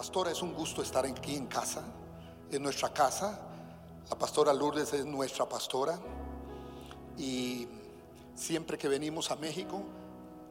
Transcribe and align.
Pastora, 0.00 0.30
es 0.30 0.40
un 0.40 0.54
gusto 0.54 0.80
estar 0.80 1.04
aquí 1.04 1.36
en 1.36 1.46
casa, 1.46 1.82
en 2.50 2.62
nuestra 2.62 2.90
casa. 2.90 3.38
La 4.08 4.16
pastora 4.16 4.50
Lourdes 4.54 4.94
es 4.94 5.04
nuestra 5.04 5.46
pastora 5.46 6.00
y 7.18 7.68
siempre 8.34 8.78
que 8.78 8.88
venimos 8.88 9.30
a 9.30 9.36
México, 9.36 9.82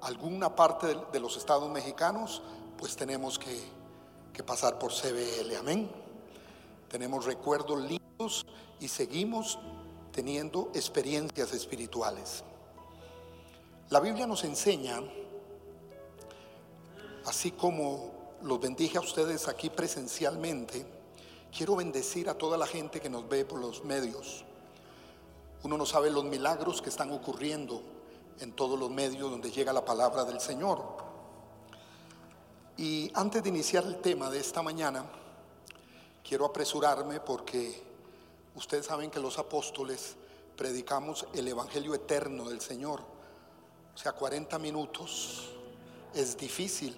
alguna 0.02 0.56
parte 0.56 0.96
de, 1.12 1.20
los 1.20 1.36
estados 1.36 1.68
mexicanos, 1.72 2.44
pues 2.78 2.96
tenemos 2.96 3.40
que, 3.40 3.60
que 4.32 4.44
pasar 4.44 4.78
por 4.78 4.92
CBL, 4.92 5.56
amén. 5.58 5.90
Tenemos 6.88 7.26
recuerdos 7.26 7.82
lindos 7.82 8.46
y 8.80 8.88
seguimos 8.88 9.58
teniendo 10.12 10.70
experiencias 10.76 11.54
espirituales. 11.54 12.44
La 13.90 14.00
Biblia 14.00 14.28
nos 14.28 14.44
enseña, 14.44 15.02
así 17.26 17.50
como 17.50 18.19
los 18.42 18.60
bendije 18.60 18.98
a 18.98 19.02
ustedes 19.02 19.48
aquí 19.48 19.70
presencialmente, 19.70 20.86
quiero 21.56 21.76
bendecir 21.76 22.30
a 22.30 22.38
toda 22.38 22.58
la 22.58 22.68
gente 22.68 23.00
que 23.00 23.10
nos 23.10 23.28
ve 23.28 23.46
por 23.46 23.60
los 23.60 23.84
medios. 23.84 24.46
Uno 25.64 25.78
no 25.78 25.86
sabe 25.86 26.10
los 26.10 26.24
milagros 26.24 26.82
que 26.82 26.90
están 26.90 27.12
ocurriendo 27.12 27.82
en 28.40 28.54
todos 28.54 28.80
los 28.80 28.90
medios 28.90 29.30
donde 29.30 29.52
llega 29.52 29.74
la 29.74 29.84
palabra 29.84 30.24
del 30.24 30.40
Señor. 30.40 30.82
Y 32.78 33.12
antes 33.14 33.44
de 33.44 33.50
iniciar 33.50 33.84
el 33.84 33.98
tema 33.98 34.30
de 34.30 34.40
esta 34.40 34.62
mañana, 34.62 35.06
quiero 36.24 36.46
apresurarme 36.46 37.20
porque 37.20 37.84
ustedes 38.56 38.86
saben 38.86 39.12
que 39.12 39.20
los 39.20 39.38
apóstoles 39.38 40.16
predicamos 40.56 41.28
el 41.34 41.48
Evangelio 41.48 41.94
eterno 41.94 42.48
del 42.48 42.62
Señor. 42.62 43.02
O 43.94 43.98
sea, 43.98 44.14
40 44.14 44.58
minutos 44.60 45.50
es 46.14 46.38
difícil, 46.38 46.98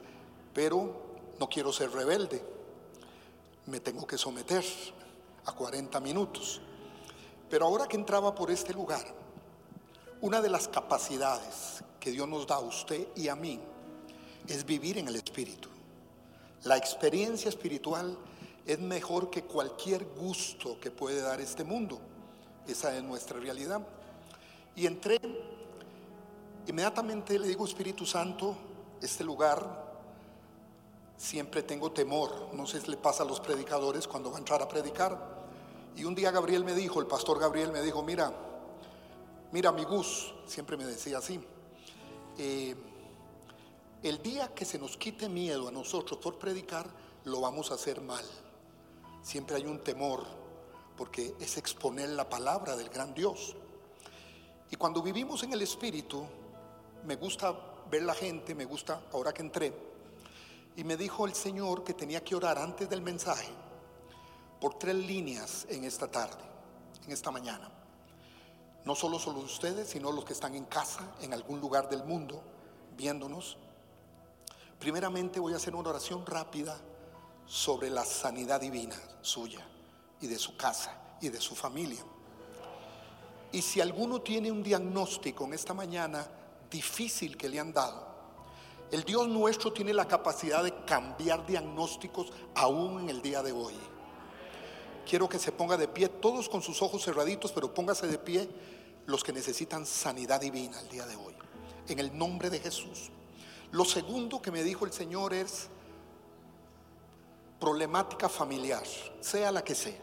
pero 0.53 1.10
no 1.41 1.49
quiero 1.49 1.73
ser 1.73 1.91
rebelde. 1.91 2.39
Me 3.65 3.79
tengo 3.79 4.05
que 4.05 4.15
someter 4.15 4.63
a 5.47 5.51
40 5.51 5.99
minutos. 5.99 6.61
Pero 7.49 7.65
ahora 7.65 7.87
que 7.87 7.97
entraba 7.97 8.35
por 8.35 8.51
este 8.51 8.73
lugar, 8.73 9.03
una 10.21 10.39
de 10.39 10.49
las 10.49 10.67
capacidades 10.67 11.83
que 11.99 12.11
Dios 12.11 12.27
nos 12.27 12.45
da 12.45 12.57
a 12.57 12.59
usted 12.59 13.07
y 13.15 13.27
a 13.27 13.35
mí 13.35 13.59
es 14.47 14.63
vivir 14.63 14.99
en 14.99 15.07
el 15.07 15.15
Espíritu. 15.15 15.67
La 16.63 16.77
experiencia 16.77 17.49
espiritual 17.49 18.15
es 18.63 18.77
mejor 18.77 19.31
que 19.31 19.43
cualquier 19.43 20.05
gusto 20.05 20.79
que 20.79 20.91
puede 20.91 21.21
dar 21.21 21.41
este 21.41 21.63
mundo. 21.63 21.99
Esa 22.67 22.95
es 22.95 23.03
nuestra 23.03 23.39
realidad. 23.39 23.81
Y 24.75 24.85
entré, 24.85 25.19
inmediatamente 26.67 27.39
le 27.39 27.47
digo, 27.47 27.65
Espíritu 27.65 28.05
Santo, 28.05 28.55
este 29.01 29.23
lugar 29.23 29.90
siempre 31.21 31.61
tengo 31.61 31.91
temor. 31.91 32.49
No 32.53 32.65
sé 32.65 32.81
si 32.81 32.89
le 32.89 32.97
pasa 32.97 33.21
a 33.21 33.25
los 33.27 33.39
predicadores 33.39 34.07
cuando 34.07 34.31
va 34.31 34.37
a 34.37 34.39
entrar 34.39 34.61
a 34.61 34.67
predicar. 34.67 35.39
Y 35.95 36.03
un 36.03 36.15
día 36.15 36.31
Gabriel 36.31 36.63
me 36.63 36.73
dijo, 36.73 36.99
el 36.99 37.05
pastor 37.05 37.39
Gabriel 37.39 37.71
me 37.71 37.81
dijo, 37.81 38.01
mira, 38.01 38.33
mira 39.51 39.71
mi 39.71 39.83
Gus, 39.83 40.33
siempre 40.47 40.77
me 40.77 40.85
decía 40.85 41.19
así, 41.19 41.39
eh, 42.37 42.75
el 44.01 44.23
día 44.23 44.51
que 44.55 44.65
se 44.65 44.79
nos 44.79 44.97
quite 44.97 45.29
miedo 45.29 45.67
a 45.67 45.71
nosotros 45.71 46.19
por 46.19 46.39
predicar, 46.39 46.87
lo 47.25 47.41
vamos 47.41 47.69
a 47.69 47.75
hacer 47.75 48.01
mal. 48.01 48.25
Siempre 49.21 49.57
hay 49.57 49.65
un 49.65 49.79
temor, 49.83 50.23
porque 50.97 51.35
es 51.39 51.57
exponer 51.57 52.09
la 52.09 52.27
palabra 52.27 52.75
del 52.75 52.89
gran 52.89 53.13
Dios. 53.13 53.55
Y 54.71 54.75
cuando 54.75 55.03
vivimos 55.03 55.43
en 55.43 55.53
el 55.53 55.61
Espíritu, 55.61 56.25
me 57.05 57.15
gusta 57.15 57.53
ver 57.91 58.01
la 58.01 58.15
gente, 58.15 58.55
me 58.55 58.65
gusta, 58.65 59.03
ahora 59.11 59.33
que 59.33 59.41
entré, 59.43 59.90
y 60.75 60.83
me 60.83 60.97
dijo 60.97 61.25
el 61.25 61.33
Señor 61.33 61.83
que 61.83 61.93
tenía 61.93 62.23
que 62.23 62.35
orar 62.35 62.57
antes 62.57 62.89
del 62.89 63.01
mensaje 63.01 63.51
por 64.59 64.75
tres 64.75 64.95
líneas 64.95 65.65
en 65.69 65.83
esta 65.83 66.07
tarde, 66.07 66.43
en 67.05 67.11
esta 67.11 67.31
mañana. 67.31 67.69
No 68.85 68.95
solo 68.95 69.19
solo 69.19 69.39
ustedes, 69.39 69.89
sino 69.89 70.11
los 70.11 70.25
que 70.25 70.33
están 70.33 70.55
en 70.55 70.65
casa, 70.65 71.15
en 71.21 71.33
algún 71.33 71.59
lugar 71.59 71.89
del 71.89 72.03
mundo, 72.03 72.41
viéndonos. 72.95 73.57
Primeramente 74.79 75.39
voy 75.39 75.53
a 75.53 75.57
hacer 75.57 75.75
una 75.75 75.89
oración 75.89 76.25
rápida 76.25 76.79
sobre 77.45 77.89
la 77.89 78.05
sanidad 78.05 78.61
divina 78.61 78.95
suya 79.21 79.65
y 80.21 80.27
de 80.27 80.39
su 80.39 80.55
casa 80.55 81.17
y 81.19 81.29
de 81.29 81.39
su 81.39 81.55
familia. 81.55 82.03
Y 83.51 83.61
si 83.61 83.81
alguno 83.81 84.21
tiene 84.21 84.51
un 84.51 84.63
diagnóstico 84.63 85.43
en 85.45 85.53
esta 85.53 85.73
mañana 85.73 86.25
difícil 86.69 87.35
que 87.35 87.49
le 87.49 87.59
han 87.59 87.73
dado, 87.73 88.10
el 88.91 89.03
Dios 89.05 89.27
nuestro 89.27 89.71
tiene 89.71 89.93
la 89.93 90.05
capacidad 90.05 90.63
de 90.63 90.83
cambiar 90.85 91.45
diagnósticos 91.45 92.31
aún 92.53 93.03
en 93.03 93.09
el 93.09 93.21
día 93.21 93.41
de 93.41 93.53
hoy. 93.53 93.73
Quiero 95.09 95.29
que 95.29 95.39
se 95.39 95.53
ponga 95.53 95.77
de 95.77 95.87
pie, 95.87 96.09
todos 96.09 96.49
con 96.49 96.61
sus 96.61 96.81
ojos 96.81 97.03
cerraditos, 97.03 97.53
pero 97.53 97.73
póngase 97.73 98.07
de 98.07 98.17
pie 98.17 98.49
los 99.05 99.23
que 99.23 99.31
necesitan 99.31 99.85
sanidad 99.85 100.41
divina 100.41 100.79
el 100.79 100.89
día 100.89 101.05
de 101.05 101.15
hoy. 101.15 101.33
En 101.87 101.99
el 101.99 102.17
nombre 102.17 102.49
de 102.49 102.59
Jesús. 102.59 103.09
Lo 103.71 103.85
segundo 103.85 104.41
que 104.41 104.51
me 104.51 104.63
dijo 104.63 104.85
el 104.85 104.91
Señor 104.91 105.33
es 105.33 105.69
problemática 107.59 108.27
familiar, 108.27 108.83
sea 109.21 109.51
la 109.51 109.63
que 109.63 109.75
sea. 109.75 110.01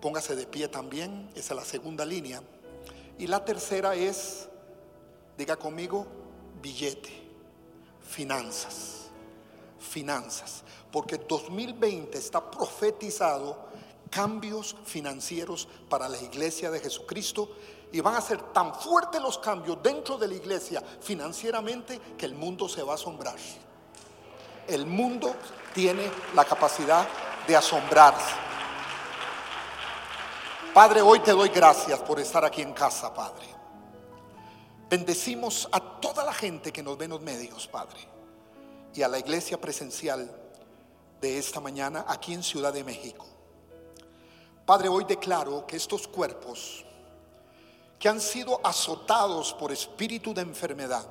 Póngase 0.00 0.36
de 0.36 0.46
pie 0.46 0.68
también, 0.68 1.28
esa 1.34 1.54
es 1.54 1.56
la 1.56 1.64
segunda 1.64 2.06
línea. 2.06 2.42
Y 3.18 3.26
la 3.26 3.44
tercera 3.44 3.94
es, 3.96 4.48
diga 5.36 5.56
conmigo, 5.56 6.06
billete, 6.60 7.10
finanzas, 8.06 9.08
finanzas, 9.78 10.62
porque 10.90 11.16
2020 11.16 12.18
está 12.18 12.50
profetizado 12.50 13.70
cambios 14.10 14.76
financieros 14.84 15.68
para 15.88 16.08
la 16.08 16.20
iglesia 16.20 16.70
de 16.70 16.80
Jesucristo 16.80 17.48
y 17.92 18.00
van 18.00 18.14
a 18.14 18.20
ser 18.20 18.40
tan 18.52 18.74
fuertes 18.74 19.20
los 19.20 19.38
cambios 19.38 19.78
dentro 19.82 20.18
de 20.18 20.28
la 20.28 20.34
iglesia 20.34 20.82
financieramente 21.00 22.00
que 22.18 22.26
el 22.26 22.34
mundo 22.34 22.68
se 22.68 22.82
va 22.82 22.92
a 22.92 22.94
asombrar. 22.96 23.36
El 24.66 24.86
mundo 24.86 25.34
tiene 25.74 26.10
la 26.34 26.44
capacidad 26.44 27.06
de 27.46 27.56
asombrarse. 27.56 28.34
Padre, 30.72 31.02
hoy 31.02 31.18
te 31.20 31.32
doy 31.32 31.48
gracias 31.48 31.98
por 32.00 32.20
estar 32.20 32.44
aquí 32.44 32.62
en 32.62 32.72
casa, 32.72 33.12
Padre. 33.12 33.59
Bendecimos 34.90 35.68
a 35.70 35.78
toda 36.00 36.24
la 36.24 36.34
gente 36.34 36.72
que 36.72 36.82
nos 36.82 36.98
ve 36.98 37.04
en 37.04 37.12
los 37.12 37.20
medios, 37.20 37.68
Padre, 37.68 38.00
y 38.92 39.02
a 39.02 39.08
la 39.08 39.20
iglesia 39.20 39.60
presencial 39.60 40.28
de 41.20 41.38
esta 41.38 41.60
mañana 41.60 42.04
aquí 42.08 42.34
en 42.34 42.42
Ciudad 42.42 42.72
de 42.72 42.82
México. 42.82 43.24
Padre, 44.66 44.88
hoy 44.88 45.04
declaro 45.04 45.64
que 45.64 45.76
estos 45.76 46.08
cuerpos 46.08 46.84
que 48.00 48.08
han 48.08 48.20
sido 48.20 48.60
azotados 48.64 49.54
por 49.54 49.70
espíritu 49.70 50.34
de 50.34 50.40
enfermedad, 50.40 51.06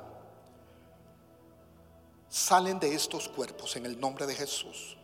salen 2.28 2.82
de 2.82 2.94
estos 2.94 3.30
cuerpos 3.30 3.78
en 3.78 3.86
el 3.86 3.98
nombre 3.98 4.26
de 4.28 4.36
Jesús. 4.36 4.98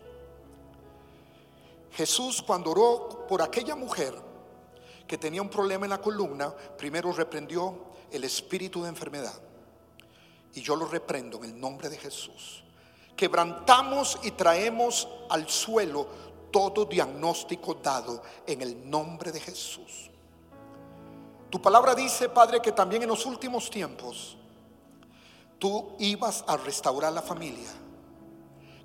Jesús 1.91 2.41
cuando 2.41 2.71
oró 2.71 3.25
por 3.25 3.41
aquella 3.41 3.77
mujer 3.77 4.13
que 5.07 5.17
tenía 5.17 5.41
un 5.41 5.49
problema 5.49 5.85
en 5.85 5.91
la 5.91 6.01
columna, 6.01 6.53
primero 6.77 7.13
reprendió 7.13 7.94
el 8.15 8.23
espíritu 8.23 8.83
de 8.83 8.89
enfermedad. 8.89 9.39
Y 10.53 10.61
yo 10.61 10.75
lo 10.75 10.85
reprendo 10.85 11.37
en 11.37 11.45
el 11.45 11.59
nombre 11.59 11.89
de 11.89 11.97
Jesús. 11.97 12.63
Quebrantamos 13.15 14.19
y 14.23 14.31
traemos 14.31 15.07
al 15.29 15.49
suelo 15.49 16.07
todo 16.51 16.85
diagnóstico 16.85 17.75
dado 17.75 18.21
en 18.47 18.61
el 18.61 18.89
nombre 18.89 19.31
de 19.31 19.39
Jesús. 19.39 20.09
Tu 21.49 21.61
palabra 21.61 21.95
dice, 21.95 22.29
Padre, 22.29 22.61
que 22.61 22.71
también 22.71 23.03
en 23.03 23.09
los 23.09 23.25
últimos 23.25 23.69
tiempos 23.69 24.37
tú 25.59 25.95
ibas 25.99 26.43
a 26.47 26.57
restaurar 26.57 27.13
la 27.13 27.21
familia, 27.21 27.69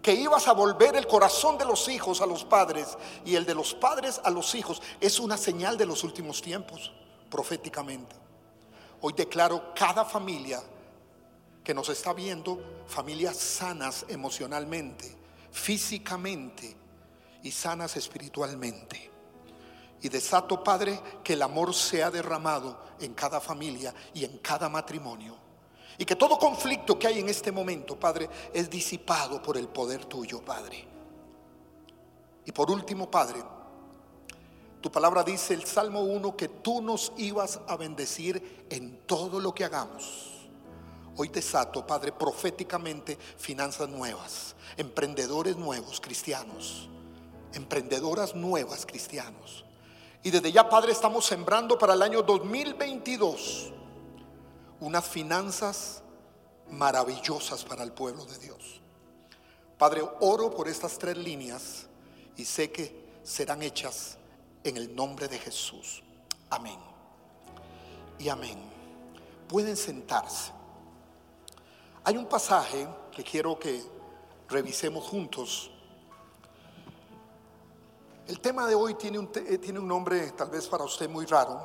que 0.03 0.15
ibas 0.15 0.49
a 0.49 0.53
volver 0.53 0.97
el 0.97 1.07
corazón 1.07 1.59
de 1.59 1.65
los 1.65 1.89
hijos 1.89 2.21
a 2.21 2.27
los 2.27 2.45
padres 2.45 2.97
y 3.25 3.35
el 3.35 3.45
de 3.45 3.55
los 3.55 3.75
padres 3.75 4.21
a 4.25 4.31
los 4.31 4.55
hijos. 4.55 4.81
Es 5.01 5.19
una 5.21 5.37
señal 5.37 5.77
de 5.77 5.87
los 5.87 6.05
últimos 6.05 6.41
tiempos, 6.41 6.93
proféticamente. 7.29 8.30
Hoy 9.03 9.15
declaro 9.15 9.73
cada 9.75 10.05
familia 10.05 10.63
que 11.65 11.75
nos 11.75 11.89
está 11.89 12.13
viendo, 12.13 12.85
familias 12.87 13.37
sanas 13.37 14.05
emocionalmente, 14.09 15.17
físicamente 15.51 16.77
y 17.43 17.51
sanas 17.51 17.97
espiritualmente. 17.97 19.11
Y 20.03 20.09
desato, 20.09 20.65
Padre, 20.65 21.01
que 21.23 21.35
el 21.35 21.43
amor 21.43 21.75
sea 21.75 22.11
derramado 22.11 22.79
en 23.01 23.15
cada 23.15 23.41
familia 23.41 23.95
y 24.15 24.25
en 24.25 24.39
cada 24.39 24.69
matrimonio. 24.69 25.37
Y 25.99 26.05
que 26.07 26.17
todo 26.17 26.39
conflicto 26.39 26.99
que 26.99 27.07
hay 27.07 27.19
en 27.19 27.29
este 27.29 27.53
momento, 27.53 27.99
Padre, 27.99 28.29
es 28.55 28.71
disipado 28.71 29.43
por 29.43 29.59
el 29.59 29.69
poder 29.69 30.07
tuyo, 30.07 30.43
Padre. 30.43 30.87
Y 32.47 32.53
por 32.53 32.71
último, 32.71 33.11
Padre, 33.11 33.43
tu 34.81 34.91
palabra 34.91 35.23
dice 35.23 35.53
el 35.53 35.67
Salmo 35.67 36.01
1 36.01 36.37
que 36.37 36.49
tú 36.49 36.81
nos 36.81 37.13
ibas 37.19 37.61
a 37.69 37.77
bendecir 37.77 38.67
en 38.71 38.99
todo 39.07 39.39
lo 39.39 39.55
que 39.55 39.65
hagamos. 39.65 40.49
Hoy 41.17 41.29
desato, 41.29 41.87
Padre, 41.87 42.13
proféticamente 42.13 43.19
finanzas 43.37 43.91
nuevas, 43.91 44.55
emprendedores 44.79 45.57
nuevos 45.57 46.01
cristianos, 46.01 46.89
emprendedoras 47.53 48.35
nuevas 48.35 48.87
cristianos. 48.87 49.67
Y 50.23 50.31
desde 50.31 50.51
ya, 50.51 50.69
Padre, 50.69 50.93
estamos 50.93 51.27
sembrando 51.27 51.79
para 51.79 51.93
el 51.93 52.03
año 52.03 52.23
2022 52.23 53.73
unas 54.81 55.07
finanzas 55.07 56.03
maravillosas 56.71 57.65
para 57.65 57.83
el 57.83 57.93
pueblo 57.93 58.25
de 58.25 58.39
Dios. 58.39 58.81
Padre, 59.77 60.03
oro 60.21 60.51
por 60.55 60.69
estas 60.69 60.97
tres 60.97 61.19
líneas 61.19 61.87
y 62.37 62.47
sé 62.47 62.71
que 62.71 63.21
serán 63.23 63.63
hechas 63.63 64.17
en 64.65 64.77
el 64.77 64.95
nombre 64.95 65.29
de 65.29 65.39
Jesús. 65.39 66.03
Amén. 66.51 66.79
Y 68.19 68.29
amén. 68.29 68.59
Pueden 69.49 69.77
sentarse. 69.77 70.53
Hay 72.05 72.17
un 72.17 72.27
pasaje 72.27 72.87
que 73.13 73.23
quiero 73.23 73.59
que 73.59 73.83
revisemos 74.49 75.05
juntos. 75.05 75.71
El 78.27 78.41
tema 78.41 78.67
de 78.67 78.75
hoy 78.75 78.95
tiene 78.95 79.19
un, 79.19 79.31
eh, 79.35 79.59
tiene 79.59 79.79
un 79.79 79.89
nombre 79.89 80.31
tal 80.33 80.51
vez 80.51 80.67
para 80.69 80.85
usted 80.85 81.09
muy 81.09 81.27
raro, 81.27 81.61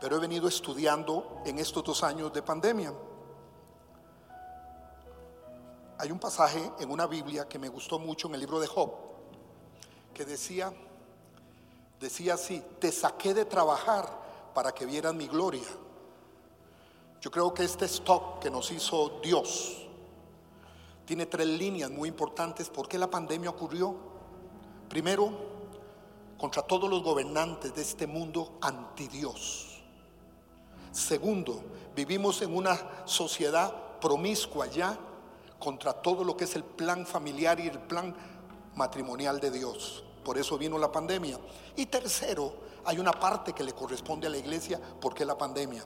pero 0.00 0.16
he 0.16 0.20
venido 0.20 0.48
estudiando 0.48 1.42
en 1.44 1.58
estos 1.58 1.84
dos 1.84 2.02
años 2.02 2.32
de 2.32 2.42
pandemia. 2.42 2.92
Hay 5.98 6.10
un 6.10 6.18
pasaje 6.18 6.70
en 6.78 6.90
una 6.90 7.06
Biblia 7.06 7.48
que 7.48 7.58
me 7.58 7.68
gustó 7.68 7.98
mucho 7.98 8.28
en 8.28 8.34
el 8.34 8.40
libro 8.40 8.60
de 8.60 8.66
Job, 8.66 8.92
que 10.12 10.24
decía, 10.24 10.72
decía 12.00 12.34
así, 12.34 12.62
te 12.78 12.92
saqué 12.92 13.34
de 13.34 13.44
trabajar 13.44 14.08
para 14.54 14.72
que 14.72 14.86
vieran 14.86 15.16
mi 15.16 15.26
gloria. 15.26 15.66
Yo 17.20 17.30
creo 17.30 17.52
que 17.52 17.64
este 17.64 17.86
stop 17.86 18.40
que 18.40 18.50
nos 18.50 18.70
hizo 18.70 19.20
Dios 19.22 19.86
tiene 21.04 21.26
tres 21.26 21.46
líneas 21.46 21.90
muy 21.90 22.08
importantes. 22.08 22.68
¿Por 22.68 22.88
qué 22.88 22.98
la 22.98 23.08
pandemia 23.08 23.50
ocurrió? 23.50 23.94
Primero, 24.88 25.32
contra 26.36 26.62
todos 26.62 26.90
los 26.90 27.02
gobernantes 27.02 27.74
de 27.74 27.82
este 27.82 28.06
mundo 28.06 28.58
anti 28.60 29.08
Dios. 29.08 29.82
Segundo, 30.92 31.62
vivimos 31.94 32.42
en 32.42 32.56
una 32.56 33.06
sociedad 33.06 33.98
promiscua 34.00 34.66
ya 34.66 34.98
contra 35.58 35.92
todo 35.92 36.24
lo 36.24 36.36
que 36.36 36.44
es 36.44 36.56
el 36.56 36.64
plan 36.64 37.06
familiar 37.06 37.60
y 37.60 37.68
el 37.68 37.78
plan 37.78 38.14
matrimonial 38.74 39.40
de 39.40 39.50
Dios. 39.50 40.04
Por 40.26 40.38
eso 40.38 40.58
vino 40.58 40.76
la 40.76 40.90
pandemia. 40.90 41.38
Y 41.76 41.86
tercero, 41.86 42.52
hay 42.84 42.98
una 42.98 43.12
parte 43.12 43.52
que 43.52 43.62
le 43.62 43.72
corresponde 43.72 44.26
a 44.26 44.30
la 44.30 44.38
iglesia. 44.38 44.80
¿Por 45.00 45.14
qué 45.14 45.24
la 45.24 45.38
pandemia? 45.38 45.84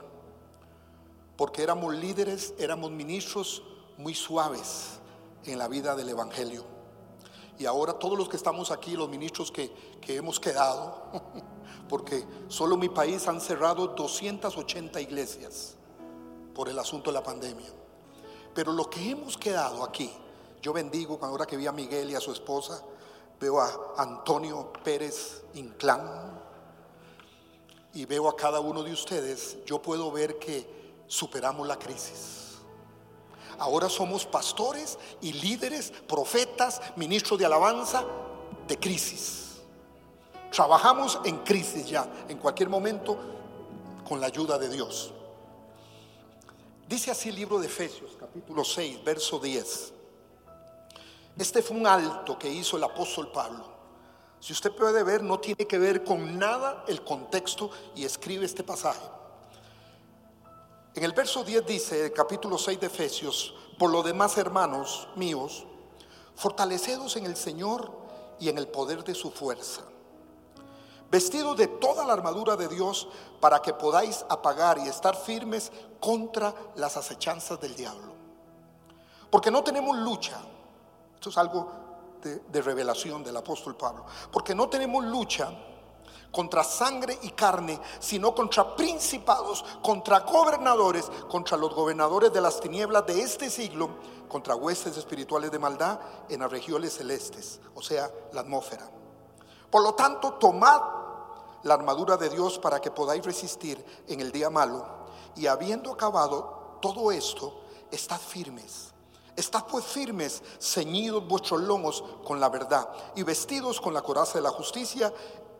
Porque 1.37 1.61
éramos 1.61 1.93
líderes, 1.93 2.55
éramos 2.57 2.89
ministros 2.89 3.61
muy 3.99 4.15
suaves 4.15 4.99
en 5.45 5.59
la 5.59 5.67
vida 5.67 5.95
del 5.95 6.09
Evangelio. 6.09 6.63
Y 7.59 7.67
ahora 7.67 7.93
todos 7.93 8.17
los 8.17 8.27
que 8.27 8.35
estamos 8.35 8.71
aquí, 8.71 8.93
los 8.93 9.07
ministros 9.09 9.51
que, 9.51 9.71
que 10.01 10.15
hemos 10.15 10.39
quedado, 10.39 11.11
porque 11.87 12.25
solo 12.47 12.77
mi 12.77 12.89
país 12.89 13.27
han 13.27 13.39
cerrado 13.39 13.89
280 13.89 14.99
iglesias 15.01 15.75
por 16.55 16.67
el 16.67 16.79
asunto 16.79 17.11
de 17.11 17.13
la 17.13 17.23
pandemia. 17.23 17.69
Pero 18.55 18.73
lo 18.73 18.89
que 18.89 19.11
hemos 19.11 19.37
quedado 19.37 19.83
aquí, 19.83 20.11
yo 20.63 20.73
bendigo 20.73 21.19
ahora 21.21 21.45
que 21.45 21.57
vi 21.57 21.67
a 21.67 21.71
Miguel 21.71 22.09
y 22.09 22.15
a 22.15 22.19
su 22.19 22.31
esposa, 22.31 22.83
veo 23.41 23.59
a 23.59 23.95
Antonio 23.97 24.71
Pérez 24.83 25.41
Inclán 25.55 26.39
y 27.93 28.05
veo 28.05 28.29
a 28.29 28.35
cada 28.35 28.59
uno 28.59 28.83
de 28.83 28.93
ustedes, 28.93 29.57
yo 29.65 29.81
puedo 29.81 30.11
ver 30.11 30.37
que 30.37 31.03
superamos 31.07 31.67
la 31.67 31.77
crisis. 31.77 32.59
Ahora 33.57 33.89
somos 33.89 34.25
pastores 34.25 34.97
y 35.21 35.33
líderes, 35.33 35.91
profetas, 36.07 36.81
ministros 36.95 37.39
de 37.39 37.45
alabanza 37.45 38.05
de 38.67 38.77
crisis. 38.79 39.57
Trabajamos 40.51 41.19
en 41.25 41.39
crisis 41.39 41.87
ya, 41.87 42.07
en 42.29 42.37
cualquier 42.37 42.69
momento, 42.69 43.17
con 44.07 44.21
la 44.21 44.27
ayuda 44.27 44.57
de 44.57 44.69
Dios. 44.69 45.13
Dice 46.87 47.11
así 47.11 47.29
el 47.29 47.35
libro 47.35 47.59
de 47.59 47.67
Efesios, 47.67 48.11
capítulo 48.19 48.63
6, 48.63 49.03
verso 49.03 49.39
10. 49.39 49.93
Este 51.37 51.61
fue 51.61 51.77
un 51.77 51.87
alto 51.87 52.37
que 52.37 52.49
hizo 52.51 52.77
el 52.77 52.83
apóstol 52.83 53.31
Pablo. 53.31 53.65
Si 54.39 54.53
usted 54.53 54.71
puede 54.71 55.03
ver, 55.03 55.23
no 55.23 55.39
tiene 55.39 55.67
que 55.67 55.77
ver 55.77 56.03
con 56.03 56.37
nada 56.37 56.83
el 56.87 57.03
contexto 57.03 57.69
y 57.95 58.05
escribe 58.05 58.45
este 58.45 58.63
pasaje. 58.63 59.07
En 60.93 61.03
el 61.03 61.13
verso 61.13 61.43
10 61.43 61.65
dice, 61.65 62.05
el 62.05 62.13
capítulo 62.13 62.57
6 62.57 62.79
de 62.79 62.87
Efesios, 62.87 63.53
por 63.77 63.91
lo 63.91 64.03
demás, 64.03 64.37
hermanos 64.37 65.07
míos, 65.15 65.65
fortalecedos 66.35 67.15
en 67.15 67.25
el 67.25 67.35
Señor 67.35 67.91
y 68.39 68.49
en 68.49 68.57
el 68.57 68.67
poder 68.67 69.03
de 69.03 69.15
su 69.15 69.31
fuerza 69.31 69.81
vestidos 71.11 71.57
de 71.57 71.67
toda 71.67 72.05
la 72.05 72.13
armadura 72.13 72.55
de 72.55 72.69
Dios 72.69 73.07
para 73.41 73.61
que 73.61 73.73
podáis 73.73 74.25
apagar 74.29 74.79
y 74.79 74.87
estar 74.87 75.15
firmes 75.15 75.71
contra 75.99 76.55
las 76.75 76.95
acechanzas 76.95 77.59
del 77.59 77.75
diablo. 77.75 78.13
Porque 79.29 79.51
no 79.51 79.61
tenemos 79.61 79.97
lucha, 79.97 80.39
esto 81.21 81.29
es 81.29 81.37
algo 81.37 81.69
de, 82.23 82.39
de, 82.39 82.61
revelación 82.63 83.23
del 83.23 83.37
apóstol 83.37 83.77
Pablo, 83.77 84.07
porque 84.31 84.55
no 84.55 84.67
tenemos 84.67 85.05
lucha 85.05 85.51
contra 86.31 86.63
sangre 86.63 87.15
y 87.21 87.29
carne, 87.29 87.79
sino 87.99 88.33
contra 88.33 88.75
principados, 88.75 89.63
contra 89.83 90.21
gobernadores, 90.21 91.11
contra 91.29 91.57
los 91.57 91.75
gobernadores 91.75 92.33
de 92.33 92.41
las 92.41 92.59
tinieblas 92.59 93.05
de 93.05 93.21
este 93.21 93.51
siglo, 93.51 93.91
contra 94.27 94.55
huestes 94.55 94.97
espirituales 94.97 95.51
de 95.51 95.59
maldad 95.59 95.99
en 96.27 96.39
las 96.39 96.49
regiones 96.49 96.95
celestes, 96.95 97.61
o 97.75 97.83
sea, 97.83 98.09
la 98.33 98.41
atmósfera. 98.41 98.89
Por 99.69 99.83
lo 99.83 99.93
tanto, 99.93 100.33
tomad 100.33 100.81
la 101.61 101.75
armadura 101.75 102.17
de 102.17 102.29
Dios 102.31 102.57
para 102.57 102.81
que 102.81 102.89
podáis 102.89 103.23
resistir 103.23 103.85
en 104.07 104.21
el 104.21 104.31
día 104.31 104.49
malo. 104.49 104.87
Y 105.35 105.45
habiendo 105.45 105.91
acabado 105.91 106.79
todo 106.81 107.11
esto, 107.11 107.61
estad 107.91 108.19
firmes. 108.19 108.90
Estad 109.35 109.65
pues 109.65 109.85
firmes, 109.85 110.43
ceñidos 110.59 111.25
vuestros 111.27 111.61
lomos 111.61 112.03
con 112.25 112.39
la 112.39 112.49
verdad 112.49 112.89
y 113.15 113.23
vestidos 113.23 113.79
con 113.79 113.93
la 113.93 114.01
coraza 114.01 114.37
de 114.37 114.43
la 114.43 114.49
justicia 114.49 115.13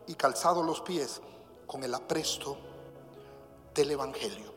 y 0.06 0.14
calzados 0.14 0.64
los 0.64 0.80
pies 0.82 1.20
con 1.66 1.82
el 1.82 1.94
apresto 1.94 2.58
del 3.74 3.92
Evangelio. 3.92 4.52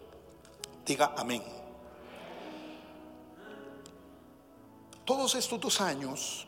Diga 0.86 1.14
amén. 1.18 1.44
Todos 5.06 5.36
estos 5.36 5.60
dos 5.60 5.82
años 5.82 6.48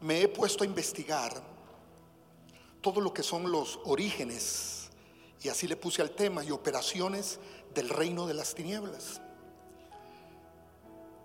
me 0.00 0.20
he 0.20 0.28
puesto 0.28 0.64
a 0.64 0.66
investigar 0.66 1.32
todo 2.82 3.00
lo 3.00 3.14
que 3.14 3.22
son 3.22 3.50
los 3.50 3.80
orígenes, 3.84 4.90
y 5.42 5.48
así 5.48 5.66
le 5.66 5.76
puse 5.76 6.02
al 6.02 6.10
tema, 6.10 6.44
y 6.44 6.50
operaciones 6.50 7.38
del 7.74 7.88
reino 7.88 8.26
de 8.26 8.34
las 8.34 8.54
tinieblas. 8.54 9.22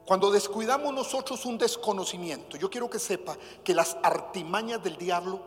Cuando 0.09 0.31
descuidamos 0.31 0.91
nosotros 0.91 1.45
un 1.45 1.55
desconocimiento, 1.55 2.57
yo 2.57 2.67
quiero 2.67 2.89
que 2.89 2.97
sepa 2.97 3.37
que 3.63 3.75
las 3.75 3.95
artimañas 4.01 4.81
del 4.83 4.97
diablo 4.97 5.39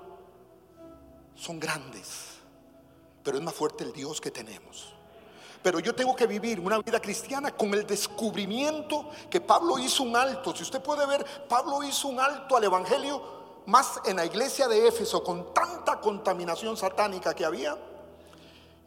son 1.34 1.58
grandes, 1.58 2.36
pero 3.24 3.38
es 3.38 3.42
más 3.42 3.54
fuerte 3.54 3.82
el 3.82 3.92
Dios 3.92 4.20
que 4.20 4.30
tenemos. 4.30 4.94
Pero 5.64 5.80
yo 5.80 5.96
tengo 5.96 6.14
que 6.14 6.28
vivir 6.28 6.60
una 6.60 6.78
vida 6.78 7.00
cristiana 7.00 7.50
con 7.50 7.74
el 7.74 7.84
descubrimiento 7.84 9.10
que 9.28 9.40
Pablo 9.40 9.80
hizo 9.80 10.04
un 10.04 10.14
alto. 10.14 10.54
Si 10.54 10.62
usted 10.62 10.80
puede 10.80 11.06
ver, 11.06 11.26
Pablo 11.48 11.82
hizo 11.82 12.06
un 12.06 12.20
alto 12.20 12.56
al 12.56 12.62
Evangelio 12.62 13.20
más 13.66 14.00
en 14.04 14.14
la 14.14 14.26
iglesia 14.26 14.68
de 14.68 14.86
Éfeso 14.86 15.24
con 15.24 15.52
tanta 15.52 16.00
contaminación 16.00 16.76
satánica 16.76 17.34
que 17.34 17.44
había. 17.44 17.76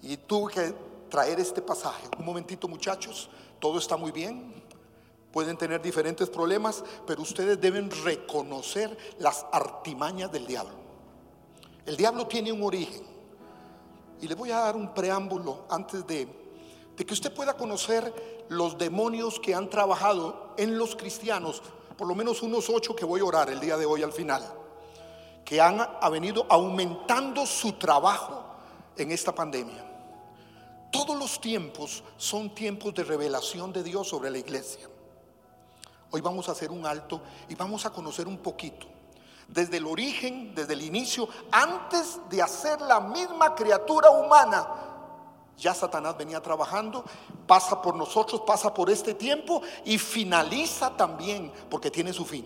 Y 0.01 0.15
tuve 0.15 0.53
que 0.53 0.75
traer 1.09 1.37
este 1.41 1.61
pasaje. 1.61 2.07
Un 2.17 2.23
momentito 2.23 2.65
muchachos, 2.69 3.29
todo 3.59 3.77
está 3.77 3.97
muy 3.97 4.13
bien. 4.13 4.64
Pueden 5.35 5.57
tener 5.57 5.81
diferentes 5.81 6.29
problemas, 6.29 6.81
pero 7.05 7.21
ustedes 7.21 7.59
deben 7.59 7.91
reconocer 8.05 8.97
las 9.19 9.45
artimañas 9.51 10.31
del 10.31 10.47
diablo. 10.47 10.75
El 11.85 11.97
diablo 11.97 12.25
tiene 12.25 12.53
un 12.53 12.63
origen. 12.63 13.03
Y 14.21 14.29
le 14.29 14.35
voy 14.35 14.51
a 14.51 14.59
dar 14.59 14.77
un 14.77 14.93
preámbulo 14.93 15.65
antes 15.69 16.07
de, 16.07 16.25
de 16.95 17.05
que 17.05 17.13
usted 17.13 17.33
pueda 17.33 17.57
conocer 17.57 18.45
los 18.47 18.77
demonios 18.77 19.41
que 19.41 19.53
han 19.53 19.69
trabajado 19.69 20.53
en 20.55 20.77
los 20.77 20.95
cristianos, 20.95 21.61
por 21.97 22.07
lo 22.07 22.15
menos 22.15 22.41
unos 22.41 22.69
ocho 22.69 22.95
que 22.95 23.03
voy 23.03 23.19
a 23.19 23.25
orar 23.25 23.49
el 23.49 23.59
día 23.59 23.75
de 23.75 23.85
hoy 23.85 24.03
al 24.03 24.13
final 24.13 24.41
que 25.43 25.59
han 25.59 25.79
ha 25.79 26.09
venido 26.09 26.45
aumentando 26.49 27.45
su 27.45 27.73
trabajo 27.73 28.43
en 28.97 29.11
esta 29.11 29.35
pandemia. 29.35 29.85
Todos 30.91 31.19
los 31.19 31.41
tiempos 31.41 32.03
son 32.15 32.55
tiempos 32.55 32.93
de 32.95 33.03
revelación 33.03 33.73
de 33.73 33.83
Dios 33.83 34.07
sobre 34.07 34.31
la 34.31 34.37
iglesia. 34.37 34.89
Hoy 36.11 36.21
vamos 36.21 36.47
a 36.47 36.53
hacer 36.53 36.71
un 36.71 36.85
alto 36.85 37.21
y 37.49 37.55
vamos 37.55 37.85
a 37.85 37.89
conocer 37.89 38.27
un 38.27 38.37
poquito. 38.37 38.87
Desde 39.47 39.77
el 39.77 39.85
origen, 39.85 40.55
desde 40.55 40.73
el 40.73 40.81
inicio, 40.81 41.27
antes 41.51 42.19
de 42.29 42.41
hacer 42.41 42.81
la 42.81 42.99
misma 42.99 43.53
criatura 43.55 44.09
humana, 44.09 44.67
Ya 45.57 45.73
Satanás 45.73 46.17
venía 46.17 46.41
trabajando, 46.41 47.05
pasa 47.47 47.81
por 47.81 47.95
nosotros, 47.95 48.41
pasa 48.45 48.73
por 48.73 48.89
este 48.89 49.13
tiempo 49.13 49.61
y 49.85 49.97
finaliza 49.97 50.97
también 50.97 51.49
porque 51.69 51.89
tiene 51.89 52.11
su 52.11 52.25
fin. 52.25 52.45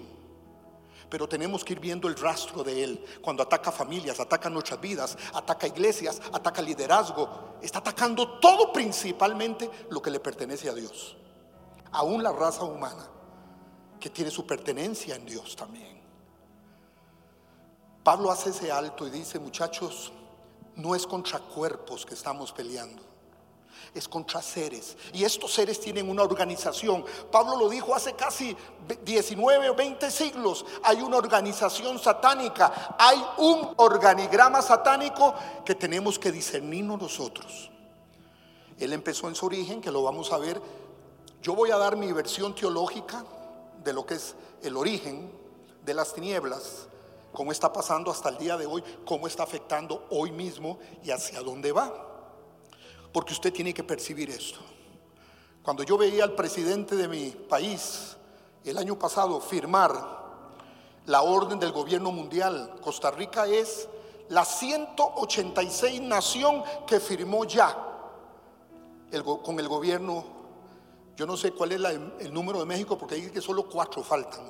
Pero 1.10 1.28
tenemos 1.28 1.66
que 1.66 1.74
ir 1.74 1.80
viendo 1.80 2.08
el 2.08 2.16
rastro 2.16 2.64
de 2.64 2.84
él 2.84 3.04
cuando 3.24 3.42
ataca 3.42 3.72
familias, 3.72 4.20
ataca 4.20 4.48
nuestras 4.48 4.80
vidas, 4.80 5.18
ataca 5.34 5.66
iglesias, 5.66 6.22
ataca 6.32 6.62
liderazgo, 6.62 7.56
está 7.64 7.80
atacando 7.80 8.38
todo 8.40 8.72
principalmente 8.72 9.72
lo 9.90 10.04
que 10.04 10.12
le 10.12 10.20
pertenece 10.20 10.70
a 10.70 10.76
Dios. 10.76 11.18
Aún 11.92 12.22
la 12.22 12.32
raza 12.32 12.64
humana 12.64 13.10
que 14.00 14.10
tiene 14.10 14.32
su 14.32 14.46
pertenencia 14.46 15.16
en 15.16 15.26
Dios 15.26 15.56
también. 15.56 16.00
Pablo 18.04 18.32
hace 18.32 18.52
ese 18.52 18.72
alto 18.72 19.06
y 19.06 19.10
dice, 19.10 19.40
muchachos, 19.40 20.12
no 20.76 20.96
es 20.96 21.06
contra 21.06 21.40
cuerpos 21.40 22.06
que 22.06 22.14
estamos 22.14 22.52
peleando, 22.52 23.02
es 23.94 24.08
contra 24.08 24.42
seres. 24.42 24.98
Y 25.14 25.24
estos 25.26 25.54
seres 25.54 25.80
tienen 25.80 26.10
una 26.10 26.24
organización. 26.24 27.04
Pablo 27.32 27.58
lo 27.58 27.70
dijo 27.70 27.94
hace 27.94 28.14
casi 28.14 28.56
19 29.04 29.70
o 29.70 29.76
20 29.76 30.10
siglos. 30.10 30.66
Hay 30.84 31.02
una 31.02 31.18
organización 31.18 32.00
satánica, 32.00 32.96
hay 32.98 33.24
un 33.38 33.74
organigrama 33.76 34.62
satánico 34.62 35.36
que 35.66 35.76
tenemos 35.76 36.18
que 36.18 36.32
discernirnos 36.32 37.02
nosotros. 37.02 37.70
Él 38.78 38.94
empezó 38.94 39.28
en 39.28 39.36
su 39.36 39.46
origen, 39.46 39.82
que 39.82 39.92
lo 39.92 40.02
vamos 40.04 40.32
a 40.32 40.38
ver. 40.38 40.62
Yo 41.42 41.54
voy 41.54 41.72
a 41.72 41.78
dar 41.78 41.98
mi 41.98 42.12
versión 42.14 42.56
teológica 42.56 43.26
de 43.84 43.94
lo 43.94 44.06
que 44.06 44.16
es 44.16 44.36
el 44.62 44.78
origen 44.78 45.32
de 45.84 45.94
las 45.94 46.14
tinieblas 46.14 46.90
cómo 47.34 47.52
está 47.52 47.72
pasando 47.72 48.12
hasta 48.12 48.30
el 48.30 48.38
día 48.38 48.58
de 48.58 48.66
hoy, 48.66 48.84
cómo 49.06 49.28
está 49.28 49.44
afectando 49.44 50.08
hoy 50.10 50.32
mismo 50.32 50.80
y 51.04 51.12
hacia 51.12 51.42
dónde 51.42 51.72
va. 51.72 52.08
Porque 53.14 53.34
usted 53.34 53.54
tiene 53.54 53.74
que 53.74 53.84
percibir 53.84 54.30
esto. 54.30 54.60
Cuando 55.64 55.84
yo 55.84 55.98
veía 55.98 56.24
al 56.24 56.36
presidente 56.36 56.96
de 56.96 57.08
mi 57.08 57.32
país 57.32 58.16
el 58.64 58.78
año 58.78 58.98
pasado 58.98 59.40
firmar 59.40 60.20
la 61.06 61.22
orden 61.22 61.60
del 61.60 61.72
gobierno 61.72 62.12
mundial, 62.12 62.76
Costa 62.82 63.12
Rica 63.12 63.48
es 63.48 63.88
la 64.30 64.46
186 64.46 66.02
nación 66.02 66.64
que 66.86 67.00
firmó 67.00 67.46
ya 67.46 67.76
con 69.44 69.60
el 69.60 69.68
gobierno. 69.68 70.39
Yo 71.20 71.26
no 71.26 71.36
sé 71.36 71.52
cuál 71.52 71.74
es 71.74 71.82
el 72.20 72.34
número 72.34 72.60
de 72.60 72.66
México 72.66 72.98
porque 72.98 73.16
dice 73.16 73.32
que 73.32 73.42
solo 73.42 73.68
cuatro 73.68 74.02
faltan 74.02 74.50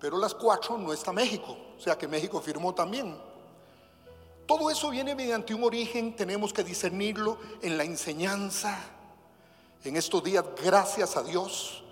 pero 0.00 0.18
las 0.18 0.34
cuatro 0.34 0.76
no 0.76 0.92
está 0.92 1.12
México, 1.12 1.56
o 1.76 1.80
sea 1.80 1.96
que 1.96 2.06
México 2.06 2.40
firmó 2.40 2.74
también. 2.74 3.16
Todo 4.46 4.70
eso 4.70 4.90
viene 4.90 5.14
mediante 5.14 5.54
un 5.54 5.64
origen, 5.64 6.14
tenemos 6.14 6.52
que 6.52 6.62
discernirlo 6.62 7.38
en 7.62 7.76
la 7.76 7.84
enseñanza. 7.84 8.78
En 9.82 9.96
estos 9.96 10.22
días, 10.22 10.44
gracias 10.62 11.16
a 11.16 11.22
Dios, 11.22 11.82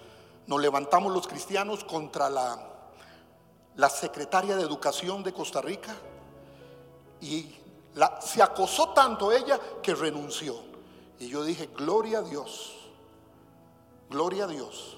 nos 0.47 0.61
levantamos 0.61 1.13
los 1.13 1.27
cristianos 1.27 1.83
contra 1.85 2.29
la, 2.29 2.59
la 3.77 3.89
secretaria 3.89 4.55
de 4.57 4.63
Educación 4.63 5.23
de 5.23 5.33
Costa 5.33 5.61
Rica 5.61 5.97
y 7.21 7.49
se 8.21 8.43
acosó 8.43 8.91
tanto 8.91 9.33
ella 9.33 9.59
que 9.83 9.95
renunció. 9.95 10.57
Y 11.19 11.29
yo 11.29 11.43
dije, 11.43 11.71
gloria 11.75 12.19
a 12.19 12.23
Dios, 12.23 12.84
gloria 14.15 14.45
a 14.45 14.47
Dios 14.47 14.97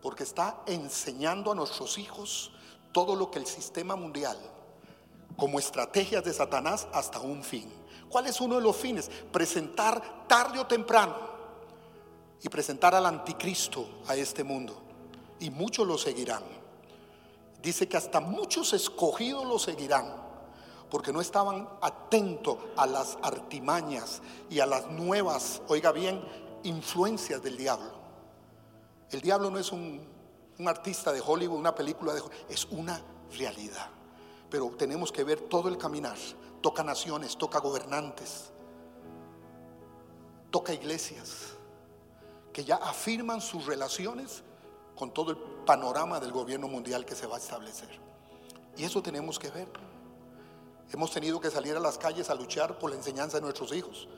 porque 0.00 0.22
está 0.22 0.62
enseñando 0.66 1.50
a 1.50 1.56
nuestros 1.56 1.98
hijos 1.98 2.52
todo 2.92 3.16
lo 3.16 3.30
que 3.30 3.40
el 3.40 3.46
sistema 3.46 3.96
mundial, 3.96 4.38
como 5.36 5.58
estrategias 5.58 6.24
de 6.24 6.32
Satanás, 6.32 6.86
hasta 6.92 7.18
un 7.18 7.42
fin. 7.42 7.68
¿Cuál 8.08 8.26
es 8.26 8.40
uno 8.40 8.54
de 8.54 8.62
los 8.62 8.76
fines? 8.76 9.10
Presentar 9.32 10.26
tarde 10.28 10.60
o 10.60 10.66
temprano 10.66 11.16
y 12.40 12.48
presentar 12.48 12.94
al 12.94 13.06
anticristo 13.06 13.88
a 14.06 14.14
este 14.14 14.44
mundo. 14.44 14.80
Y 15.40 15.50
muchos 15.50 15.86
lo 15.86 15.98
seguirán. 15.98 16.44
Dice 17.60 17.88
que 17.88 17.96
hasta 17.96 18.20
muchos 18.20 18.72
escogidos 18.72 19.44
lo 19.44 19.58
seguirán, 19.58 20.14
porque 20.90 21.12
no 21.12 21.20
estaban 21.20 21.68
atentos 21.82 22.56
a 22.76 22.86
las 22.86 23.18
artimañas 23.20 24.22
y 24.48 24.60
a 24.60 24.66
las 24.66 24.86
nuevas, 24.86 25.60
oiga 25.66 25.90
bien, 25.90 26.22
influencias 26.62 27.42
del 27.42 27.56
diablo. 27.56 27.97
El 29.10 29.20
diablo 29.20 29.50
no 29.50 29.58
es 29.58 29.72
un, 29.72 30.06
artista 30.66 31.12
de 31.12 31.22
Hollywood, 31.24 31.58
una 31.58 31.74
película 31.74 32.12
de 32.12 32.20
Hollywood, 32.20 32.36
es 32.48 32.66
una 32.66 33.00
realidad. 33.36 33.88
Pero 34.50 34.70
tenemos 34.70 35.12
que 35.12 35.24
ver 35.24 35.40
todo 35.42 35.68
el 35.68 35.78
caminar. 35.78 36.16
Toca 36.60 36.82
naciones, 36.82 37.36
toca 37.38 37.60
gobernantes, 37.60 38.50
toca 40.50 40.72
iglesias 40.72 41.54
que 42.52 42.64
ya 42.64 42.76
afirman 42.76 43.40
sus 43.40 43.66
relaciones 43.66 44.42
con 44.96 45.12
todo 45.12 45.30
el 45.30 45.36
panorama 45.64 46.18
del 46.18 46.32
gobierno 46.32 46.66
mundial 46.66 47.04
que 47.04 47.14
se 47.14 47.26
va 47.26 47.36
a 47.36 47.38
establecer. 47.38 47.88
Y 48.76 48.82
eso 48.82 49.00
tenemos 49.00 49.38
que 49.38 49.50
ver. 49.50 49.68
Hemos 50.90 51.12
tenido 51.12 51.40
que 51.40 51.50
salir 51.50 51.76
a 51.76 51.80
las 51.80 51.98
calles 51.98 52.30
a 52.30 52.34
luchar 52.34 52.78
por 52.78 52.90
la 52.90 52.96
enseñanza 52.96 53.36
de 53.36 53.42
nuestros 53.42 53.72
hijos 53.72 54.08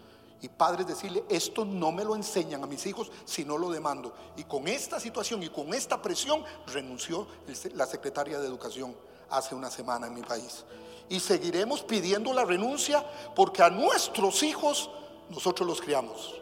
y 0.42 0.48
padres 0.48 0.86
decirle, 0.86 1.24
esto 1.28 1.64
no 1.64 1.92
me 1.92 2.04
lo 2.04 2.16
enseñan 2.16 2.62
a 2.62 2.66
mis 2.66 2.86
hijos 2.86 3.10
si 3.24 3.44
no 3.44 3.58
lo 3.58 3.70
demando. 3.70 4.14
Y 4.36 4.44
con 4.44 4.66
esta 4.68 4.98
situación 4.98 5.42
y 5.42 5.50
con 5.50 5.74
esta 5.74 6.00
presión 6.00 6.42
renunció 6.66 7.26
la 7.74 7.86
secretaria 7.86 8.38
de 8.38 8.46
Educación 8.46 8.96
hace 9.28 9.54
una 9.54 9.70
semana 9.70 10.06
en 10.06 10.14
mi 10.14 10.22
país. 10.22 10.64
Y 11.08 11.20
seguiremos 11.20 11.82
pidiendo 11.82 12.32
la 12.32 12.44
renuncia 12.44 13.04
porque 13.34 13.62
a 13.62 13.70
nuestros 13.70 14.42
hijos 14.42 14.90
nosotros 15.28 15.68
los 15.68 15.80
criamos. 15.80 16.34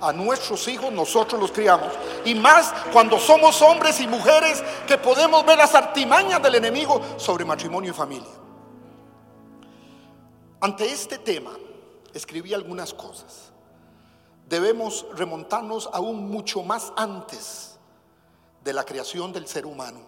A 0.00 0.12
nuestros 0.12 0.66
hijos 0.68 0.92
nosotros 0.92 1.40
los 1.40 1.52
criamos. 1.52 1.92
Y 2.24 2.34
más 2.34 2.74
cuando 2.92 3.18
somos 3.18 3.62
hombres 3.62 4.00
y 4.00 4.06
mujeres 4.06 4.62
que 4.86 4.98
podemos 4.98 5.46
ver 5.46 5.58
las 5.58 5.74
artimañas 5.74 6.42
del 6.42 6.56
enemigo 6.56 7.00
sobre 7.16 7.44
matrimonio 7.44 7.92
y 7.92 7.94
familia. 7.94 8.28
Ante 10.60 10.86
este 10.86 11.18
tema, 11.18 11.52
escribí 12.14 12.54
algunas 12.54 12.92
cosas. 12.94 13.50
Debemos 14.48 15.06
remontarnos 15.14 15.88
aún 15.92 16.28
mucho 16.30 16.62
más 16.62 16.92
antes 16.96 17.78
de 18.62 18.72
la 18.72 18.84
creación 18.84 19.32
del 19.32 19.46
ser 19.46 19.66
humano. 19.66 20.00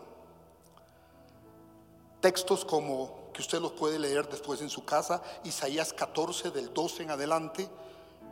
Textos 2.20 2.64
como 2.64 3.30
que 3.32 3.42
usted 3.42 3.60
los 3.60 3.72
puede 3.72 3.98
leer 3.98 4.28
después 4.28 4.60
en 4.60 4.70
su 4.70 4.84
casa, 4.84 5.22
Isaías 5.44 5.92
14 5.92 6.50
del 6.50 6.72
12 6.72 7.02
en 7.02 7.10
adelante, 7.10 7.68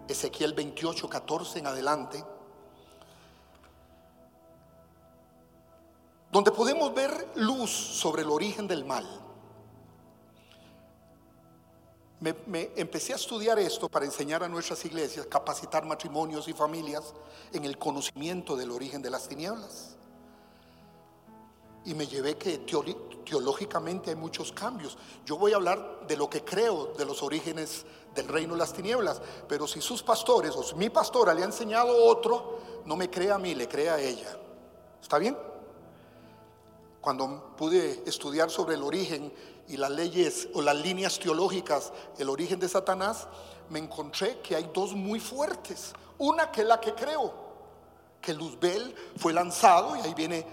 Ezequiel 0.09 0.55
28, 0.55 1.09
14 1.09 1.59
en 1.59 1.67
adelante, 1.67 2.25
donde 6.31 6.50
podemos 6.50 6.95
ver 6.95 7.33
luz 7.35 7.71
sobre 7.71 8.23
el 8.23 8.31
origen 8.31 8.67
del 8.67 8.85
mal. 8.85 9.07
Me, 12.23 12.71
empecé 12.76 13.12
a 13.12 13.17
estudiar 13.17 13.59
esto 13.59 13.88
para 13.88 14.05
enseñar 14.05 14.45
a 14.45 14.49
nuestras 14.49 14.85
iglesias, 14.85 15.26
capacitar 15.26 15.85
matrimonios 15.85 16.47
y 16.47 16.52
familias 16.52 17.12
en 17.52 17.64
el 17.64 17.76
conocimiento 17.79 18.57
del 18.57 18.71
origen 18.71 19.02
de 19.02 19.11
las 19.11 19.26
tinieblas. 19.26 19.97
Y 21.85 21.95
me 21.95 22.07
llevé 22.07 22.38
que 22.38 22.59
teológicamente 22.59 24.11
hay 24.11 24.17
muchos 24.17 24.52
cambios. 24.52 24.97
Yo 25.26 25.37
voy 25.37 25.52
a 25.52 25.57
hablar 25.57 26.07
de 26.07 26.17
lo 26.17 26.31
que 26.31 26.45
creo 26.45 26.93
de 26.97 27.05
los 27.05 27.25
orígenes 27.25 27.85
del 28.14 28.29
reino 28.29 28.52
de 28.52 28.61
las 28.61 28.73
tinieblas, 28.73 29.21
pero 29.49 29.67
si 29.67 29.81
sus 29.81 30.00
pastores 30.00 30.55
o 30.55 30.76
mi 30.76 30.91
pastora 30.91 31.35
le 31.35 31.43
ha 31.43 31.47
enseñado 31.47 32.05
otro, 32.05 32.61
no 32.85 32.95
me 32.95 33.11
crea 33.11 33.35
a 33.35 33.38
mí, 33.38 33.57
le 33.57 33.67
crea 33.67 33.95
a 33.95 34.00
ella. 34.00 34.38
¿Está 35.02 35.19
bien? 35.19 35.37
Cuando 37.00 37.57
pude 37.57 38.05
estudiar 38.07 38.49
sobre 38.49 38.76
el 38.76 38.83
origen 38.85 39.33
y 39.69 39.76
las 39.76 39.90
leyes 39.90 40.49
o 40.54 40.62
las 40.62 40.76
líneas 40.76 41.19
teológicas, 41.19 41.92
el 42.19 42.28
origen 42.28 42.59
de 42.59 42.69
Satanás, 42.69 43.26
me 43.71 43.78
encontré 43.78 44.40
que 44.40 44.57
hay 44.57 44.71
dos 44.73 44.92
muy 44.92 45.21
fuertes. 45.21 45.92
Una 46.19 46.50
que 46.50 46.62
es 46.62 46.66
la 46.66 46.81
que 46.81 46.95
creo, 46.95 47.33
que 48.21 48.35
Luzbel 48.35 48.95
fue 49.16 49.33
lanzado 49.33 49.97
y 49.97 50.00
ahí 50.00 50.14
viene 50.14 50.47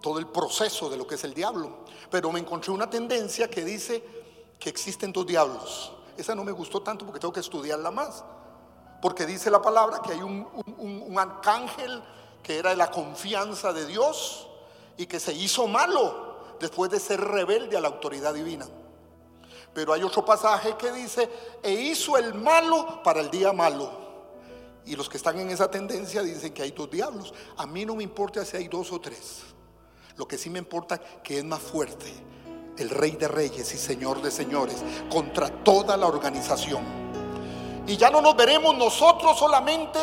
todo 0.00 0.18
el 0.18 0.26
proceso 0.26 0.88
de 0.88 0.96
lo 0.96 1.06
que 1.06 1.16
es 1.16 1.24
el 1.24 1.34
diablo. 1.34 1.84
Pero 2.10 2.30
me 2.30 2.40
encontré 2.40 2.70
una 2.70 2.88
tendencia 2.88 3.48
que 3.48 3.64
dice 3.64 4.04
que 4.58 4.70
existen 4.70 5.12
dos 5.12 5.26
diablos. 5.26 5.92
Esa 6.16 6.34
no 6.34 6.44
me 6.44 6.52
gustó 6.52 6.80
tanto 6.82 7.04
porque 7.04 7.20
tengo 7.20 7.32
que 7.32 7.40
estudiarla 7.40 7.90
más. 7.90 8.24
Porque 9.02 9.26
dice 9.26 9.50
la 9.50 9.60
palabra 9.60 10.00
que 10.00 10.12
hay 10.12 10.22
un, 10.22 10.46
un 10.78 11.18
arcángel 11.18 12.02
que 12.42 12.58
era 12.58 12.70
de 12.70 12.76
la 12.76 12.90
confianza 12.90 13.72
de 13.72 13.86
Dios 13.86 14.46
y 14.96 15.06
que 15.06 15.18
se 15.18 15.32
hizo 15.32 15.66
malo 15.66 16.33
después 16.64 16.90
de 16.90 16.98
ser 16.98 17.20
rebelde 17.20 17.76
a 17.76 17.80
la 17.80 17.88
autoridad 17.88 18.32
divina. 18.32 18.66
Pero 19.74 19.92
hay 19.92 20.02
otro 20.02 20.24
pasaje 20.24 20.74
que 20.78 20.90
dice, 20.92 21.28
e 21.62 21.72
hizo 21.72 22.16
el 22.16 22.32
malo 22.32 23.02
para 23.02 23.20
el 23.20 23.30
día 23.30 23.52
malo. 23.52 23.90
Y 24.86 24.96
los 24.96 25.10
que 25.10 25.18
están 25.18 25.38
en 25.38 25.50
esa 25.50 25.70
tendencia 25.70 26.22
dicen 26.22 26.54
que 26.54 26.62
hay 26.62 26.70
dos 26.70 26.90
diablos. 26.90 27.34
A 27.58 27.66
mí 27.66 27.84
no 27.84 27.94
me 27.94 28.02
importa 28.02 28.46
si 28.46 28.56
hay 28.56 28.68
dos 28.68 28.90
o 28.92 28.98
tres. 28.98 29.42
Lo 30.16 30.26
que 30.26 30.38
sí 30.38 30.48
me 30.48 30.58
importa 30.58 30.98
que 31.22 31.36
es 31.38 31.44
más 31.44 31.60
fuerte 31.60 32.10
el 32.78 32.88
rey 32.88 33.12
de 33.12 33.28
reyes 33.28 33.74
y 33.74 33.76
señor 33.76 34.22
de 34.22 34.30
señores 34.30 34.82
contra 35.10 35.50
toda 35.62 35.98
la 35.98 36.06
organización. 36.06 36.82
Y 37.86 37.98
ya 37.98 38.08
no 38.08 38.22
nos 38.22 38.34
veremos 38.36 38.74
nosotros 38.74 39.38
solamente 39.38 40.00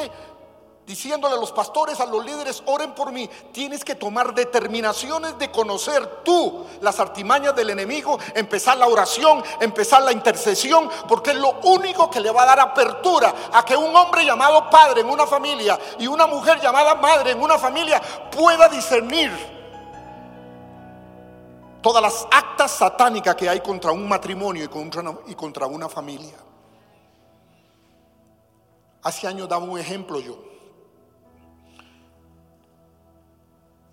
diciéndole 0.86 1.36
a 1.36 1.38
los 1.38 1.52
pastores, 1.52 2.00
a 2.00 2.06
los 2.06 2.26
líderes, 2.26 2.64
oren 2.66 2.94
por 2.94 3.12
mí. 3.12 3.30
Tienes 3.52 3.84
que 3.86 3.96
tomar 3.96 4.34
determinaciones 4.34 5.38
de 5.38 5.52
conocer 5.52 6.24
tú 6.24 6.66
las 6.82 7.00
artimañas 7.00 7.56
del 7.56 7.70
enemigo, 7.70 8.18
empezar 8.36 8.78
la 8.78 8.88
oración, 8.88 9.44
empezar 9.60 10.02
la 10.04 10.12
intercesión, 10.12 10.90
porque 11.08 11.32
es 11.32 11.38
lo 11.38 11.60
único 11.64 12.10
que 12.10 12.20
le 12.20 12.32
va 12.32 12.44
a 12.44 12.48
dar 12.48 12.60
apertura 12.60 13.34
a 13.54 13.64
que 13.64 13.76
un 13.76 13.96
hombre 13.96 14.26
llamado 14.26 14.70
padre 14.70 15.02
en 15.02 15.10
una 15.10 15.26
familia 15.26 15.80
y 16.00 16.08
una 16.08 16.28
mujer 16.28 16.60
llamada 16.60 16.96
madre 16.96 17.32
en 17.32 17.42
una 17.42 17.58
familia 17.58 18.02
pueda 18.32 18.68
discernir 18.68 19.32
todas 21.82 22.02
las 22.02 22.28
actas 22.32 22.72
satánicas 22.72 23.36
que 23.36 23.50
hay 23.50 23.60
contra 23.62 23.92
un 23.92 24.08
matrimonio 24.08 24.64
y 24.64 24.68
contra 24.68 25.02
una, 25.02 25.18
y 25.28 25.36
contra 25.36 25.66
una 25.66 25.90
familia. 25.90 26.36
Hace 29.04 29.28
años 29.28 29.50
daba 29.50 29.66
un 29.66 29.80
ejemplo 29.80 30.20
yo. 30.20 30.51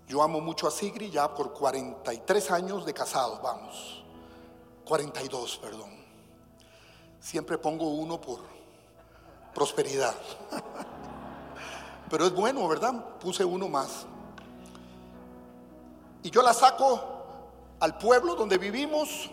Yo 0.09 0.23
amo 0.23 0.41
mucho 0.41 0.67
a 0.67 0.71
Sigri 0.71 1.11
ya 1.11 1.35
por 1.35 1.53
43 1.53 2.49
años 2.49 2.83
de 2.83 2.95
casados, 2.95 3.39
vamos. 3.43 4.03
42, 4.83 5.57
perdón. 5.57 5.91
Siempre 7.19 7.59
pongo 7.59 7.87
uno 7.89 8.19
por 8.19 8.39
prosperidad. 9.53 10.15
Pero 12.09 12.25
es 12.25 12.33
bueno, 12.33 12.67
¿verdad? 12.67 13.19
Puse 13.19 13.45
uno 13.45 13.69
más. 13.69 14.07
Y 16.23 16.31
yo 16.31 16.41
la 16.41 16.55
saco 16.55 16.99
al 17.79 17.95
pueblo 17.99 18.33
donde 18.33 18.57
vivimos 18.57 19.29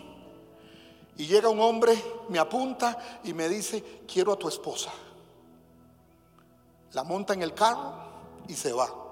y 1.15 1.25
llega 1.25 1.49
un 1.49 1.59
hombre, 1.59 1.99
me 2.29 2.37
apunta 2.37 3.19
y 3.23 3.33
me 3.33 3.49
dice, 3.49 4.03
quiero 4.07 4.33
a 4.33 4.37
tu 4.37 4.47
esposa. 4.47 4.91
La 6.91 7.03
monta 7.03 7.33
en 7.33 7.41
el 7.41 7.55
carro 7.55 7.95
y 8.47 8.53
se 8.53 8.71
va. 8.71 9.06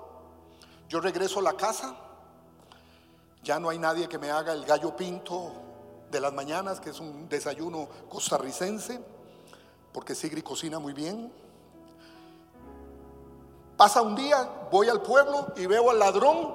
Yo 0.87 0.99
regreso 1.01 1.39
a 1.39 1.43
la 1.43 1.53
casa, 1.53 1.95
ya 3.43 3.59
no 3.59 3.69
hay 3.69 3.79
nadie 3.79 4.07
que 4.07 4.17
me 4.17 4.31
haga 4.31 4.53
el 4.53 4.65
gallo 4.65 4.95
pinto 4.95 5.51
de 6.11 6.19
las 6.19 6.33
mañanas, 6.33 6.79
que 6.79 6.91
es 6.91 6.99
un 6.99 7.27
desayuno 7.27 7.87
costarricense, 8.09 8.99
porque 9.91 10.15
Sigri 10.15 10.41
cocina 10.41 10.79
muy 10.79 10.93
bien. 10.93 11.31
Pasa 13.77 14.01
un 14.01 14.15
día, 14.15 14.67
voy 14.71 14.89
al 14.89 15.01
pueblo 15.01 15.53
y 15.57 15.65
veo 15.65 15.89
al 15.89 15.99
ladrón 15.99 16.53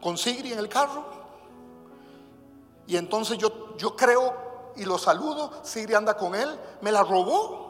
con 0.00 0.18
Sigri 0.18 0.52
en 0.52 0.58
el 0.58 0.68
carro. 0.68 1.04
Y 2.86 2.96
entonces 2.96 3.38
yo, 3.38 3.76
yo 3.76 3.96
creo 3.96 4.72
y 4.76 4.84
lo 4.84 4.98
saludo, 4.98 5.52
Sigri 5.62 5.94
anda 5.94 6.16
con 6.16 6.34
él, 6.34 6.48
me 6.80 6.92
la 6.92 7.02
robó. 7.02 7.60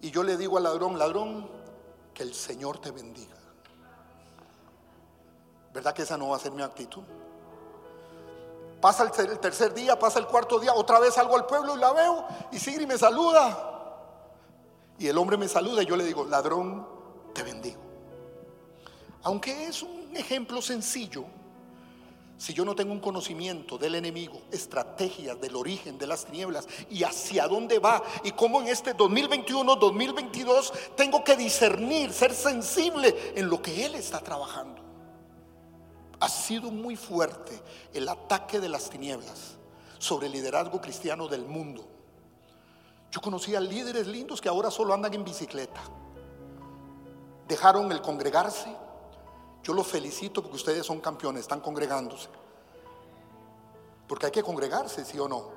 Y 0.00 0.10
yo 0.10 0.22
le 0.22 0.36
digo 0.36 0.56
al 0.56 0.64
ladrón, 0.64 0.98
ladrón, 0.98 1.48
que 2.12 2.22
el 2.22 2.34
Señor 2.34 2.78
te 2.78 2.90
bendiga. 2.90 3.35
¿Verdad 5.76 5.92
que 5.92 6.04
esa 6.04 6.16
no 6.16 6.28
va 6.28 6.36
a 6.36 6.38
ser 6.38 6.52
mi 6.52 6.62
actitud? 6.62 7.02
Pasa 8.80 9.02
el 9.02 9.38
tercer 9.38 9.74
día, 9.74 9.98
pasa 9.98 10.18
el 10.18 10.26
cuarto 10.26 10.58
día, 10.58 10.72
otra 10.72 10.98
vez 10.98 11.12
salgo 11.12 11.36
al 11.36 11.44
pueblo 11.44 11.76
y 11.76 11.78
la 11.78 11.92
veo 11.92 12.24
y 12.50 12.58
Sigri 12.58 12.86
me 12.86 12.96
saluda. 12.96 14.08
Y 14.98 15.06
el 15.06 15.18
hombre 15.18 15.36
me 15.36 15.46
saluda 15.48 15.82
y 15.82 15.86
yo 15.86 15.94
le 15.94 16.04
digo, 16.04 16.24
ladrón, 16.24 16.88
te 17.34 17.42
bendigo. 17.42 17.82
Aunque 19.24 19.66
es 19.66 19.82
un 19.82 20.16
ejemplo 20.16 20.62
sencillo, 20.62 21.26
si 22.38 22.54
yo 22.54 22.64
no 22.64 22.74
tengo 22.74 22.94
un 22.94 23.00
conocimiento 23.00 23.76
del 23.76 23.96
enemigo, 23.96 24.40
estrategias 24.50 25.38
del 25.38 25.56
origen 25.56 25.98
de 25.98 26.06
las 26.06 26.24
tinieblas 26.24 26.66
y 26.88 27.04
hacia 27.04 27.46
dónde 27.48 27.80
va 27.80 28.02
y 28.24 28.30
cómo 28.30 28.62
en 28.62 28.68
este 28.68 28.94
2021, 28.94 29.76
2022 29.76 30.72
tengo 30.96 31.22
que 31.22 31.36
discernir, 31.36 32.14
ser 32.14 32.32
sensible 32.32 33.34
en 33.34 33.50
lo 33.50 33.60
que 33.60 33.84
él 33.84 33.94
está 33.94 34.20
trabajando 34.20 34.85
ha 36.20 36.28
sido 36.28 36.70
muy 36.70 36.96
fuerte 36.96 37.60
el 37.92 38.08
ataque 38.08 38.60
de 38.60 38.68
las 38.68 38.88
tinieblas 38.88 39.56
sobre 39.98 40.26
el 40.26 40.32
liderazgo 40.32 40.80
cristiano 40.80 41.28
del 41.28 41.44
mundo. 41.44 41.84
Yo 43.10 43.20
conocía 43.20 43.60
líderes 43.60 44.06
lindos 44.06 44.40
que 44.40 44.48
ahora 44.48 44.70
solo 44.70 44.92
andan 44.92 45.14
en 45.14 45.24
bicicleta. 45.24 45.80
Dejaron 47.48 47.90
el 47.92 48.02
congregarse. 48.02 48.74
Yo 49.62 49.72
los 49.72 49.86
felicito 49.86 50.42
porque 50.42 50.56
ustedes 50.56 50.86
son 50.86 51.00
campeones, 51.00 51.42
están 51.42 51.60
congregándose. 51.60 52.28
Porque 54.06 54.26
hay 54.26 54.32
que 54.32 54.42
congregarse, 54.42 55.04
sí 55.04 55.18
o 55.18 55.28
no. 55.28 55.56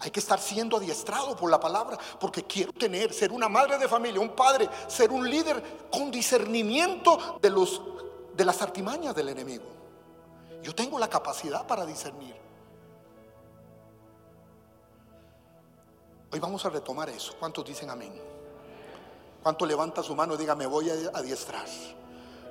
Hay 0.00 0.10
que 0.10 0.20
estar 0.20 0.40
siendo 0.40 0.78
adiestrado 0.78 1.36
por 1.36 1.50
la 1.50 1.60
palabra, 1.60 1.96
porque 2.18 2.44
quiero 2.44 2.72
tener, 2.72 3.12
ser 3.12 3.30
una 3.30 3.48
madre 3.48 3.78
de 3.78 3.86
familia, 3.86 4.20
un 4.20 4.34
padre, 4.34 4.68
ser 4.88 5.12
un 5.12 5.28
líder 5.28 5.88
con 5.92 6.10
discernimiento 6.10 7.38
de 7.40 7.50
los 7.50 7.80
de 8.34 8.44
las 8.44 8.62
artimañas 8.62 9.14
del 9.14 9.28
enemigo. 9.28 9.64
Yo 10.62 10.74
tengo 10.74 10.98
la 10.98 11.08
capacidad 11.08 11.66
para 11.66 11.84
discernir. 11.84 12.36
Hoy 16.32 16.38
vamos 16.38 16.64
a 16.64 16.70
retomar 16.70 17.08
eso. 17.10 17.34
¿Cuántos 17.38 17.64
dicen 17.64 17.90
amén? 17.90 18.12
¿Cuánto 19.42 19.66
levanta 19.66 20.02
su 20.02 20.14
mano 20.14 20.34
y 20.34 20.38
diga, 20.38 20.54
me 20.54 20.66
voy 20.66 20.88
a 20.88 20.94
adiestrar? 21.14 21.66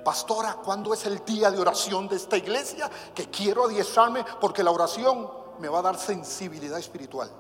Pastora, 0.04 0.56
¿cuándo 0.64 0.94
es 0.94 1.06
el 1.06 1.24
día 1.24 1.50
de 1.50 1.60
oración 1.60 2.08
de 2.08 2.18
esta 2.18 2.38
iglesia? 2.38 2.90
Que 3.16 3.30
quiero 3.30 3.66
adiestrarme 3.66 4.26
porque 4.40 4.64
la 4.64 4.72
oración 4.72 5.30
me 5.60 5.70
va 5.70 5.80
a 5.80 5.84
dar 5.84 5.98
sensibilidad 5.98 6.78
espiritual. 6.78 7.32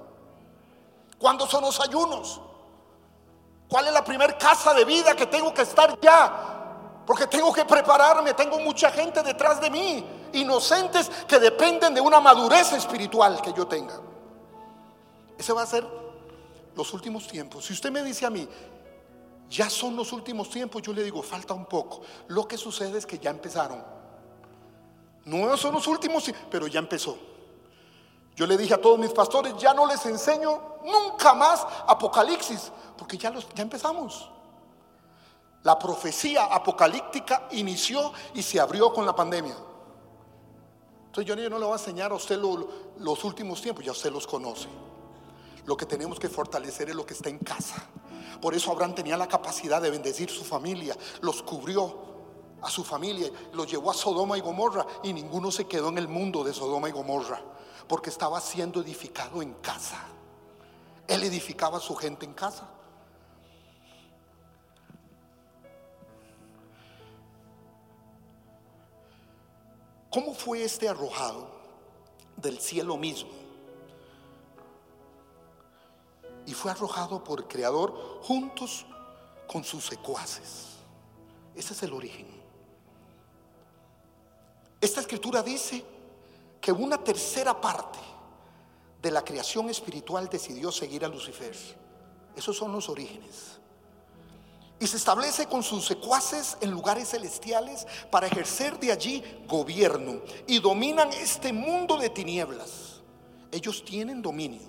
¿Cuándo 1.17 1.45
son 1.47 1.63
los 1.63 1.80
ayunos? 1.80 2.41
¿Cuál 3.67 3.88
es 3.88 3.93
la 3.93 4.04
primer 4.04 4.38
casa 4.38 4.73
de 4.73 4.86
vida 4.86 5.15
que 5.15 5.27
tengo 5.27 5.54
que 5.54 5.62
estar 5.62 5.99
ya 5.99 6.61
porque 7.12 7.28
tengo 7.28 7.52
que 7.52 7.65
prepararme, 7.65 8.34
tengo 8.34 8.58
mucha 8.60 8.89
gente 8.89 9.21
detrás 9.21 9.60
de 9.60 9.69
mí, 9.69 10.02
inocentes 10.32 11.12
que 11.28 11.39
dependen 11.39 11.93
de 11.93 12.00
una 12.00 12.21
madurez 12.21 12.71
espiritual 12.71 13.41
que 13.41 13.52
yo 13.52 13.67
tenga. 13.67 14.00
Ese 15.38 15.52
va 15.52 15.63
a 15.63 15.65
ser 15.65 15.86
los 16.74 16.93
últimos 16.93 17.28
tiempos. 17.28 17.65
Si 17.65 17.74
usted 17.74 17.91
me 17.91 18.02
dice 18.02 18.26
a 18.26 18.30
mí, 18.30 18.47
ya 19.50 19.69
son 19.69 19.97
los 19.97 20.13
últimos 20.13 20.50
tiempos, 20.50 20.84
yo 20.84 20.93
le 20.93 21.04
digo, 21.04 21.21
falta 21.21 21.54
un 21.54 21.65
poco. 21.65 22.00
Lo 22.30 22.47
que 22.47 22.56
sucede 22.56 22.97
es 23.00 23.06
que 23.06 23.19
ya 23.19 23.32
empezaron. 23.32 23.84
No 25.26 25.58
son 25.58 25.74
los 25.74 25.88
últimos, 25.88 26.32
pero 26.50 26.67
ya 26.67 26.80
empezó. 26.80 27.17
Yo 28.38 28.47
le 28.47 28.56
dije 28.56 28.76
a 28.76 28.82
todos 28.82 28.97
mis 28.97 29.12
pastores, 29.12 29.58
ya 29.58 29.74
no 29.74 29.86
les 29.86 30.06
enseño 30.06 30.78
nunca 30.86 31.34
más 31.34 31.67
Apocalipsis, 31.88 32.71
porque 32.97 33.17
ya, 33.17 33.32
los, 33.32 33.50
ya 33.54 33.63
empezamos. 33.63 34.30
La 35.63 35.78
profecía 35.78 36.45
apocalíptica 36.45 37.47
inició 37.52 38.12
y 38.34 38.41
se 38.41 38.60
abrió 38.60 38.93
con 38.93 39.06
la 39.06 39.15
pandemia. 39.15 39.56
Entonces 41.06 41.28
yo 41.28 41.36
no 41.36 41.60
le 41.60 41.65
voy 41.65 41.74
a 41.74 41.78
enseñar 41.78 42.12
a 42.12 42.15
usted 42.15 42.39
los 42.39 43.24
últimos 43.24 43.62
tiempos, 43.62 43.84
ya 43.84 43.91
usted 43.91 44.12
los 44.12 44.26
conoce. 44.26 44.69
Lo 45.65 45.78
que 45.78 45.86
tenemos 45.86 46.19
que 46.19 46.30
fortalecer 46.30 46.89
es 46.89 46.95
lo 46.95 47.06
que 47.06 47.13
está 47.13 47.30
en 47.30 47.38
casa. 47.38 47.86
Por 48.41 48.56
eso 48.56 48.71
Abraham 48.71 48.95
tenía 48.95 49.17
la 49.17 49.28
capacidad 49.28 49.82
de 49.82 49.91
bendecir 49.91 50.30
su 50.30 50.43
familia, 50.43 50.97
los 51.21 51.43
cubrió 51.43 52.12
a 52.62 52.69
su 52.69 52.84
familia, 52.84 53.30
los 53.54 53.69
llevó 53.69 53.91
a 53.91 53.93
Sodoma 53.93 54.38
y 54.38 54.41
Gomorra 54.41 54.86
y 55.04 55.13
ninguno 55.13 55.52
se 55.52 55.67
quedó 55.67 55.89
en 55.89 56.00
el 56.00 56.08
mundo 56.08 56.43
de 56.43 56.54
Sodoma 56.54 56.89
y 56.89 56.91
Gomorra, 56.91 57.41
porque 57.88 58.10
estaba 58.10 58.39
siendo 58.39 58.82
edificado 58.82 59.41
en 59.41 59.54
casa. 59.56 60.02
Él 61.08 61.24
edificaba 61.24 61.78
a 61.78 61.82
su 61.82 61.95
gente 61.95 62.26
en 62.26 62.34
casa. 62.34 62.67
¿Cómo 70.12 70.34
fue 70.34 70.63
este 70.63 70.89
arrojado 70.89 71.47
del 72.36 72.60
cielo 72.60 72.97
mismo? 72.97 73.32
Y 76.45 76.54
fue 76.54 76.69
arrojado 76.71 77.24
por 77.24 77.39
el 77.39 77.47
Creador 77.47 78.19
juntos 78.21 78.86
con 79.47 79.63
sus 79.63 79.86
secuaces. 79.86 80.80
Ese 81.56 81.74
es 81.74 81.84
el 81.84 81.93
origen. 81.93 82.28
Esta 84.82 85.00
escritura 85.00 85.41
dice 85.41 85.86
que 86.60 86.74
una 86.74 87.02
tercera 87.02 87.60
parte 87.60 88.00
de 89.02 89.12
la 89.12 89.24
creación 89.24 89.69
espiritual 89.69 90.28
decidió 90.28 90.74
seguir 90.74 91.06
a 91.06 91.08
Lucifer. 91.08 91.56
Esos 92.36 92.58
son 92.58 92.74
los 92.74 92.89
orígenes 92.89 93.61
y 94.82 94.88
se 94.88 94.98
establece 94.98 95.46
con 95.46 95.62
sus 95.62 95.86
secuaces 95.86 96.58
en 96.60 96.72
lugares 96.72 97.12
celestiales 97.12 97.86
para 98.10 98.26
ejercer 98.26 98.80
de 98.80 98.91
allí 98.91 99.24
gobierno 99.48 100.22
y 100.48 100.60
dominan 100.60 101.13
este 101.13 101.54
mundo 101.54 101.98
de 101.98 102.10
tinieblas. 102.10 103.00
Ellos 103.52 103.86
tienen 103.86 104.24
dominio. 104.24 104.67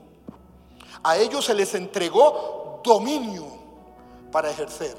A 1.03 1.17
ellos 1.17 1.47
se 1.47 1.55
les 1.55 1.75
entregó 1.75 2.83
dominio 2.85 3.47
para 4.31 4.51
ejercer. 4.51 4.99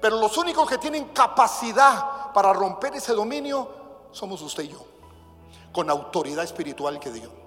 Pero 0.00 0.20
los 0.20 0.38
únicos 0.38 0.70
que 0.70 0.78
tienen 0.78 1.06
capacidad 1.06 2.32
para 2.32 2.52
romper 2.52 2.94
ese 2.94 3.14
dominio 3.14 3.68
somos 4.12 4.40
usted 4.40 4.62
y 4.62 4.68
yo, 4.68 4.86
con 5.72 5.90
autoridad 5.90 6.44
espiritual 6.44 7.00
que 7.00 7.10
dio. 7.10 7.41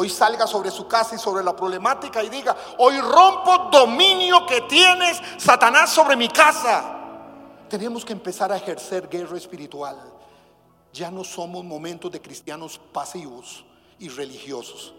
Hoy 0.00 0.08
salga 0.08 0.46
sobre 0.46 0.70
su 0.70 0.86
casa 0.86 1.16
y 1.16 1.18
sobre 1.18 1.42
la 1.42 1.56
problemática 1.56 2.22
y 2.22 2.28
diga, 2.28 2.56
hoy 2.78 3.00
rompo 3.00 3.68
dominio 3.68 4.46
que 4.46 4.60
tienes, 4.60 5.20
Satanás, 5.38 5.90
sobre 5.90 6.14
mi 6.14 6.28
casa. 6.28 7.64
Tenemos 7.68 8.04
que 8.04 8.12
empezar 8.12 8.52
a 8.52 8.58
ejercer 8.58 9.08
guerra 9.08 9.36
espiritual. 9.36 9.98
Ya 10.92 11.10
no 11.10 11.24
somos 11.24 11.64
momentos 11.64 12.12
de 12.12 12.22
cristianos 12.22 12.80
pasivos 12.92 13.64
y 13.98 14.08
religiosos. 14.08 14.94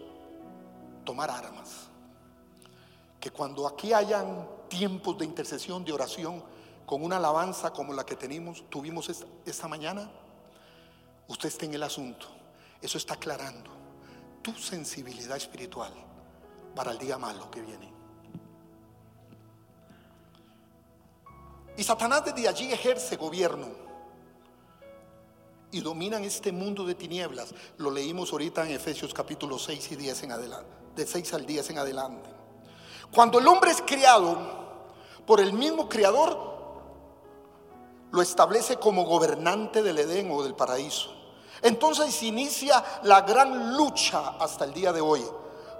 Tomar 1.02 1.30
armas. 1.30 1.88
Que 3.18 3.30
cuando 3.30 3.66
aquí 3.66 3.94
hayan 3.94 4.46
tiempos 4.68 5.16
de 5.16 5.24
intercesión, 5.24 5.82
de 5.82 5.94
oración, 5.94 6.44
con 6.84 7.02
una 7.02 7.16
alabanza 7.16 7.70
como 7.70 7.94
la 7.94 8.04
que 8.04 8.16
tenemos, 8.16 8.68
tuvimos 8.68 9.08
esta, 9.46 9.66
mañana, 9.66 10.10
usted 11.26 11.48
esté 11.48 11.64
en 11.64 11.72
el 11.72 11.84
asunto. 11.84 12.26
Eso 12.82 12.98
está 12.98 13.14
aclarando 13.14 13.79
tu 14.42 14.52
sensibilidad 14.54 15.36
espiritual 15.36 15.92
para 16.74 16.92
el 16.92 16.98
día 16.98 17.18
malo 17.18 17.50
que 17.50 17.60
viene. 17.60 17.92
Y 21.76 21.82
Satanás 21.82 22.24
desde 22.24 22.48
allí 22.48 22.72
ejerce 22.72 23.16
gobierno 23.16 23.68
y 25.72 25.80
dominan 25.80 26.24
este 26.24 26.52
mundo 26.52 26.84
de 26.84 26.94
tinieblas. 26.94 27.54
Lo 27.78 27.90
leímos 27.90 28.32
ahorita 28.32 28.66
en 28.66 28.72
Efesios 28.72 29.14
capítulo 29.14 29.58
6 29.58 29.92
y 29.92 29.96
10 29.96 30.22
en 30.24 30.32
adelante, 30.32 30.70
de 30.96 31.06
6 31.06 31.34
al 31.34 31.46
10 31.46 31.70
en 31.70 31.78
adelante. 31.78 32.30
Cuando 33.12 33.38
el 33.38 33.46
hombre 33.46 33.70
es 33.70 33.82
criado 33.82 34.36
por 35.26 35.40
el 35.40 35.52
mismo 35.52 35.88
creador, 35.88 36.50
lo 38.10 38.22
establece 38.22 38.76
como 38.76 39.04
gobernante 39.04 39.82
del 39.82 39.98
Edén 39.98 40.30
o 40.30 40.42
del 40.42 40.54
paraíso. 40.54 41.19
Entonces 41.62 42.22
inicia 42.22 42.82
la 43.02 43.22
gran 43.22 43.76
lucha 43.76 44.36
hasta 44.38 44.64
el 44.64 44.72
día 44.72 44.92
de 44.92 45.00
hoy 45.00 45.22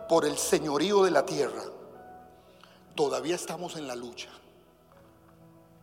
por 0.09 0.25
el 0.25 0.37
señorío 0.37 1.05
de 1.05 1.11
la 1.11 1.25
tierra. 1.25 1.62
Todavía 2.95 3.37
estamos 3.37 3.77
en 3.77 3.87
la 3.87 3.95
lucha. 3.95 4.29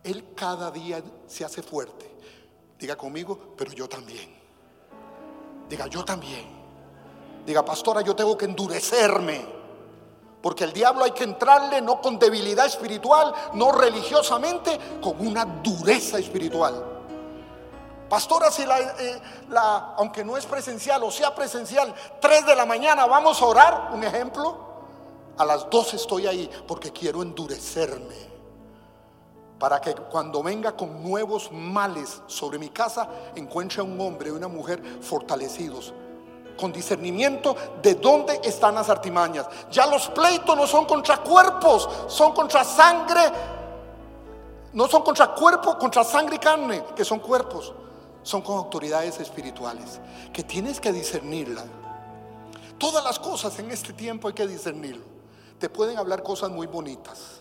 Él 0.04 0.32
cada 0.34 0.70
día 0.70 1.02
se 1.26 1.44
hace 1.44 1.62
fuerte. 1.62 2.08
Diga 2.78 2.96
conmigo, 2.96 3.54
pero 3.56 3.72
yo 3.72 3.88
también. 3.88 4.36
Diga, 5.68 5.86
yo 5.88 6.04
también. 6.04 6.46
Diga, 7.44 7.64
pastora, 7.64 8.02
yo 8.02 8.14
tengo 8.14 8.38
que 8.38 8.44
endurecerme. 8.44 9.58
Porque 10.40 10.64
el 10.64 10.72
diablo 10.72 11.04
hay 11.04 11.10
que 11.10 11.24
entrarle 11.24 11.80
no 11.80 12.00
con 12.00 12.18
debilidad 12.18 12.66
espiritual, 12.66 13.34
no 13.54 13.72
religiosamente, 13.72 14.78
con 15.00 15.26
una 15.26 15.44
dureza 15.44 16.18
espiritual. 16.18 16.97
Pastora, 18.08 18.50
si 18.50 18.62
eh, 18.62 19.20
la, 19.50 19.94
aunque 19.98 20.24
no 20.24 20.36
es 20.36 20.46
presencial 20.46 21.02
o 21.02 21.10
sea 21.10 21.34
presencial, 21.34 21.94
3 22.20 22.46
de 22.46 22.56
la 22.56 22.64
mañana 22.64 23.06
vamos 23.06 23.40
a 23.42 23.44
orar, 23.44 23.90
un 23.92 24.02
ejemplo, 24.02 24.56
a 25.36 25.44
las 25.44 25.68
12 25.68 25.96
estoy 25.96 26.26
ahí 26.26 26.50
porque 26.66 26.90
quiero 26.90 27.22
endurecerme. 27.22 28.28
Para 29.58 29.80
que 29.80 29.92
cuando 29.92 30.42
venga 30.42 30.72
con 30.72 31.02
nuevos 31.02 31.50
males 31.52 32.22
sobre 32.28 32.58
mi 32.58 32.70
casa, 32.70 33.08
encuentre 33.34 33.80
a 33.80 33.84
un 33.84 34.00
hombre 34.00 34.30
y 34.30 34.32
una 34.32 34.48
mujer 34.48 34.80
fortalecidos, 35.02 35.92
con 36.58 36.72
discernimiento 36.72 37.56
de 37.82 37.94
dónde 37.96 38.40
están 38.42 38.76
las 38.76 38.88
artimañas. 38.88 39.46
Ya 39.70 39.86
los 39.86 40.08
pleitos 40.08 40.56
no 40.56 40.66
son 40.66 40.86
contra 40.86 41.18
cuerpos, 41.18 41.88
son 42.06 42.32
contra 42.32 42.64
sangre, 42.64 43.20
no 44.72 44.88
son 44.88 45.02
contra 45.02 45.34
cuerpo, 45.34 45.76
contra 45.76 46.04
sangre 46.04 46.36
y 46.36 46.38
carne, 46.38 46.84
que 46.96 47.04
son 47.04 47.18
cuerpos 47.18 47.74
son 48.28 48.42
con 48.42 48.58
autoridades 48.58 49.18
espirituales, 49.20 50.00
que 50.34 50.42
tienes 50.42 50.80
que 50.80 50.92
discernirla. 50.92 51.64
Todas 52.76 53.02
las 53.02 53.18
cosas 53.18 53.58
en 53.58 53.70
este 53.70 53.94
tiempo 53.94 54.28
hay 54.28 54.34
que 54.34 54.46
discernirlo. 54.46 55.02
Te 55.58 55.70
pueden 55.70 55.96
hablar 55.96 56.22
cosas 56.22 56.50
muy 56.50 56.66
bonitas, 56.66 57.40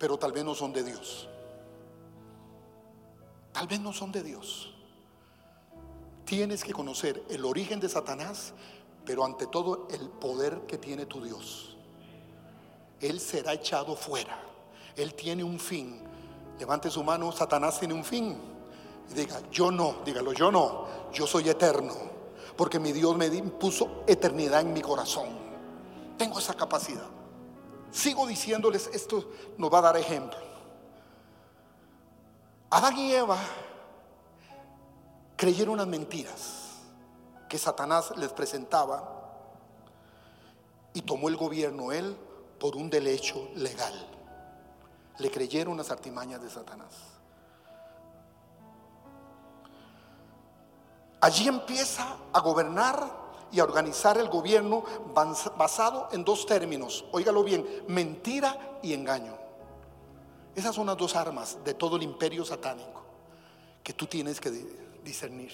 pero 0.00 0.18
tal 0.18 0.32
vez 0.32 0.44
no 0.44 0.56
son 0.56 0.72
de 0.72 0.82
Dios. 0.82 1.28
Tal 3.52 3.68
vez 3.68 3.78
no 3.78 3.92
son 3.92 4.10
de 4.10 4.24
Dios. 4.24 4.74
Tienes 6.24 6.64
que 6.64 6.72
conocer 6.72 7.22
el 7.30 7.44
origen 7.44 7.78
de 7.78 7.88
Satanás, 7.88 8.52
pero 9.06 9.24
ante 9.24 9.46
todo 9.46 9.86
el 9.92 10.08
poder 10.08 10.62
que 10.66 10.76
tiene 10.76 11.06
tu 11.06 11.22
Dios. 11.22 11.76
Él 13.00 13.20
será 13.20 13.52
echado 13.52 13.94
fuera. 13.94 14.42
Él 14.96 15.14
tiene 15.14 15.44
un 15.44 15.60
fin 15.60 16.09
Levante 16.60 16.90
su 16.90 17.02
mano, 17.02 17.32
Satanás 17.32 17.78
tiene 17.78 17.94
un 17.94 18.04
fin. 18.04 18.38
Y 19.10 19.14
diga, 19.14 19.40
yo 19.50 19.70
no, 19.70 19.96
dígalo, 20.04 20.34
yo 20.34 20.52
no, 20.52 20.86
yo 21.10 21.26
soy 21.26 21.48
eterno. 21.48 21.94
Porque 22.54 22.78
mi 22.78 22.92
Dios 22.92 23.16
me 23.16 23.26
impuso 23.28 24.04
eternidad 24.06 24.60
en 24.60 24.74
mi 24.74 24.82
corazón. 24.82 25.28
Tengo 26.18 26.38
esa 26.38 26.52
capacidad. 26.52 27.08
Sigo 27.90 28.26
diciéndoles, 28.26 28.90
esto 28.92 29.30
nos 29.56 29.72
va 29.72 29.78
a 29.78 29.82
dar 29.82 29.96
ejemplo. 29.96 30.38
Adán 32.68 32.98
y 32.98 33.14
Eva 33.14 33.38
creyeron 35.36 35.74
unas 35.74 35.86
mentiras 35.86 36.82
que 37.48 37.56
Satanás 37.56 38.12
les 38.18 38.30
presentaba 38.32 39.16
y 40.92 41.00
tomó 41.00 41.30
el 41.30 41.38
gobierno 41.38 41.90
él 41.90 42.14
por 42.58 42.76
un 42.76 42.90
derecho 42.90 43.48
legal 43.56 44.19
le 45.20 45.30
creyeron 45.30 45.76
las 45.76 45.90
artimañas 45.90 46.42
de 46.42 46.50
Satanás. 46.50 46.94
Allí 51.20 51.48
empieza 51.48 52.16
a 52.32 52.40
gobernar 52.40 53.20
y 53.52 53.60
a 53.60 53.64
organizar 53.64 54.16
el 54.16 54.28
gobierno 54.28 54.84
basado 55.56 56.08
en 56.12 56.24
dos 56.24 56.46
términos, 56.46 57.04
óigalo 57.12 57.44
bien, 57.44 57.66
mentira 57.88 58.78
y 58.82 58.94
engaño. 58.94 59.36
Esas 60.54 60.74
son 60.74 60.86
las 60.86 60.96
dos 60.96 61.14
armas 61.16 61.58
de 61.64 61.74
todo 61.74 61.96
el 61.96 62.02
imperio 62.02 62.44
satánico 62.44 63.02
que 63.82 63.92
tú 63.92 64.06
tienes 64.06 64.40
que 64.40 64.50
discernir. 65.04 65.52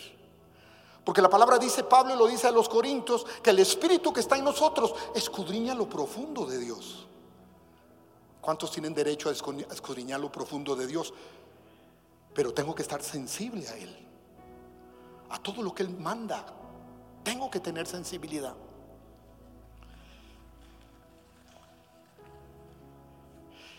Porque 1.05 1.23
la 1.23 1.31
palabra 1.31 1.59
dice, 1.59 1.85
Pablo 1.85 2.17
lo 2.17 2.27
dice 2.27 2.49
a 2.49 2.51
los 2.51 2.69
corintios, 2.69 3.25
que 3.43 3.51
el 3.51 3.61
espíritu 3.61 4.13
que 4.13 4.21
está 4.21 4.37
en 4.37 4.45
nosotros 4.45 4.95
escudriña 5.15 5.75
lo 5.75 5.89
profundo 5.89 6.47
de 6.47 6.59
Dios. 6.59 7.07
¿Cuántos 8.47 8.71
tienen 8.71 8.95
derecho 8.95 9.29
a 9.29 9.33
escudriñar 9.33 10.21
lo 10.21 10.31
profundo 10.31 10.77
de 10.77 10.87
Dios? 10.87 11.13
Pero 12.33 12.55
tengo 12.55 12.77
que 12.77 12.83
estar 12.83 13.03
sensible 13.03 13.67
a 13.67 13.77
Él, 13.77 14.07
a 15.31 15.43
todo 15.43 15.65
lo 15.65 15.75
que 15.75 15.83
Él 15.83 15.91
manda. 15.91 16.47
Tengo 17.25 17.51
que 17.51 17.59
tener 17.59 17.89
sensibilidad. 17.89 18.55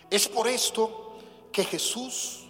Es 0.10 0.28
por 0.28 0.50
esto 0.50 1.16
que 1.50 1.64
Jesús 1.64 2.50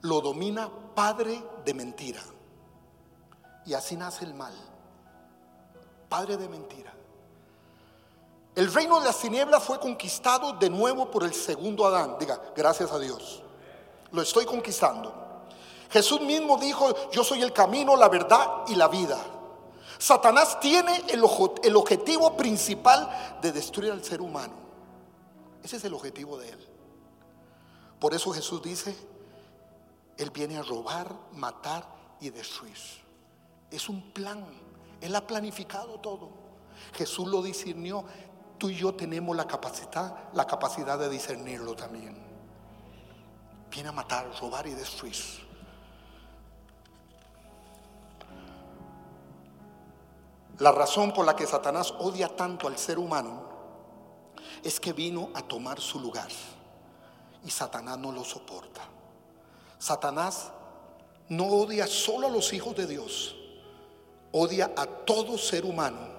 lo 0.00 0.22
domina 0.22 0.70
padre 0.94 1.44
de 1.66 1.74
mentira. 1.74 2.22
Y 3.66 3.74
así 3.74 3.94
nace 3.94 4.24
el 4.24 4.32
mal. 4.32 4.54
Padre 6.08 6.38
de 6.38 6.48
mentira. 6.48 6.95
El 8.56 8.72
reino 8.72 8.98
de 8.98 9.04
las 9.04 9.18
tinieblas 9.18 9.62
fue 9.62 9.78
conquistado 9.78 10.54
de 10.54 10.70
nuevo 10.70 11.10
por 11.10 11.24
el 11.24 11.34
segundo 11.34 11.86
Adán. 11.86 12.16
Diga, 12.18 12.40
gracias 12.56 12.90
a 12.90 12.98
Dios. 12.98 13.42
Lo 14.12 14.22
estoy 14.22 14.46
conquistando. 14.46 15.14
Jesús 15.90 16.22
mismo 16.22 16.56
dijo, 16.56 17.10
yo 17.10 17.22
soy 17.22 17.42
el 17.42 17.52
camino, 17.52 17.94
la 17.96 18.08
verdad 18.08 18.62
y 18.68 18.74
la 18.74 18.88
vida. 18.88 19.18
Satanás 19.98 20.58
tiene 20.58 21.04
el, 21.10 21.22
el 21.64 21.76
objetivo 21.76 22.34
principal 22.34 23.38
de 23.42 23.52
destruir 23.52 23.92
al 23.92 24.02
ser 24.02 24.22
humano. 24.22 24.54
Ese 25.62 25.76
es 25.76 25.84
el 25.84 25.92
objetivo 25.92 26.38
de 26.38 26.48
él. 26.48 26.68
Por 28.00 28.14
eso 28.14 28.30
Jesús 28.30 28.62
dice, 28.62 28.96
Él 30.16 30.30
viene 30.30 30.56
a 30.56 30.62
robar, 30.62 31.14
matar 31.32 31.86
y 32.20 32.30
destruir. 32.30 32.78
Es 33.70 33.90
un 33.90 34.12
plan. 34.12 34.46
Él 35.02 35.14
ha 35.14 35.26
planificado 35.26 36.00
todo. 36.00 36.30
Jesús 36.94 37.28
lo 37.28 37.42
discernió 37.42 38.04
tú 38.58 38.70
y 38.70 38.76
yo 38.76 38.94
tenemos 38.94 39.36
la 39.36 39.46
capacidad, 39.46 40.32
la 40.32 40.46
capacidad 40.46 40.98
de 40.98 41.08
discernirlo 41.08 41.74
también. 41.74 42.16
Viene 43.70 43.88
a 43.88 43.92
matar, 43.92 44.30
robar 44.40 44.66
y 44.66 44.74
destruir. 44.74 45.16
La 50.58 50.72
razón 50.72 51.12
por 51.12 51.26
la 51.26 51.36
que 51.36 51.46
Satanás 51.46 51.92
odia 51.98 52.34
tanto 52.34 52.66
al 52.66 52.78
ser 52.78 52.98
humano 52.98 53.42
es 54.62 54.80
que 54.80 54.94
vino 54.94 55.28
a 55.34 55.42
tomar 55.42 55.80
su 55.80 56.00
lugar 56.00 56.28
y 57.44 57.50
Satanás 57.50 57.98
no 57.98 58.10
lo 58.10 58.24
soporta. 58.24 58.80
Satanás 59.78 60.50
no 61.28 61.44
odia 61.46 61.86
solo 61.86 62.28
a 62.28 62.30
los 62.30 62.52
hijos 62.54 62.74
de 62.74 62.86
Dios, 62.86 63.36
odia 64.32 64.72
a 64.76 64.86
todo 64.86 65.36
ser 65.36 65.66
humano 65.66 66.15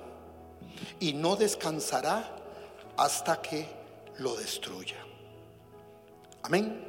y 0.99 1.13
no 1.13 1.35
descansará 1.35 2.35
hasta 2.97 3.41
que 3.41 3.67
lo 4.19 4.35
destruya. 4.35 4.97
Amén. 6.43 6.83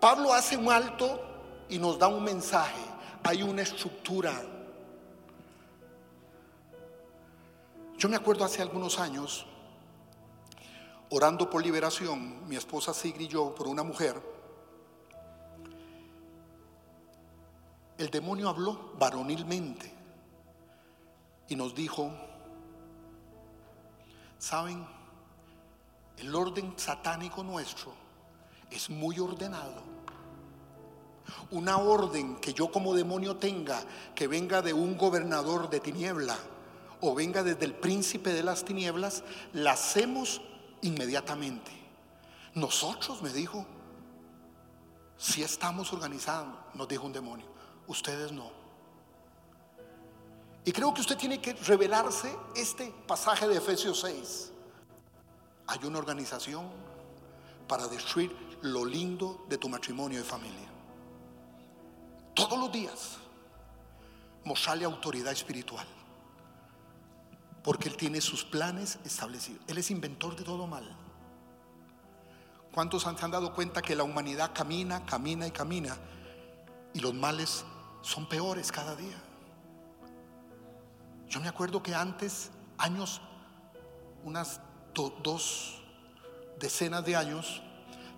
Pablo 0.00 0.32
hace 0.32 0.56
un 0.56 0.70
alto 0.70 1.20
y 1.68 1.78
nos 1.78 1.98
da 1.98 2.08
un 2.08 2.22
mensaje. 2.24 2.80
hay 3.22 3.42
una 3.42 3.62
estructura. 3.62 4.34
Yo 7.96 8.08
me 8.10 8.16
acuerdo 8.16 8.44
hace 8.44 8.60
algunos 8.60 8.98
años, 8.98 9.46
orando 11.08 11.48
por 11.48 11.62
liberación, 11.62 12.46
mi 12.46 12.56
esposa 12.56 12.92
Sigrid 12.92 13.26
y 13.26 13.28
yo, 13.28 13.54
por 13.54 13.66
una 13.66 13.82
mujer, 13.82 14.20
el 17.96 18.10
demonio 18.10 18.50
habló 18.50 18.92
varonilmente 18.98 19.93
y 21.48 21.56
nos 21.56 21.74
dijo, 21.74 22.10
¿saben? 24.38 24.86
El 26.18 26.34
orden 26.34 26.74
satánico 26.76 27.42
nuestro 27.42 27.92
es 28.70 28.88
muy 28.88 29.18
ordenado 29.18 29.94
una 31.50 31.78
orden 31.78 32.36
que 32.36 32.52
yo 32.52 32.70
como 32.70 32.94
demonio 32.94 33.36
tenga, 33.36 33.82
que 34.14 34.26
venga 34.26 34.62
de 34.62 34.72
un 34.72 34.96
gobernador 34.96 35.70
de 35.70 35.80
tiniebla 35.80 36.36
o 37.00 37.14
venga 37.14 37.42
desde 37.42 37.64
el 37.64 37.74
príncipe 37.74 38.32
de 38.32 38.42
las 38.42 38.64
tinieblas, 38.64 39.22
la 39.52 39.72
hacemos 39.72 40.40
inmediatamente. 40.82 41.70
Nosotros, 42.54 43.20
me 43.22 43.30
dijo, 43.30 43.66
si 45.18 45.42
estamos 45.42 45.92
organizados, 45.92 46.54
nos 46.74 46.88
dijo 46.88 47.06
un 47.06 47.12
demonio, 47.12 47.46
ustedes 47.86 48.32
no. 48.32 48.63
Y 50.64 50.72
creo 50.72 50.94
que 50.94 51.02
usted 51.02 51.16
tiene 51.16 51.40
que 51.40 51.52
revelarse 51.52 52.34
este 52.56 52.92
pasaje 53.06 53.46
de 53.46 53.58
Efesios 53.58 54.00
6. 54.00 54.52
Hay 55.66 55.78
una 55.84 55.98
organización 55.98 56.68
para 57.68 57.86
destruir 57.88 58.34
lo 58.62 58.84
lindo 58.84 59.44
de 59.48 59.58
tu 59.58 59.68
matrimonio 59.68 60.20
y 60.20 60.24
familia. 60.24 60.68
Todos 62.34 62.58
los 62.58 62.72
días 62.72 63.18
mostrarle 64.44 64.84
autoridad 64.84 65.32
espiritual. 65.32 65.86
Porque 67.62 67.88
Él 67.88 67.96
tiene 67.96 68.20
sus 68.20 68.44
planes 68.44 68.98
establecidos. 69.04 69.62
Él 69.66 69.78
es 69.78 69.90
inventor 69.90 70.36
de 70.36 70.44
todo 70.44 70.66
mal. 70.66 70.96
¿Cuántos 72.72 73.02
se 73.02 73.08
han 73.08 73.30
dado 73.30 73.54
cuenta 73.54 73.80
que 73.80 73.94
la 73.94 74.02
humanidad 74.02 74.52
camina, 74.52 75.04
camina 75.06 75.46
y 75.46 75.50
camina? 75.50 75.96
Y 76.92 77.00
los 77.00 77.14
males 77.14 77.64
son 78.02 78.28
peores 78.28 78.70
cada 78.70 78.94
día. 78.96 79.16
Yo 81.28 81.40
me 81.40 81.48
acuerdo 81.48 81.82
que 81.82 81.94
antes, 81.94 82.50
años, 82.78 83.20
unas 84.24 84.60
dos 84.94 85.82
decenas 86.58 87.04
de 87.04 87.16
años, 87.16 87.62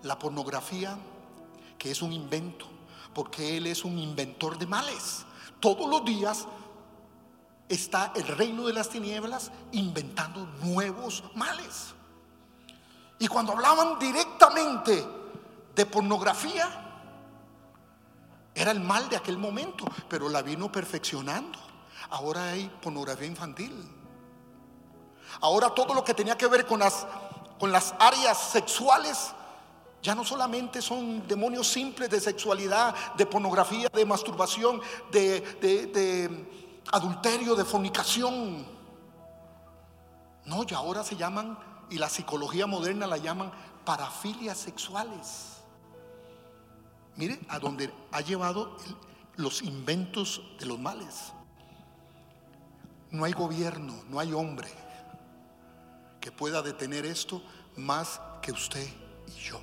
la 0.03 0.19
pornografía, 0.19 0.97
que 1.77 1.91
es 1.91 2.01
un 2.01 2.13
invento, 2.13 2.67
porque 3.13 3.57
Él 3.57 3.67
es 3.67 3.83
un 3.83 3.97
inventor 3.97 4.57
de 4.57 4.67
males. 4.67 5.25
Todos 5.59 5.89
los 5.89 6.05
días 6.05 6.47
está 7.67 8.13
el 8.15 8.27
reino 8.27 8.67
de 8.67 8.73
las 8.73 8.89
tinieblas 8.89 9.51
inventando 9.71 10.45
nuevos 10.63 11.23
males. 11.35 11.93
Y 13.19 13.27
cuando 13.27 13.53
hablaban 13.53 13.97
directamente 13.97 15.05
de 15.75 15.85
pornografía, 15.85 16.83
era 18.53 18.71
el 18.71 18.79
mal 18.79 19.09
de 19.09 19.17
aquel 19.17 19.37
momento, 19.37 19.85
pero 20.09 20.29
la 20.29 20.41
vino 20.41 20.71
perfeccionando. 20.71 21.66
Ahora 22.09 22.51
hay 22.51 22.69
pornografía 22.81 23.27
infantil. 23.27 23.73
Ahora 25.41 25.69
todo 25.69 25.93
lo 25.93 26.03
que 26.03 26.13
tenía 26.13 26.37
que 26.37 26.47
ver 26.47 26.65
con 26.65 26.79
las, 26.79 27.05
con 27.59 27.71
las 27.71 27.93
áreas 27.99 28.37
sexuales 28.37 29.33
ya 30.01 30.15
no 30.15 30.23
solamente 30.23 30.81
son 30.81 31.27
demonios 31.27 31.67
simples 31.67 32.09
de 32.09 32.21
sexualidad, 32.21 32.95
de 33.15 33.25
pornografía, 33.25 33.89
de 33.89 34.05
masturbación, 34.05 34.79
de, 35.11 36.47
adulterio, 36.91 37.55
de 37.55 37.65
fornicación. 37.65 38.65
No, 40.45 40.63
ya 40.63 40.77
ahora 40.77 41.03
se 41.03 41.15
llaman, 41.15 41.57
y 41.89 41.97
la 41.97 42.09
psicología 42.09 42.67
moderna 42.67 43.07
la 43.07 43.17
llaman 43.17 43.51
parafilias 43.83 44.57
sexuales. 44.57 45.57
Mire 47.15 47.39
a 47.49 47.59
donde 47.59 47.91
ha 48.11 48.21
llevado 48.21 48.77
los 49.35 49.61
inventos 49.61 50.41
de 50.59 50.67
los 50.67 50.79
males. 50.79 51.33
No 53.11 53.23
hay 53.25 53.33
gobierno, 53.33 53.93
no 54.09 54.19
hay 54.19 54.33
hombre 54.33 54.69
que 56.19 56.31
pueda 56.31 56.61
detener 56.61 57.05
esto 57.05 57.41
más 57.77 58.19
que 58.41 58.51
usted 58.51 58.87
y 59.27 59.39
yo 59.39 59.59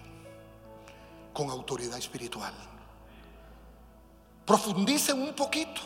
con 1.33 1.51
autoridad 1.51 1.99
espiritual. 1.99 2.55
Profundice 4.47 5.13
un 5.13 5.35
poquito. 5.35 5.81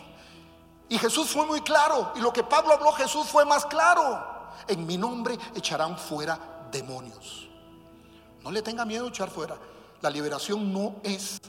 Y 0.88 0.98
Jesús 0.98 1.28
fue 1.28 1.46
muy 1.46 1.60
claro. 1.62 2.12
Y 2.16 2.20
lo 2.20 2.32
que 2.32 2.42
Pablo 2.42 2.74
habló, 2.74 2.92
Jesús 2.92 3.26
fue 3.26 3.44
más 3.44 3.66
claro. 3.66 4.52
En 4.66 4.86
mi 4.86 4.96
nombre 4.96 5.36
echarán 5.54 5.98
fuera 5.98 6.68
demonios. 6.70 7.48
No 8.42 8.50
le 8.50 8.62
tenga 8.62 8.84
miedo 8.84 9.08
echar 9.08 9.30
fuera. 9.30 9.56
La 10.00 10.10
liberación 10.10 10.72
no 10.72 10.96
es 11.02 11.40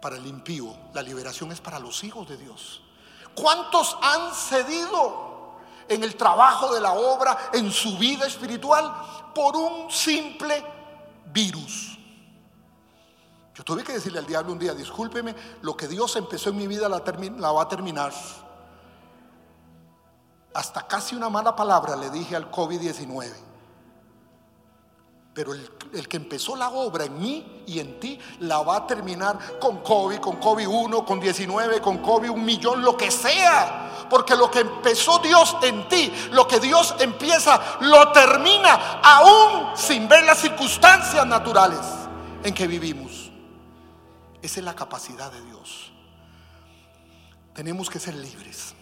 para 0.00 0.16
el 0.16 0.26
impío. 0.26 0.76
La 0.94 1.02
liberación 1.02 1.52
es 1.52 1.60
para 1.60 1.78
los 1.78 2.04
hijos 2.04 2.28
de 2.28 2.36
Dios. 2.36 2.82
¿Cuántos 3.40 3.96
han 4.02 4.34
cedido 4.34 5.56
en 5.88 6.02
el 6.02 6.16
trabajo 6.16 6.72
de 6.74 6.80
la 6.80 6.92
obra, 6.92 7.50
en 7.52 7.70
su 7.70 7.96
vida 7.98 8.26
espiritual, 8.26 8.92
por 9.34 9.56
un 9.56 9.90
simple 9.90 10.64
virus? 11.26 11.98
Yo 13.54 13.64
tuve 13.64 13.82
que 13.82 13.92
decirle 13.92 14.20
al 14.20 14.26
diablo 14.26 14.52
un 14.52 14.58
día, 14.58 14.72
discúlpeme, 14.72 15.34
lo 15.62 15.76
que 15.76 15.88
Dios 15.88 16.14
empezó 16.16 16.50
en 16.50 16.56
mi 16.56 16.66
vida 16.66 16.88
la, 16.88 17.00
va 17.00 17.62
a 17.62 17.68
terminar. 17.68 18.12
Hasta 20.54 20.86
casi 20.86 21.16
una 21.16 21.28
mala 21.28 21.56
palabra 21.56 21.96
le 21.96 22.10
dije 22.10 22.36
al 22.36 22.50
COVID-19. 22.50 23.47
Pero 25.38 25.54
el, 25.54 26.08
que 26.08 26.16
empezó 26.16 26.56
la 26.56 26.70
obra 26.70 27.04
en 27.04 27.16
mí 27.16 27.62
y 27.64 27.78
en 27.78 28.00
ti 28.00 28.18
la 28.40 28.60
va 28.62 28.78
a 28.78 28.86
terminar 28.88 29.60
con 29.60 29.84
COVID, 29.84 30.18
con 30.18 30.38
COVID 30.38 30.66
1, 30.66 31.04
con 31.04 31.20
19, 31.20 31.80
con 31.80 31.98
COVID 31.98 32.30
un 32.30 32.44
millón, 32.44 32.82
lo 32.82 32.96
que 32.96 33.08
sea. 33.08 34.06
Porque 34.10 34.34
lo 34.34 34.50
que 34.50 34.58
empezó 34.58 35.20
Dios 35.20 35.56
en 35.62 35.88
ti, 35.88 36.12
lo 36.32 36.48
que 36.48 36.58
Dios 36.58 36.92
empieza, 36.98 37.78
lo 37.82 38.10
termina 38.10 38.98
aún 39.00 39.76
sin 39.76 40.08
ver 40.08 40.24
las 40.24 40.38
circunstancias 40.38 41.24
naturales 41.24 41.86
en 42.42 42.52
que 42.52 42.66
vivimos. 42.66 43.30
Esa 44.42 44.58
es 44.58 44.64
la 44.64 44.74
capacidad 44.74 45.30
de 45.30 45.40
Dios. 45.42 45.92
Tenemos 47.54 47.88
que 47.88 48.00
ser 48.00 48.16
libres. 48.16 48.74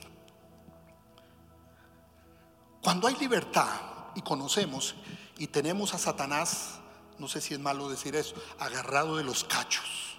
Cuando 2.82 3.08
hay 3.08 3.16
libertad 3.16 3.68
y 4.14 4.22
conocemos 4.22 4.94
y 5.38 5.46
tenemos 5.48 5.94
a 5.94 5.98
Satanás, 5.98 6.78
no 7.18 7.28
sé 7.28 7.40
si 7.40 7.54
es 7.54 7.60
malo 7.60 7.88
decir 7.88 8.16
eso, 8.16 8.34
agarrado 8.58 9.16
de 9.16 9.24
los 9.24 9.44
cachos, 9.44 10.16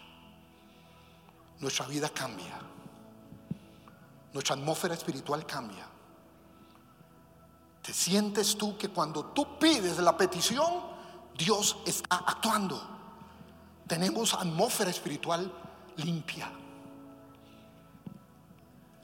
nuestra 1.59 1.85
vida 1.87 2.09
cambia. 2.09 2.59
Nuestra 4.33 4.55
atmósfera 4.55 4.93
espiritual 4.93 5.45
cambia. 5.45 5.87
¿Te 7.81 7.93
sientes 7.93 8.57
tú 8.57 8.77
que 8.77 8.89
cuando 8.89 9.25
tú 9.25 9.57
pides 9.57 9.97
la 9.99 10.15
petición, 10.15 10.71
Dios 11.35 11.77
está 11.85 12.17
actuando? 12.17 12.97
tenemos 13.87 14.33
atmósfera 14.33 14.91
espiritual 14.91 15.51
limpia. 15.97 16.51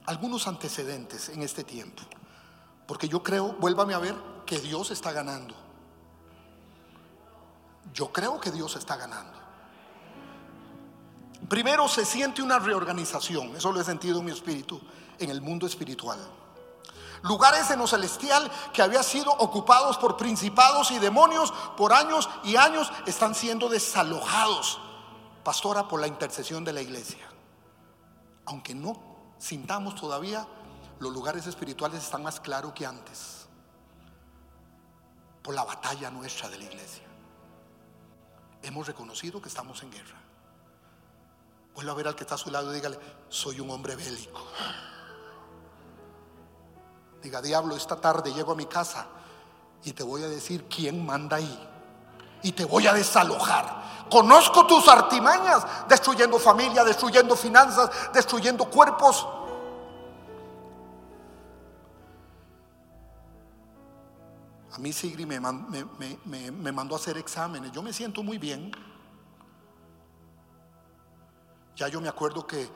Algunos 0.05 0.47
antecedentes 0.47 1.29
en 1.29 1.41
este 1.41 1.63
tiempo, 1.63 2.03
porque 2.85 3.07
yo 3.07 3.23
creo, 3.23 3.53
vuélvame 3.53 3.93
a 3.93 3.99
ver, 3.99 4.15
que 4.45 4.59
Dios 4.59 4.91
está 4.91 5.13
ganando. 5.13 5.55
Yo 7.91 8.11
creo 8.11 8.39
que 8.39 8.51
Dios 8.51 8.75
está 8.75 8.95
ganando. 8.95 9.43
Primero 11.49 11.87
se 11.87 12.05
siente 12.05 12.41
una 12.41 12.59
reorganización, 12.59 13.55
eso 13.55 13.71
lo 13.71 13.81
he 13.81 13.83
sentido 13.83 14.19
en 14.19 14.25
mi 14.25 14.31
espíritu, 14.31 14.79
en 15.19 15.29
el 15.29 15.41
mundo 15.41 15.67
espiritual. 15.67 16.19
Lugares 17.23 17.69
en 17.71 17.79
lo 17.79 17.87
celestial 17.87 18.51
que 18.73 18.81
habían 18.81 19.03
sido 19.03 19.31
ocupados 19.31 19.97
por 19.97 20.17
principados 20.17 20.91
y 20.91 20.99
demonios 20.99 21.53
por 21.77 21.93
años 21.93 22.29
y 22.43 22.57
años 22.57 22.91
están 23.05 23.33
siendo 23.33 23.69
desalojados, 23.69 24.79
pastora, 25.43 25.87
por 25.87 26.01
la 26.01 26.07
intercesión 26.07 26.65
de 26.65 26.73
la 26.73 26.81
iglesia. 26.81 27.25
Aunque 28.45 28.75
no 28.75 29.01
sintamos 29.37 29.95
todavía, 29.95 30.45
los 30.99 31.13
lugares 31.13 31.47
espirituales 31.47 32.03
están 32.03 32.23
más 32.23 32.39
claros 32.39 32.73
que 32.73 32.85
antes. 32.85 33.47
Por 35.41 35.55
la 35.55 35.63
batalla 35.63 36.09
nuestra 36.09 36.49
de 36.49 36.57
la 36.57 36.63
iglesia. 36.63 37.03
Hemos 38.63 38.87
reconocido 38.87 39.39
que 39.41 39.49
estamos 39.49 39.83
en 39.83 39.91
guerra. 39.91 40.17
Vuelva 41.75 41.91
a 41.91 41.95
ver 41.95 42.07
al 42.07 42.15
que 42.15 42.23
está 42.23 42.35
a 42.35 42.37
su 42.37 42.49
lado 42.49 42.71
y 42.71 42.75
dígale, 42.75 42.97
soy 43.29 43.59
un 43.59 43.69
hombre 43.69 43.95
bélico. 43.95 44.41
Diga, 47.21 47.41
diablo, 47.41 47.75
esta 47.75 47.95
tarde 47.95 48.33
llego 48.33 48.53
a 48.53 48.55
mi 48.55 48.65
casa 48.65 49.05
y 49.83 49.93
te 49.93 50.03
voy 50.03 50.23
a 50.23 50.27
decir 50.27 50.67
quién 50.67 51.05
manda 51.05 51.37
ahí. 51.37 51.69
y 52.43 52.51
te 52.51 52.65
voy 52.65 52.85
a 52.87 52.93
desalojar. 52.93 54.05
Conozco 54.11 54.67
tus 54.67 54.87
artimañas, 54.87 55.65
destruyendo 55.87 56.37
familia, 56.37 56.83
destruyendo 56.83 57.35
finanzas, 57.35 57.89
destruyendo 58.13 58.65
cuerpos. 58.65 59.25
A 64.73 64.79
mí 64.79 64.91
Sigri 64.91 65.25
me, 65.25 65.39
me, 65.39 66.71
mandó 66.71 66.95
a 66.95 66.97
hacer 66.97 67.17
exámenes. 67.17 67.71
Yo 67.71 67.83
me 67.83 67.93
siento 67.93 68.23
muy 68.23 68.39
bien. 68.39 68.71
Ya 71.75 71.87
yo 71.87 72.01
me 72.01 72.09
acuerdo 72.09 72.47
que, 72.47 72.67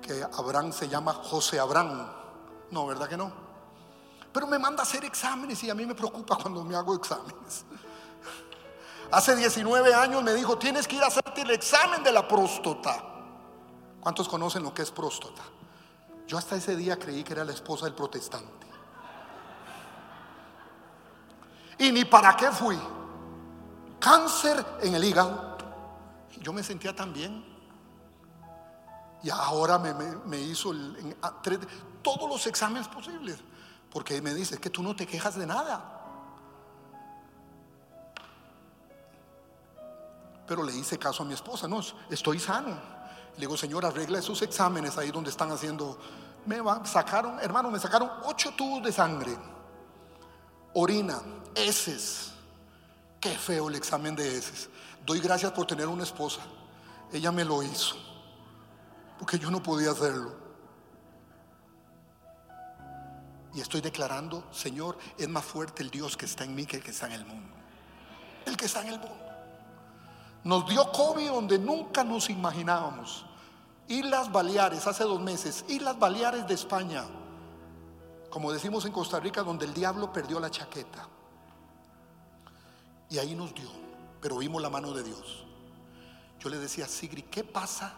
que 0.00 0.22
Abraham 0.22 0.72
se 0.72 0.88
llama 0.88 1.12
José 1.12 1.60
Abraham. 1.60 2.10
No, 2.70 2.86
¿verdad 2.86 3.08
que 3.08 3.18
no? 3.18 3.32
Pero 4.32 4.46
me 4.46 4.58
manda 4.58 4.82
a 4.82 4.86
hacer 4.86 5.04
exámenes 5.04 5.62
y 5.62 5.70
a 5.70 5.74
mí 5.74 5.84
me 5.84 5.94
preocupa 5.94 6.36
cuando 6.36 6.64
me 6.64 6.74
hago 6.74 6.94
exámenes. 6.94 7.64
Hace 9.10 9.36
19 9.36 9.94
años 9.94 10.22
me 10.22 10.32
dijo, 10.32 10.58
tienes 10.58 10.88
que 10.88 10.96
ir 10.96 11.02
a 11.02 11.08
hacerte 11.08 11.42
el 11.42 11.50
examen 11.50 12.02
de 12.02 12.12
la 12.12 12.26
próstata. 12.26 13.04
¿Cuántos 14.00 14.26
conocen 14.26 14.62
lo 14.62 14.72
que 14.72 14.82
es 14.82 14.90
próstata? 14.90 15.42
Yo 16.26 16.38
hasta 16.38 16.56
ese 16.56 16.74
día 16.76 16.98
creí 16.98 17.22
que 17.22 17.34
era 17.34 17.44
la 17.44 17.52
esposa 17.52 17.84
del 17.84 17.94
protestante. 17.94 18.63
Y 21.78 21.92
ni 21.92 22.04
para 22.04 22.36
qué 22.36 22.50
fui. 22.50 22.78
Cáncer 23.98 24.64
en 24.82 24.94
el 24.94 25.04
hígado. 25.04 25.56
Yo 26.40 26.52
me 26.52 26.62
sentía 26.62 26.94
tan 26.94 27.12
bien. 27.12 27.44
Y 29.22 29.30
ahora 29.30 29.78
me, 29.78 30.40
hizo 30.40 30.72
todos 32.02 32.28
los 32.28 32.46
exámenes 32.46 32.86
posibles. 32.88 33.38
Porque 33.90 34.20
me 34.20 34.34
dice 34.34 34.58
que 34.58 34.70
tú 34.70 34.82
no 34.82 34.94
te 34.94 35.06
quejas 35.06 35.36
de 35.36 35.46
nada. 35.46 35.94
Pero 40.46 40.62
le 40.62 40.74
hice 40.74 40.98
caso 40.98 41.22
a 41.22 41.26
mi 41.26 41.32
esposa, 41.32 41.66
no, 41.66 41.80
estoy 42.10 42.38
sano. 42.38 42.76
Le 43.34 43.40
digo, 43.40 43.56
Señor, 43.56 43.84
arregla 43.84 44.18
esos 44.18 44.42
exámenes 44.42 44.98
ahí 44.98 45.10
donde 45.10 45.30
están 45.30 45.50
haciendo. 45.50 45.98
Me 46.46 46.58
sacaron, 46.84 47.40
hermano, 47.40 47.70
me 47.70 47.78
sacaron 47.78 48.10
ocho 48.24 48.52
tubos 48.54 48.82
de 48.82 48.92
sangre, 48.92 49.36
orina, 50.74 51.20
heces. 51.54 52.32
Qué 53.20 53.30
feo 53.30 53.68
el 53.68 53.74
examen 53.74 54.14
de 54.14 54.36
heces. 54.36 54.68
Doy 55.04 55.20
gracias 55.20 55.52
por 55.52 55.66
tener 55.66 55.88
una 55.88 56.02
esposa. 56.02 56.40
Ella 57.12 57.30
me 57.32 57.44
lo 57.44 57.62
hizo, 57.62 57.96
porque 59.18 59.38
yo 59.38 59.50
no 59.50 59.62
podía 59.62 59.90
hacerlo. 59.92 60.44
Y 63.54 63.60
estoy 63.60 63.80
declarando, 63.80 64.44
Señor, 64.50 64.98
es 65.16 65.28
más 65.28 65.44
fuerte 65.44 65.82
el 65.82 65.90
Dios 65.90 66.16
que 66.16 66.26
está 66.26 66.44
en 66.44 66.54
mí 66.54 66.66
que 66.66 66.78
el 66.78 66.82
que 66.82 66.90
está 66.90 67.06
en 67.06 67.12
el 67.12 67.24
mundo. 67.24 67.54
El 68.46 68.56
que 68.56 68.64
está 68.64 68.82
en 68.82 68.88
el 68.88 68.98
mundo. 68.98 69.24
Nos 70.42 70.68
dio 70.68 70.90
COVID 70.90 71.28
donde 71.28 71.58
nunca 71.58 72.02
nos 72.02 72.28
imaginábamos. 72.30 73.24
Islas 73.88 74.32
Baleares, 74.32 74.86
hace 74.86 75.04
dos 75.04 75.20
meses, 75.20 75.64
Islas 75.68 75.98
Baleares 75.98 76.46
de 76.46 76.54
España, 76.54 77.04
como 78.30 78.50
decimos 78.50 78.84
en 78.86 78.92
Costa 78.92 79.20
Rica, 79.20 79.42
donde 79.42 79.66
el 79.66 79.74
diablo 79.74 80.12
perdió 80.12 80.40
la 80.40 80.50
chaqueta. 80.50 81.08
Y 83.14 83.18
ahí 83.20 83.36
nos 83.36 83.54
dio, 83.54 83.70
pero 84.20 84.38
vimos 84.38 84.60
la 84.60 84.68
mano 84.68 84.92
de 84.92 85.04
Dios. 85.04 85.44
Yo 86.40 86.48
le 86.48 86.58
decía 86.58 86.86
a 86.86 86.88
Sigri, 86.88 87.22
¿qué 87.22 87.44
pasa 87.44 87.94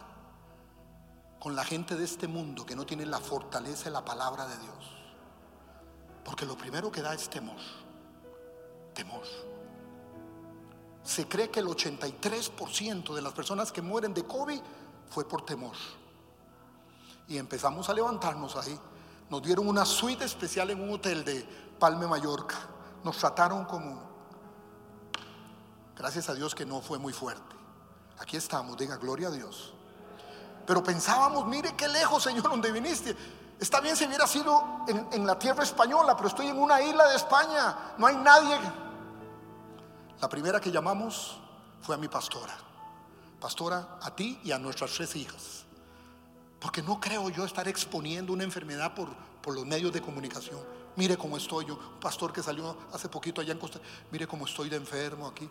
con 1.39 1.55
la 1.55 1.63
gente 1.63 1.95
de 1.95 2.05
este 2.05 2.27
mundo 2.27 2.67
que 2.67 2.75
no 2.75 2.85
tiene 2.85 3.03
la 3.03 3.19
fortaleza 3.19 3.85
de 3.85 3.91
la 3.91 4.05
palabra 4.05 4.45
de 4.45 4.55
Dios? 4.59 4.91
Porque 6.23 6.45
lo 6.45 6.55
primero 6.55 6.91
que 6.91 7.01
da 7.01 7.15
es 7.15 7.31
temor, 7.31 7.57
temor. 8.93 9.23
Se 11.01 11.27
cree 11.27 11.49
que 11.49 11.61
el 11.61 11.65
83% 11.65 13.15
de 13.15 13.21
las 13.23 13.33
personas 13.33 13.71
que 13.71 13.81
mueren 13.81 14.13
de 14.13 14.23
COVID 14.23 14.61
fue 15.09 15.27
por 15.27 15.47
temor. 15.47 15.75
Y 17.27 17.39
empezamos 17.39 17.89
a 17.89 17.93
levantarnos 17.95 18.55
ahí. 18.55 18.79
Nos 19.31 19.41
dieron 19.41 19.67
una 19.67 19.83
suite 19.83 20.25
especial 20.25 20.69
en 20.69 20.79
un 20.79 20.91
hotel 20.91 21.25
de 21.25 21.41
Palme, 21.79 22.05
Mallorca. 22.05 22.59
Nos 23.03 23.17
trataron 23.17 23.65
como... 23.65 24.06
Gracias 25.97 26.29
a 26.29 26.35
Dios 26.35 26.53
que 26.53 26.65
no 26.65 26.81
fue 26.81 26.97
muy 26.97 27.13
fuerte. 27.13 27.55
Aquí 28.19 28.37
estamos, 28.37 28.77
diga 28.77 28.97
gloria 28.97 29.27
a 29.29 29.31
Dios. 29.31 29.73
Pero 30.65 30.83
pensábamos, 30.83 31.45
mire 31.47 31.75
qué 31.75 31.87
lejos, 31.87 32.23
Señor, 32.23 32.43
donde 32.43 32.71
viniste. 32.71 33.15
Está 33.59 33.79
bien 33.79 33.95
si 33.95 34.05
hubiera 34.05 34.27
sido 34.27 34.85
en, 34.87 35.07
en 35.11 35.25
la 35.25 35.39
tierra 35.39 35.63
española, 35.63 36.15
pero 36.15 36.27
estoy 36.27 36.47
en 36.47 36.59
una 36.59 36.81
isla 36.81 37.07
de 37.07 37.15
España. 37.15 37.93
No 37.97 38.05
hay 38.05 38.15
nadie 38.17 38.59
la 40.19 40.27
primera 40.27 40.59
que 40.59 40.71
llamamos 40.71 41.37
fue 41.81 41.93
a 41.93 41.97
mi 41.97 42.07
pastora. 42.07 42.55
Pastora, 43.39 43.99
a 44.01 44.15
ti 44.15 44.39
y 44.43 44.51
a 44.51 44.57
nuestras 44.57 44.91
tres 44.93 45.15
hijas. 45.15 45.65
Porque 46.59 46.81
no 46.81 46.99
creo 46.99 47.29
yo 47.29 47.45
estar 47.45 47.67
exponiendo 47.67 48.33
una 48.33 48.43
enfermedad 48.43 48.95
por, 48.95 49.09
por 49.43 49.53
los 49.53 49.65
medios 49.65 49.93
de 49.93 50.01
comunicación. 50.01 50.59
Mire 50.95 51.17
cómo 51.17 51.37
estoy 51.37 51.65
yo. 51.65 51.75
Un 51.75 51.99
pastor 51.99 52.33
que 52.33 52.41
salió 52.41 52.75
hace 52.91 53.07
poquito 53.07 53.41
allá 53.41 53.53
en 53.53 53.59
Costa 53.59 53.79
Mire 54.11 54.27
cómo 54.27 54.45
estoy 54.45 54.69
de 54.69 54.77
enfermo 54.77 55.27
aquí. 55.27 55.47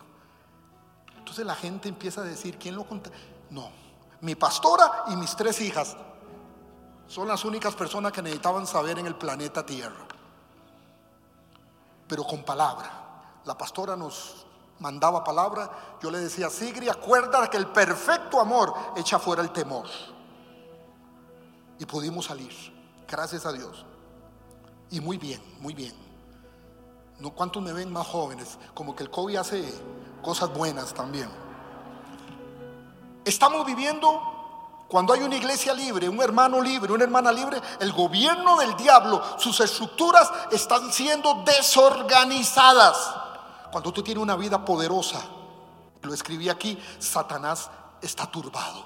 Entonces 1.26 1.44
la 1.44 1.56
gente 1.56 1.88
empieza 1.88 2.20
a 2.20 2.24
decir, 2.24 2.56
¿quién 2.56 2.76
lo 2.76 2.84
conta? 2.84 3.10
No, 3.50 3.68
mi 4.20 4.36
pastora 4.36 5.06
y 5.08 5.16
mis 5.16 5.34
tres 5.34 5.60
hijas 5.60 5.96
son 7.08 7.26
las 7.26 7.44
únicas 7.44 7.74
personas 7.74 8.12
que 8.12 8.22
necesitaban 8.22 8.64
saber 8.64 9.00
en 9.00 9.08
el 9.08 9.16
planeta 9.16 9.66
Tierra. 9.66 10.06
Pero 12.06 12.22
con 12.22 12.44
palabra. 12.44 13.40
La 13.44 13.58
pastora 13.58 13.96
nos 13.96 14.46
mandaba 14.78 15.24
palabra, 15.24 15.68
yo 16.00 16.12
le 16.12 16.20
decía, 16.20 16.48
Sigri, 16.48 16.88
acuerda 16.88 17.50
que 17.50 17.56
el 17.56 17.66
perfecto 17.66 18.40
amor 18.40 18.72
echa 18.94 19.18
fuera 19.18 19.42
el 19.42 19.50
temor. 19.50 19.88
Y 21.80 21.86
pudimos 21.86 22.26
salir, 22.26 22.52
gracias 23.08 23.44
a 23.46 23.52
Dios. 23.52 23.84
Y 24.92 25.00
muy 25.00 25.18
bien, 25.18 25.42
muy 25.58 25.74
bien. 25.74 25.94
¿No 27.18 27.32
cuántos 27.32 27.60
me 27.64 27.72
ven 27.72 27.92
más 27.92 28.06
jóvenes? 28.06 28.60
Como 28.74 28.94
que 28.94 29.02
el 29.02 29.10
COVID 29.10 29.36
hace 29.38 29.74
cosas 30.26 30.52
buenas 30.52 30.92
también. 30.92 31.30
Estamos 33.24 33.64
viviendo 33.64 34.84
cuando 34.88 35.12
hay 35.12 35.22
una 35.22 35.36
iglesia 35.36 35.72
libre, 35.72 36.08
un 36.08 36.20
hermano 36.20 36.60
libre, 36.60 36.92
una 36.92 37.04
hermana 37.04 37.30
libre, 37.30 37.62
el 37.78 37.92
gobierno 37.92 38.56
del 38.56 38.76
diablo, 38.76 39.22
sus 39.38 39.60
estructuras 39.60 40.28
están 40.50 40.92
siendo 40.92 41.44
desorganizadas. 41.44 43.14
Cuando 43.70 43.92
tú 43.92 44.02
tienes 44.02 44.20
una 44.20 44.34
vida 44.34 44.64
poderosa, 44.64 45.22
lo 46.02 46.12
escribí 46.12 46.48
aquí, 46.48 46.76
Satanás 46.98 47.70
está 48.02 48.26
turbado. 48.26 48.84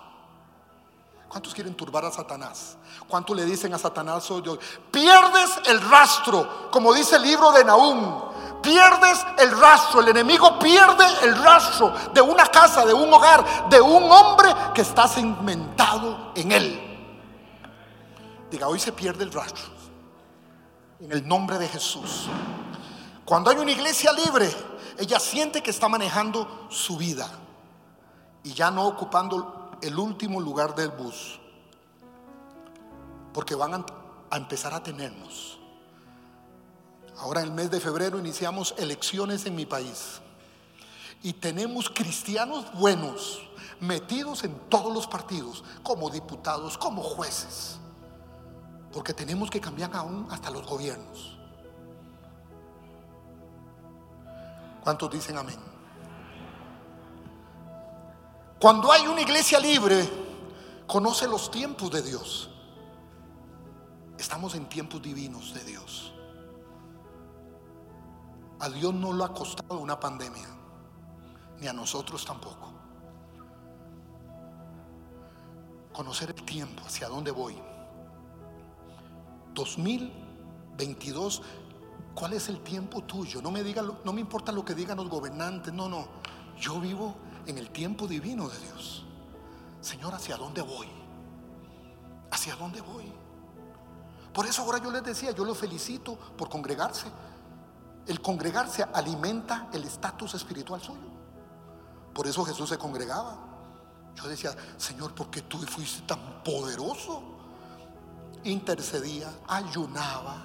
¿Cuántos 1.26 1.55
quieren 1.55 1.74
turbar 1.74 2.05
a 2.05 2.11
Satanás? 2.11 2.76
¿Cuántos 3.09 3.35
le 3.35 3.46
dicen 3.46 3.72
a 3.72 3.79
Satanás 3.79 4.31
hoy? 4.31 4.42
Pierdes 4.90 5.50
el 5.68 5.81
rastro, 5.88 6.70
como 6.70 6.92
dice 6.92 7.16
el 7.16 7.22
libro 7.22 7.50
de 7.53 7.64
Nahum. 7.64 8.31
Pierdes 8.62 9.27
el 9.38 9.59
rastro, 9.59 10.01
el 10.01 10.09
enemigo 10.09 10.59
pierde 10.59 11.05
el 11.23 11.37
rastro 11.37 11.94
de 12.12 12.20
una 12.20 12.46
casa, 12.46 12.85
de 12.85 12.92
un 12.92 13.12
hogar, 13.12 13.68
de 13.70 13.81
un 13.81 14.11
hombre 14.11 14.49
que 14.75 14.83
está 14.83 15.09
cimentado 15.09 16.33
en 16.35 16.53
él. 16.53 16.90
Diga, 18.51 18.68
hoy 18.68 18.79
se 18.79 18.92
pierde 18.92 19.25
el 19.25 19.33
rastro. 19.33 19.64
En 21.01 21.12
el 21.12 21.27
nombre 21.27 21.59
de 21.59 21.68
Jesús. 21.68 22.29
Cuando 23.25 23.51
hay 23.51 23.57
una 23.57 23.70
iglesia 23.70 24.12
libre, 24.12 24.53
ella 24.99 25.20
siente 25.20 25.62
que 25.62 25.70
está 25.70 25.88
manejando 25.88 26.66
su 26.68 26.96
vida 26.96 27.31
y 28.42 28.53
ya 28.53 28.70
no 28.70 28.87
ocupando 28.87 29.70
el 29.81 29.99
último 29.99 30.40
lugar 30.40 30.75
del 30.75 30.90
bus, 30.90 31.40
porque 33.33 33.55
van 33.55 33.85
a 34.31 34.37
empezar 34.37 34.75
a 34.75 34.83
tenernos. 34.83 35.60
Ahora 37.20 37.42
en 37.42 37.48
el 37.48 37.52
mes 37.52 37.70
de 37.70 37.80
febrero 37.80 38.18
iniciamos 38.18 38.74
elecciones 38.78 39.44
en 39.44 39.54
mi 39.54 39.66
país 39.66 40.22
y 41.22 41.35
tenemos 41.35 41.90
cristianos 41.90 42.72
buenos 42.72 43.42
metidos 43.78 44.42
en 44.44 44.59
todos 44.70 44.92
los 44.92 45.06
partidos, 45.06 45.62
como 45.83 46.09
diputados, 46.09 46.78
como 46.78 47.02
jueces, 47.02 47.78
porque 48.90 49.12
tenemos 49.12 49.50
que 49.50 49.61
cambiar 49.61 49.94
aún 49.94 50.26
hasta 50.30 50.50
los 50.50 50.66
gobiernos. 50.66 51.37
¿Cuántos 54.82 55.11
dicen 55.11 55.36
amén? 55.36 55.59
Cuando 58.59 58.90
hay 58.92 59.07
una 59.07 59.20
iglesia 59.20 59.61
libre, 59.61 60.09
conoce 60.86 61.28
los 61.28 61.51
tiempos 61.51 61.90
de 61.90 62.01
Dios. 62.01 62.49
Estamos 64.16 64.55
en 64.55 64.66
tiempos 64.70 65.03
divinos 65.03 65.53
de 65.53 65.64
Dios. 65.64 66.14
A 68.61 68.68
Dios 68.68 68.94
no 68.94 69.12
lo 69.12 69.24
ha 69.24 69.32
costado 69.32 69.78
una 69.78 69.98
pandemia, 69.98 70.48
ni 71.58 71.66
a 71.66 71.72
nosotros 71.72 72.24
tampoco. 72.24 72.72
Conocer 75.92 76.30
el 76.30 76.42
tiempo, 76.44 76.82
hacia 76.86 77.08
dónde 77.08 77.30
voy. 77.30 77.61
2022 79.54 81.42
¿Cuál 82.14 82.32
es 82.32 82.48
el 82.48 82.61
tiempo 82.61 83.02
tuyo? 83.02 83.40
No 83.40 83.50
me 83.50 83.62
diga, 83.62 83.82
no 83.82 84.12
me 84.12 84.20
importa 84.20 84.52
lo 84.52 84.64
que 84.64 84.74
digan 84.74 84.96
los 84.96 85.08
gobernantes, 85.08 85.72
no, 85.72 85.88
no. 85.88 86.08
Yo 86.58 86.80
vivo 86.80 87.14
en 87.46 87.58
el 87.58 87.70
tiempo 87.70 88.06
divino 88.06 88.48
de 88.48 88.58
Dios. 88.58 89.04
Señor, 89.80 90.14
¿hacia 90.14 90.36
dónde 90.36 90.61
voy? 90.61 90.88
¿Hacia 92.30 92.56
dónde 92.56 92.80
voy? 92.80 93.11
Por 94.34 94.46
eso 94.46 94.62
ahora 94.62 94.78
yo 94.78 94.90
les 94.90 95.02
decía, 95.02 95.30
yo 95.32 95.44
los 95.44 95.56
felicito 95.56 96.16
por 96.36 96.48
congregarse. 96.48 97.06
El 98.11 98.20
congregarse 98.20 98.84
alimenta 98.92 99.68
el 99.72 99.84
estatus 99.84 100.34
espiritual 100.34 100.80
suyo. 100.80 101.06
Por 102.12 102.26
eso 102.26 102.44
Jesús 102.44 102.68
se 102.68 102.76
congregaba. 102.76 103.38
Yo 104.16 104.26
decía, 104.26 104.50
Señor, 104.76 105.14
¿por 105.14 105.30
qué 105.30 105.42
tú 105.42 105.58
fuiste 105.58 106.02
tan 106.08 106.42
poderoso? 106.42 107.22
Intercedía, 108.42 109.32
ayunaba. 109.46 110.38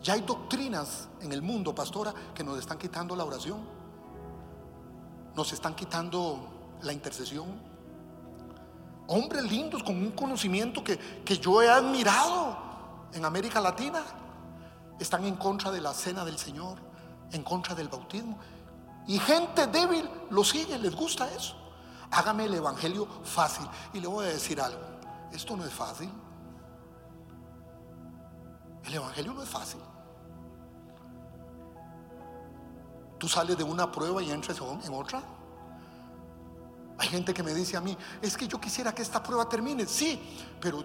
Ya 0.00 0.12
hay 0.12 0.20
doctrinas 0.20 1.08
en 1.20 1.32
el 1.32 1.42
mundo, 1.42 1.74
pastora, 1.74 2.14
que 2.32 2.44
nos 2.44 2.56
están 2.60 2.78
quitando 2.78 3.16
la 3.16 3.24
oración. 3.24 3.58
Nos 5.34 5.52
están 5.52 5.74
quitando 5.74 6.76
la 6.82 6.92
intercesión. 6.92 7.48
Hombres 9.08 9.42
lindos 9.42 9.82
con 9.82 9.96
un 9.96 10.12
conocimiento 10.12 10.84
que, 10.84 10.96
que 11.24 11.36
yo 11.36 11.60
he 11.60 11.68
admirado 11.68 12.56
en 13.12 13.24
América 13.24 13.60
Latina 13.60 14.04
están 14.98 15.24
en 15.24 15.36
contra 15.36 15.70
de 15.70 15.80
la 15.80 15.92
cena 15.92 16.24
del 16.24 16.38
Señor, 16.38 16.78
en 17.32 17.42
contra 17.42 17.74
del 17.74 17.88
bautismo. 17.88 18.38
Y 19.06 19.18
gente 19.18 19.66
débil 19.66 20.08
lo 20.30 20.44
sigue, 20.44 20.78
les 20.78 20.94
gusta 20.94 21.30
eso. 21.32 21.56
Hágame 22.10 22.44
el 22.44 22.54
Evangelio 22.54 23.06
fácil. 23.24 23.66
Y 23.92 24.00
le 24.00 24.06
voy 24.06 24.26
a 24.26 24.28
decir 24.28 24.60
algo, 24.60 24.80
esto 25.32 25.56
no 25.56 25.64
es 25.64 25.72
fácil. 25.72 26.10
El 28.84 28.94
Evangelio 28.94 29.32
no 29.34 29.42
es 29.42 29.48
fácil. 29.48 29.80
Tú 33.18 33.28
sales 33.28 33.56
de 33.56 33.64
una 33.64 33.90
prueba 33.90 34.22
y 34.22 34.30
entras 34.30 34.58
en 34.58 34.94
otra. 34.94 35.22
Hay 36.98 37.08
gente 37.08 37.34
que 37.34 37.42
me 37.42 37.52
dice 37.52 37.76
a 37.76 37.80
mí, 37.80 37.96
es 38.22 38.36
que 38.36 38.46
yo 38.46 38.60
quisiera 38.60 38.94
que 38.94 39.02
esta 39.02 39.22
prueba 39.22 39.48
termine. 39.48 39.86
Sí, 39.86 40.38
pero 40.60 40.84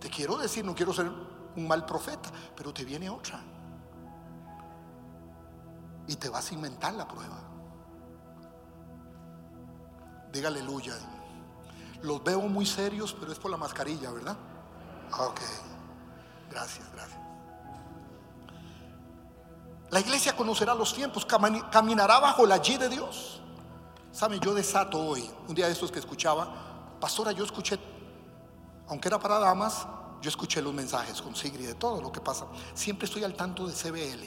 te 0.00 0.10
quiero 0.10 0.36
decir, 0.38 0.64
no 0.64 0.74
quiero 0.74 0.92
ser 0.92 1.10
un 1.58 1.68
mal 1.68 1.84
profeta, 1.84 2.30
pero 2.56 2.72
te 2.72 2.84
viene 2.84 3.10
otra. 3.10 3.40
Y 6.06 6.16
te 6.16 6.28
vas 6.28 6.50
a 6.50 6.54
inventar 6.54 6.94
la 6.94 7.06
prueba. 7.06 7.38
Diga 10.32 10.48
aleluya. 10.48 10.94
Los 12.02 12.22
veo 12.22 12.40
muy 12.42 12.64
serios, 12.64 13.14
pero 13.18 13.32
es 13.32 13.38
por 13.38 13.50
la 13.50 13.56
mascarilla, 13.56 14.10
¿verdad? 14.10 14.36
Ok. 15.12 15.40
Gracias, 16.50 16.90
gracias. 16.92 17.18
La 19.90 20.00
iglesia 20.00 20.36
conocerá 20.36 20.74
los 20.74 20.94
tiempos, 20.94 21.26
caminará 21.26 22.20
bajo 22.20 22.46
la 22.46 22.56
allí 22.56 22.76
de 22.76 22.88
Dios. 22.88 23.40
Sabe, 24.12 24.38
yo 24.38 24.54
desato 24.54 24.98
hoy, 24.98 25.30
un 25.46 25.54
día 25.54 25.66
de 25.66 25.72
estos 25.72 25.90
que 25.90 25.98
escuchaba, 25.98 26.52
pastora, 27.00 27.32
yo 27.32 27.44
escuché, 27.44 27.78
aunque 28.88 29.08
era 29.08 29.18
para 29.18 29.38
damas, 29.38 29.86
yo 30.20 30.28
escuché 30.28 30.60
los 30.60 30.74
mensajes 30.74 31.22
con 31.22 31.34
Sigri 31.36 31.64
de 31.64 31.74
todo 31.74 32.00
lo 32.00 32.10
que 32.10 32.20
pasa. 32.20 32.46
Siempre 32.74 33.06
estoy 33.06 33.24
al 33.24 33.34
tanto 33.34 33.66
de 33.66 33.72
CBL. 33.72 34.24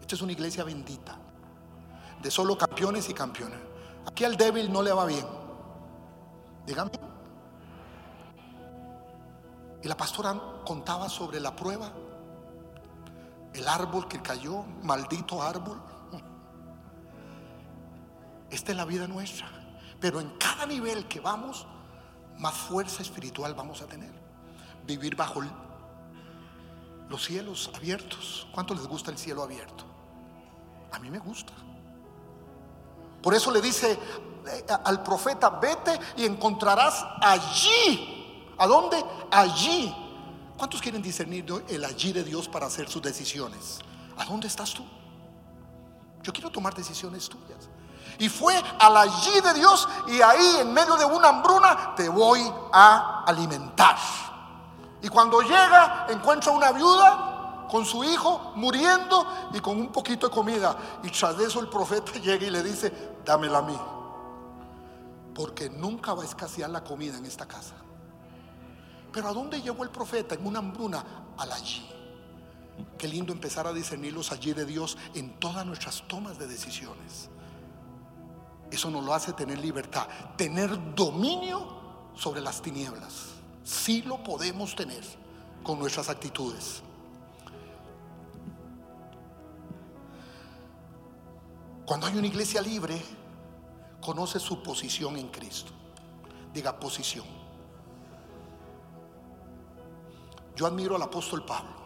Esta 0.00 0.14
es 0.14 0.22
una 0.22 0.32
iglesia 0.32 0.64
bendita, 0.64 1.16
de 2.20 2.30
solo 2.30 2.58
campeones 2.58 3.08
y 3.08 3.14
campeones. 3.14 3.58
Aquí 4.06 4.24
al 4.24 4.36
débil 4.36 4.72
no 4.72 4.82
le 4.82 4.92
va 4.92 5.04
bien. 5.06 5.24
Dígame. 6.66 6.90
Y 9.82 9.88
la 9.88 9.96
pastora 9.96 10.38
contaba 10.66 11.08
sobre 11.08 11.40
la 11.40 11.54
prueba, 11.54 11.92
el 13.54 13.68
árbol 13.68 14.08
que 14.08 14.20
cayó, 14.20 14.64
maldito 14.82 15.42
árbol. 15.42 15.80
Esta 18.50 18.72
es 18.72 18.76
la 18.76 18.84
vida 18.84 19.06
nuestra. 19.06 19.48
Pero 20.00 20.20
en 20.20 20.30
cada 20.38 20.66
nivel 20.66 21.06
que 21.06 21.20
vamos, 21.20 21.66
más 22.38 22.54
fuerza 22.54 23.02
espiritual 23.02 23.54
vamos 23.54 23.80
a 23.80 23.86
tener 23.86 24.19
vivir 24.96 25.16
bajo 25.16 25.42
los 27.08 27.24
cielos 27.24 27.70
abiertos. 27.74 28.46
¿Cuánto 28.52 28.74
les 28.74 28.86
gusta 28.86 29.10
el 29.10 29.18
cielo 29.18 29.42
abierto? 29.42 29.84
A 30.92 30.98
mí 30.98 31.10
me 31.10 31.18
gusta. 31.18 31.52
Por 33.22 33.34
eso 33.34 33.50
le 33.50 33.60
dice 33.60 33.98
eh, 34.46 34.66
al 34.84 35.02
profeta, 35.02 35.50
vete 35.50 35.98
y 36.16 36.24
encontrarás 36.24 37.04
allí. 37.20 38.54
¿A 38.58 38.66
dónde? 38.66 39.02
Allí. 39.30 39.94
¿Cuántos 40.56 40.80
quieren 40.80 41.02
discernir 41.02 41.46
el 41.68 41.84
allí 41.84 42.12
de 42.12 42.24
Dios 42.24 42.48
para 42.48 42.66
hacer 42.66 42.88
sus 42.88 43.02
decisiones? 43.02 43.80
¿A 44.16 44.24
dónde 44.24 44.46
estás 44.46 44.74
tú? 44.74 44.84
Yo 46.22 46.32
quiero 46.32 46.50
tomar 46.50 46.74
decisiones 46.74 47.28
tuyas. 47.28 47.68
Y 48.18 48.28
fue 48.28 48.54
al 48.78 48.96
allí 48.96 49.40
de 49.42 49.54
Dios 49.54 49.88
y 50.08 50.20
ahí 50.20 50.56
en 50.60 50.72
medio 50.74 50.96
de 50.96 51.06
una 51.06 51.28
hambruna 51.28 51.94
te 51.96 52.08
voy 52.08 52.40
a 52.72 53.24
alimentar. 53.26 53.96
Y 55.02 55.08
cuando 55.08 55.40
llega, 55.40 56.06
encuentra 56.10 56.52
una 56.52 56.72
viuda 56.72 57.66
con 57.70 57.84
su 57.84 58.02
hijo 58.04 58.52
muriendo 58.56 59.26
y 59.54 59.60
con 59.60 59.78
un 59.78 59.92
poquito 59.92 60.28
de 60.28 60.34
comida. 60.34 60.76
Y 61.02 61.10
tras 61.10 61.38
eso 61.38 61.60
el 61.60 61.68
profeta 61.68 62.12
llega 62.22 62.46
y 62.46 62.50
le 62.50 62.62
dice, 62.62 62.92
dámela 63.24 63.58
a 63.58 63.62
mí. 63.62 63.78
Porque 65.34 65.70
nunca 65.70 66.12
va 66.12 66.22
a 66.22 66.26
escasear 66.26 66.70
la 66.70 66.82
comida 66.82 67.16
en 67.16 67.24
esta 67.24 67.46
casa. 67.46 67.74
Pero 69.12 69.28
¿a 69.28 69.32
dónde 69.32 69.62
llegó 69.62 69.82
el 69.84 69.90
profeta? 69.90 70.34
En 70.34 70.46
una 70.46 70.58
hambruna, 70.58 71.04
al 71.38 71.52
allí. 71.52 71.88
Qué 72.98 73.08
lindo 73.08 73.32
empezar 73.32 73.66
a 73.66 73.72
discernir 73.72 74.12
los 74.12 74.32
allí 74.32 74.52
de 74.52 74.64
Dios 74.64 74.96
en 75.14 75.38
todas 75.38 75.64
nuestras 75.64 76.02
tomas 76.08 76.38
de 76.38 76.46
decisiones. 76.46 77.30
Eso 78.70 78.90
nos 78.90 79.04
lo 79.04 79.14
hace 79.14 79.32
tener 79.32 79.58
libertad, 79.58 80.06
tener 80.36 80.94
dominio 80.94 81.80
sobre 82.14 82.40
las 82.40 82.62
tinieblas. 82.62 83.39
Sí 83.70 84.02
lo 84.02 84.20
podemos 84.24 84.74
tener 84.74 85.04
con 85.62 85.78
nuestras 85.78 86.08
actitudes. 86.08 86.82
Cuando 91.86 92.08
hay 92.08 92.16
una 92.16 92.26
iglesia 92.26 92.60
libre, 92.62 93.00
conoce 94.00 94.40
su 94.40 94.60
posición 94.60 95.16
en 95.16 95.28
Cristo. 95.28 95.70
Diga 96.52 96.80
posición. 96.80 97.24
Yo 100.56 100.66
admiro 100.66 100.96
al 100.96 101.02
apóstol 101.02 101.44
Pablo. 101.44 101.76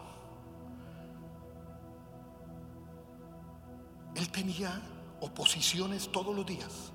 Él 4.15 4.31
tenía 4.31 4.81
oposiciones 5.21 6.11
todos 6.11 6.35
los 6.35 6.47
días. 6.47 6.94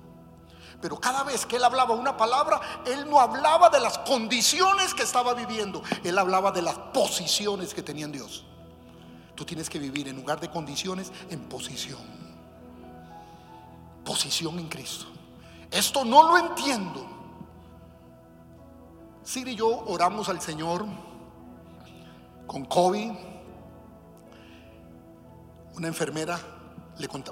Pero 0.81 0.99
cada 0.99 1.23
vez 1.23 1.45
que 1.45 1.57
él 1.57 1.63
hablaba 1.63 1.93
una 1.93 2.17
palabra, 2.17 2.59
él 2.85 3.07
no 3.09 3.19
hablaba 3.19 3.69
de 3.69 3.79
las 3.79 3.99
condiciones 3.99 4.93
que 4.93 5.03
estaba 5.03 5.33
viviendo, 5.33 5.83
él 6.03 6.17
hablaba 6.17 6.51
de 6.51 6.63
las 6.63 6.75
posiciones 6.75 7.73
que 7.73 7.83
tenía 7.83 8.05
en 8.05 8.11
Dios. 8.11 8.43
Tú 9.35 9.45
tienes 9.45 9.69
que 9.69 9.79
vivir 9.79 10.07
en 10.07 10.15
lugar 10.15 10.39
de 10.39 10.49
condiciones, 10.49 11.11
en 11.29 11.41
posición. 11.41 11.99
Posición 14.03 14.57
en 14.57 14.67
Cristo. 14.67 15.05
Esto 15.69 16.03
no 16.03 16.23
lo 16.23 16.37
entiendo. 16.37 17.07
Siri 19.23 19.51
y 19.51 19.55
yo 19.55 19.67
oramos 19.85 20.29
al 20.29 20.41
Señor 20.41 20.85
con 22.47 22.65
COVID. 22.65 23.11
Una 25.75 25.87
enfermera 25.87 26.39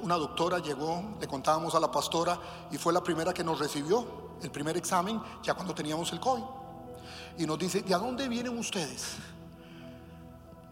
una 0.02 0.16
doctora 0.16 0.60
llegó, 0.60 1.16
le 1.20 1.28
contábamos 1.28 1.76
a 1.76 1.80
la 1.80 1.92
pastora 1.92 2.40
y 2.72 2.78
fue 2.78 2.94
la 2.94 3.04
primera 3.04 3.34
que 3.34 3.44
nos 3.44 3.60
recibió 3.60 4.30
el 4.42 4.52
primer 4.52 4.78
examen 4.78 5.22
ya 5.44 5.54
cuando 5.54 5.74
teníamos 5.76 6.12
el 6.12 6.20
COVID. 6.20 6.44
Y 7.38 7.46
nos 7.46 7.58
dice, 7.58 7.82
¿de 7.82 7.94
dónde 7.94 8.28
vienen 8.28 8.58
ustedes? 8.58 9.16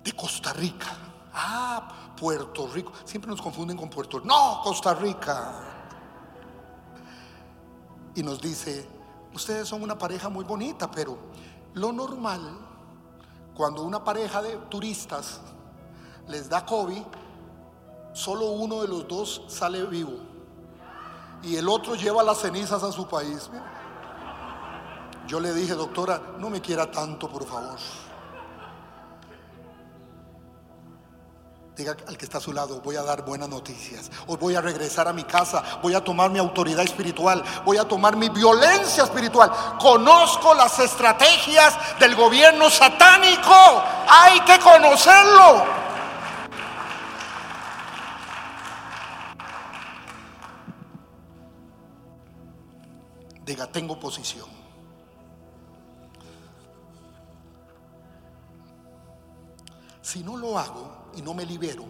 De 0.03 0.11
Costa 0.13 0.53
Rica. 0.53 0.95
Ah, 1.33 2.13
Puerto 2.19 2.67
Rico. 2.67 2.91
Siempre 3.05 3.29
nos 3.29 3.41
confunden 3.41 3.77
con 3.77 3.89
Puerto 3.89 4.17
Rico. 4.17 4.27
No, 4.27 4.61
Costa 4.63 4.93
Rica. 4.93 5.53
Y 8.15 8.23
nos 8.23 8.41
dice, 8.41 8.87
ustedes 9.33 9.67
son 9.67 9.83
una 9.83 9.97
pareja 9.97 10.29
muy 10.29 10.43
bonita, 10.43 10.89
pero 10.89 11.17
lo 11.73 11.91
normal, 11.91 12.41
cuando 13.55 13.83
una 13.83 14.03
pareja 14.03 14.41
de 14.41 14.57
turistas 14.69 15.39
les 16.27 16.49
da 16.49 16.65
COVID, 16.65 17.03
solo 18.17 18.47
uno 18.47 18.81
de 18.81 18.87
los 18.87 19.07
dos 19.07 19.43
sale 19.47 19.83
vivo 19.85 20.13
y 21.43 21.55
el 21.55 21.69
otro 21.69 21.93
lleva 21.93 22.23
las 22.23 22.39
cenizas 22.39 22.81
a 22.81 22.91
su 22.91 23.07
país. 23.07 23.49
Yo 25.27 25.39
le 25.39 25.53
dije, 25.53 25.75
doctora, 25.75 26.19
no 26.39 26.49
me 26.49 26.59
quiera 26.59 26.89
tanto, 26.89 27.29
por 27.29 27.45
favor. 27.45 27.77
Diga 31.75 31.95
al 32.07 32.17
que 32.17 32.25
está 32.25 32.39
a 32.39 32.41
su 32.41 32.53
lado, 32.53 32.81
voy 32.81 32.95
a 32.95 33.03
dar 33.03 33.23
buenas 33.23 33.49
noticias. 33.49 34.09
Hoy 34.25 34.37
voy 34.37 34.55
a 34.55 34.61
regresar 34.61 35.07
a 35.07 35.13
mi 35.13 35.23
casa, 35.23 35.63
voy 35.83 35.93
a 35.93 36.03
tomar 36.03 36.31
mi 36.31 36.39
autoridad 36.39 36.83
espiritual, 36.83 37.43
voy 37.65 37.77
a 37.77 37.83
tomar 37.83 38.15
mi 38.15 38.29
violencia 38.29 39.03
espiritual. 39.03 39.51
Conozco 39.79 40.55
las 40.55 40.79
estrategias 40.79 41.75
del 41.99 42.15
gobierno 42.15 42.67
satánico. 42.71 43.53
Hay 44.09 44.39
que 44.39 44.57
conocerlo. 44.57 45.76
Diga, 53.47 53.65
tengo 53.65 53.97
posición. 53.97 54.49
Si 60.01 60.21
no 60.21 60.35
lo 60.35 60.59
hago 60.59 61.11
y 61.15 61.21
no 61.21 61.33
me 61.33 61.45
libero, 61.45 61.85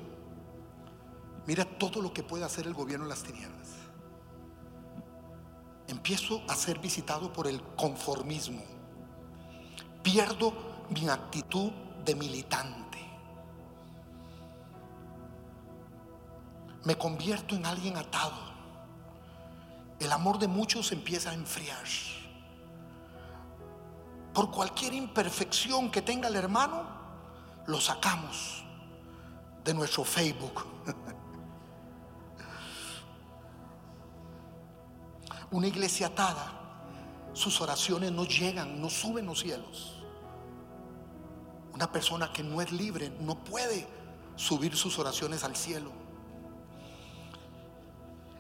mira 1.47 1.65
todo 1.65 1.99
lo 1.99 2.13
que 2.13 2.21
puede 2.21 2.45
hacer 2.45 2.67
el 2.67 2.75
gobierno 2.75 3.05
en 3.05 3.09
las 3.09 3.23
tinieblas. 3.23 3.69
Empiezo 5.87 6.43
a 6.47 6.53
ser 6.53 6.77
visitado 6.77 7.33
por 7.33 7.47
el 7.47 7.59
conformismo. 7.75 8.61
Pierdo 10.03 10.53
mi 10.91 11.09
actitud 11.09 11.71
de 12.05 12.13
militante. 12.13 12.99
Me 16.83 16.95
convierto 16.95 17.55
en 17.55 17.65
alguien 17.65 17.97
atado. 17.97 18.56
El 19.99 20.11
amor 20.11 20.37
de 20.37 20.47
muchos 20.47 20.91
empieza 20.91 21.31
a 21.31 21.33
enfriar. 21.33 21.83
Por 24.33 24.51
cualquier 24.51 24.93
imperfección 24.93 25.89
que 25.89 26.01
tenga 26.01 26.27
el 26.27 26.35
hermano, 26.35 26.83
lo 27.65 27.81
sacamos 27.81 28.63
de 29.63 29.73
nuestro 29.73 30.03
Facebook. 30.03 30.65
Una 35.51 35.67
iglesia 35.67 36.07
atada, 36.07 36.51
sus 37.33 37.59
oraciones 37.61 38.11
no 38.11 38.25
llegan, 38.25 38.81
no 38.81 38.89
suben 38.89 39.25
los 39.25 39.39
cielos. 39.39 39.93
Una 41.73 41.91
persona 41.91 42.31
que 42.33 42.43
no 42.43 42.61
es 42.61 42.71
libre 42.71 43.11
no 43.21 43.43
puede 43.43 43.87
subir 44.35 44.75
sus 44.75 44.99
oraciones 44.99 45.43
al 45.43 45.55
cielo. 45.55 45.91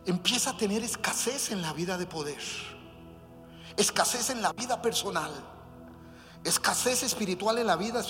Empieza 0.07 0.51
a 0.51 0.57
tener 0.57 0.83
escasez 0.83 1.51
en 1.51 1.61
la 1.61 1.73
vida 1.73 1.97
de 1.97 2.07
poder, 2.07 2.41
escasez 3.75 4.29
en 4.29 4.41
la 4.41 4.53
vida 4.53 4.81
personal, 4.81 5.31
escasez 6.43 7.03
espiritual 7.03 7.59
en 7.59 7.67
la 7.67 7.75
vida 7.75 8.01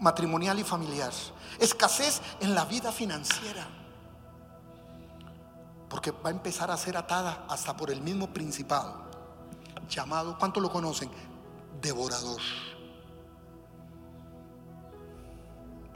matrimonial 0.00 0.58
y 0.58 0.64
familiar, 0.64 1.12
escasez 1.58 2.20
en 2.40 2.54
la 2.54 2.64
vida 2.64 2.92
financiera, 2.92 3.66
porque 5.88 6.10
va 6.10 6.30
a 6.30 6.32
empezar 6.32 6.70
a 6.70 6.76
ser 6.76 6.96
atada 6.96 7.46
hasta 7.48 7.76
por 7.76 7.90
el 7.90 8.02
mismo 8.02 8.28
principado, 8.34 9.04
llamado, 9.88 10.36
¿cuánto 10.38 10.60
lo 10.60 10.70
conocen? 10.70 11.08
Devorador. 11.80 12.42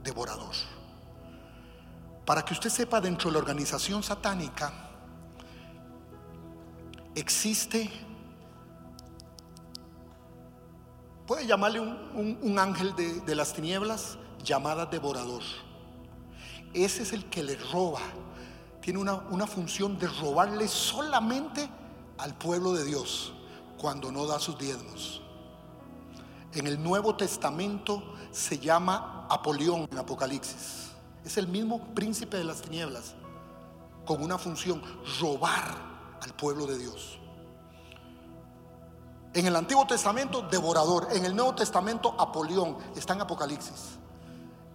devorador. 0.03 0.55
Para 2.25 2.43
que 2.43 2.55
usted 2.55 2.71
sepa, 2.71 3.01
dentro 3.01 3.29
de 3.29 3.35
la 3.35 3.39
organización 3.41 4.03
satánica 4.03 4.89
existe, 7.15 7.91
puede 11.27 11.47
llamarle 11.47 11.81
un, 11.81 12.59
ángel 12.59 12.95
de, 12.97 13.35
las 13.35 13.53
tinieblas 13.53 14.19
llamada 14.43 14.87
devorador. 14.87 15.43
Ese 16.73 17.03
es 17.03 17.13
el 17.13 17.25
que 17.27 17.43
le 17.43 17.57
roba, 17.57 18.01
tiene 18.81 18.99
una, 18.99 19.15
una 19.31 19.47
función 19.47 19.99
de 19.99 20.07
robarle 20.09 20.69
solamente 20.69 21.69
al 22.19 22.35
pueblo 22.37 22.73
de 22.73 22.85
Dios 22.85 23.33
cuando 23.79 24.13
no 24.13 24.27
da 24.27 24.39
sus 24.39 24.59
diezmos. 24.59 25.23
En 26.53 26.67
el 26.67 26.83
Nuevo 26.83 27.15
Testamento 27.17 28.03
se 28.31 28.59
llama 28.59 29.27
Apolión 29.31 29.89
en 29.91 29.99
Apocalipsis. 29.99 30.91
Es 31.25 31.37
el 31.37 31.47
mismo 31.47 31.95
príncipe 31.95 32.37
de 32.37 32.45
las 32.45 32.63
tinieblas, 32.63 33.15
con 34.05 34.23
una 34.23 34.39
función, 34.39 34.83
robar 35.21 35.89
al 36.21 36.35
pueblo 36.35 36.66
de 36.66 36.79
Dios. 36.79 37.18
En 39.33 39.47
el 39.47 39.55
Antiguo 39.55 39.87
Testamento, 39.87 40.43
devorador. 40.43 41.09
En 41.12 41.25
el 41.25 41.37
Nuevo 41.37 41.55
Testamento, 41.55 42.14
Apolión. 42.18 42.77
Está 42.97 43.14
en 43.14 43.21
Apocalipsis. 43.21 43.99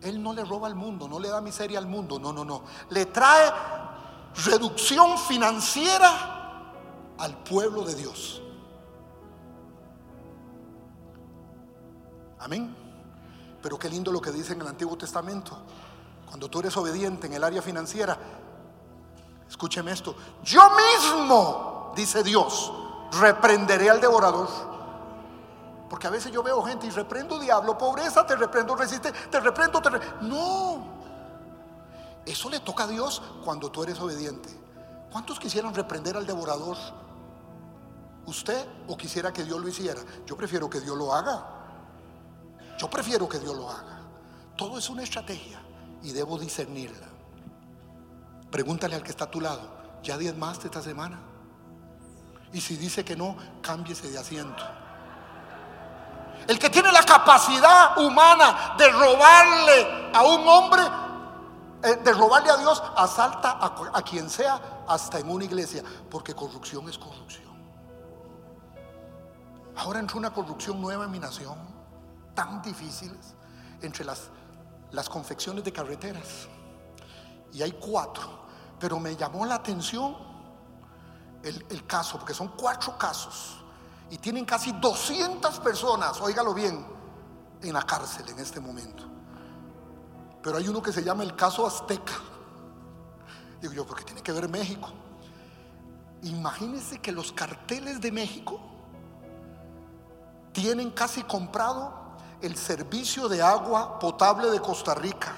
Él 0.01 0.21
no 0.21 0.33
le 0.33 0.45
roba 0.45 0.67
al 0.67 0.75
mundo, 0.75 1.07
no 1.07 1.19
le 1.19 1.29
da 1.29 1.41
miseria 1.41 1.79
al 1.79 1.87
mundo. 1.87 2.19
No, 2.19 2.31
no, 2.31 2.45
no. 2.45 2.63
Le 2.89 3.05
trae 3.07 3.51
reducción 4.45 5.17
financiera 5.17 6.71
al 7.17 7.37
pueblo 7.43 7.83
de 7.83 7.95
Dios. 7.95 8.41
Amén. 12.39 12.75
Pero 13.61 13.79
qué 13.79 13.89
lindo 13.89 14.11
lo 14.11 14.21
que 14.21 14.31
dice 14.31 14.53
en 14.53 14.61
el 14.61 14.67
Antiguo 14.67 14.97
Testamento. 14.97 15.57
Cuando 16.27 16.49
tú 16.49 16.59
eres 16.59 16.77
obediente 16.77 17.27
en 17.27 17.33
el 17.33 17.43
área 17.43 17.61
financiera, 17.61 18.17
escúcheme 19.49 19.91
esto, 19.91 20.15
yo 20.43 20.61
mismo, 20.71 21.93
dice 21.95 22.23
Dios, 22.23 22.71
reprenderé 23.19 23.89
al 23.89 24.01
devorador. 24.01 24.49
Porque 25.89 26.07
a 26.07 26.09
veces 26.09 26.31
yo 26.31 26.41
veo 26.41 26.61
gente 26.63 26.87
y 26.87 26.89
reprendo 26.89 27.39
diablo, 27.39 27.77
pobreza, 27.77 28.25
te 28.25 28.35
reprendo, 28.35 28.75
resiste, 28.75 29.11
te 29.11 29.39
reprendo, 29.39 29.81
te 29.81 29.89
No. 30.21 30.95
Eso 32.25 32.49
le 32.49 32.59
toca 32.59 32.85
a 32.85 32.87
Dios 32.87 33.21
cuando 33.43 33.69
tú 33.69 33.83
eres 33.83 33.99
obediente. 33.99 34.49
¿Cuántos 35.11 35.39
quisieran 35.39 35.75
reprender 35.75 36.17
al 36.17 36.25
devorador? 36.25 36.75
¿Usted 38.25 38.67
o 38.87 38.97
quisiera 38.97 39.31
que 39.31 39.43
Dios 39.43 39.61
lo 39.61 39.67
hiciera? 39.67 40.01
Yo 40.25 40.35
prefiero 40.35 40.69
que 40.69 40.81
Dios 40.81 40.97
lo 40.97 41.13
haga. 41.13 41.45
Yo 42.79 42.89
prefiero 42.89 43.29
que 43.29 43.39
Dios 43.39 43.55
lo 43.55 43.69
haga. 43.69 44.01
Todo 44.57 44.79
es 44.79 44.89
una 44.89 45.03
estrategia 45.03 45.61
y 46.01 46.11
debo 46.11 46.37
discernirla. 46.37 47.07
Pregúntale 48.55 48.95
al 48.95 49.03
que 49.03 49.09
está 49.09 49.25
a 49.25 49.29
tu 49.29 49.41
lado, 49.41 49.99
¿ya 50.01 50.17
más 50.37 50.63
esta 50.63 50.81
semana? 50.81 51.19
Y 52.53 52.61
si 52.61 52.77
dice 52.77 53.03
que 53.03 53.13
no, 53.13 53.35
cámbiese 53.61 54.09
de 54.09 54.17
asiento. 54.17 54.63
El 56.47 56.57
que 56.57 56.69
tiene 56.69 56.89
la 56.89 57.03
capacidad 57.03 57.97
humana 57.97 58.75
de 58.77 58.87
robarle 58.93 60.09
a 60.13 60.23
un 60.23 60.47
hombre, 60.47 60.81
eh, 61.83 61.97
de 62.01 62.13
robarle 62.13 62.49
a 62.49 62.55
Dios, 62.55 62.81
asalta 62.95 63.57
a, 63.59 63.75
a 63.93 64.01
quien 64.03 64.29
sea, 64.29 64.85
hasta 64.87 65.19
en 65.19 65.29
una 65.29 65.43
iglesia, 65.43 65.83
porque 66.09 66.33
corrupción 66.33 66.87
es 66.87 66.97
corrupción. 66.97 67.53
Ahora 69.75 69.99
entró 69.99 70.17
una 70.17 70.33
corrupción 70.33 70.79
nueva 70.79 71.03
en 71.03 71.11
mi 71.11 71.19
nación 71.19 71.57
tan 72.33 72.61
difíciles 72.61 73.35
entre 73.81 74.05
las, 74.05 74.29
las 74.91 75.09
confecciones 75.09 75.61
de 75.65 75.73
carreteras. 75.73 76.47
Y 77.51 77.61
hay 77.61 77.73
cuatro, 77.73 78.44
pero 78.85 78.99
me 78.99 79.15
llamó 79.15 79.47
la 79.47 79.55
atención 79.55 80.15
el, 81.41 81.87
caso, 81.87 82.19
porque 82.19 82.35
son 82.35 82.49
cuatro 82.49 82.95
casos 82.99 83.57
y 84.11 84.19
tienen 84.19 84.45
casi 84.45 84.73
200 84.73 85.59
personas, 85.61 86.21
óigalo 86.21 86.53
bien, 86.53 86.85
en 87.63 87.73
la 87.73 87.81
cárcel 87.81 88.29
en 88.29 88.37
este 88.37 88.59
momento. 88.59 89.05
Pero 90.43 90.57
hay 90.57 90.67
uno 90.67 90.83
que 90.83 90.93
se 90.93 91.03
llama 91.03 91.23
el 91.23 91.35
caso 91.35 91.65
Azteca. 91.65 92.13
Digo 93.59 93.73
yo, 93.73 93.87
porque 93.87 94.03
tiene 94.03 94.21
que 94.21 94.31
ver 94.31 94.47
México. 94.47 94.89
Imagínense 96.21 97.01
que 97.01 97.11
los 97.11 97.31
carteles 97.31 97.99
de 97.99 98.11
México 98.11 98.59
tienen 100.51 100.91
casi 100.91 101.23
comprado 101.23 102.17
el 102.39 102.55
servicio 102.55 103.27
de 103.29 103.41
agua 103.41 103.97
potable 103.97 104.51
de 104.51 104.59
Costa 104.59 104.93
Rica. 104.93 105.33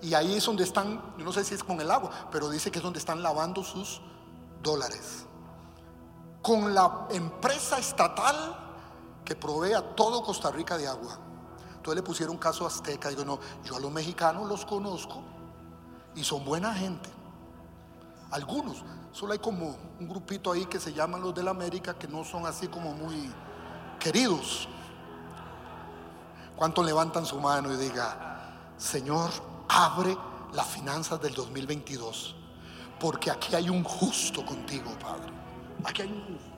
Y 0.00 0.14
ahí 0.14 0.34
es 0.34 0.44
donde 0.44 0.64
están, 0.64 1.02
yo 1.18 1.24
no 1.24 1.32
sé 1.32 1.44
si 1.44 1.54
es 1.54 1.64
con 1.64 1.80
el 1.80 1.90
agua, 1.90 2.10
pero 2.30 2.48
dice 2.48 2.70
que 2.70 2.78
es 2.78 2.84
donde 2.84 2.98
están 2.98 3.22
lavando 3.22 3.64
sus 3.64 4.00
dólares. 4.62 5.26
Con 6.42 6.72
la 6.74 7.06
empresa 7.10 7.78
estatal 7.78 8.56
que 9.24 9.34
provee 9.34 9.74
a 9.74 9.82
todo 9.94 10.22
Costa 10.22 10.50
Rica 10.50 10.78
de 10.78 10.86
agua. 10.86 11.18
Entonces 11.76 11.96
le 11.96 12.02
pusieron 12.02 12.38
caso 12.38 12.66
azteca. 12.66 13.08
Digo, 13.08 13.24
no, 13.24 13.38
yo 13.64 13.76
a 13.76 13.80
los 13.80 13.90
mexicanos 13.90 14.48
los 14.48 14.64
conozco 14.64 15.22
y 16.14 16.24
son 16.24 16.44
buena 16.44 16.72
gente. 16.74 17.10
Algunos, 18.30 18.84
solo 19.12 19.32
hay 19.32 19.38
como 19.38 19.76
un 19.98 20.08
grupito 20.08 20.52
ahí 20.52 20.66
que 20.66 20.78
se 20.78 20.92
llaman 20.92 21.22
los 21.22 21.34
de 21.34 21.42
la 21.42 21.50
América 21.50 21.94
que 21.94 22.06
no 22.06 22.24
son 22.24 22.46
así 22.46 22.68
como 22.68 22.92
muy 22.92 23.32
queridos. 23.98 24.68
¿Cuántos 26.56 26.84
levantan 26.84 27.24
su 27.24 27.38
mano 27.40 27.72
y 27.72 27.76
diga, 27.76 28.72
Señor, 28.76 29.30
abre 29.68 30.16
las 30.52 30.66
finanzas 30.66 31.20
del 31.20 31.34
2022? 31.34 32.34
Porque 32.98 33.30
aquí 33.30 33.54
hay 33.54 33.68
un 33.68 33.84
justo 33.84 34.44
contigo, 34.44 34.90
Padre. 35.00 35.32
Aquí 35.84 36.02
hay 36.02 36.08
un 36.08 36.22
justo. 36.22 36.48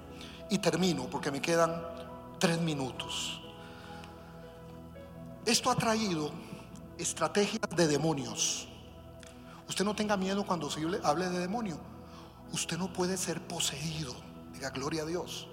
Y 0.51 0.59
termino 0.59 1.05
porque 1.05 1.31
me 1.31 1.41
quedan 1.41 1.83
tres 2.39 2.61
minutos. 2.61 3.41
Esto 5.45 5.71
ha 5.71 5.75
traído 5.75 6.31
estrategias 6.99 7.63
de 7.77 7.87
demonios. 7.87 8.69
Usted 9.69 9.85
no 9.85 9.95
tenga 9.95 10.17
miedo 10.17 10.45
cuando 10.45 10.71
se 10.71 10.81
hable 11.05 11.29
de 11.29 11.39
demonio. 11.39 11.79
Usted 12.53 12.77
no 12.77 12.93
puede 12.93 13.17
ser 13.17 13.41
poseído. 13.47 14.15
Diga 14.53 14.71
gloria 14.71 15.03
a 15.03 15.07
Dios. 15.07 15.47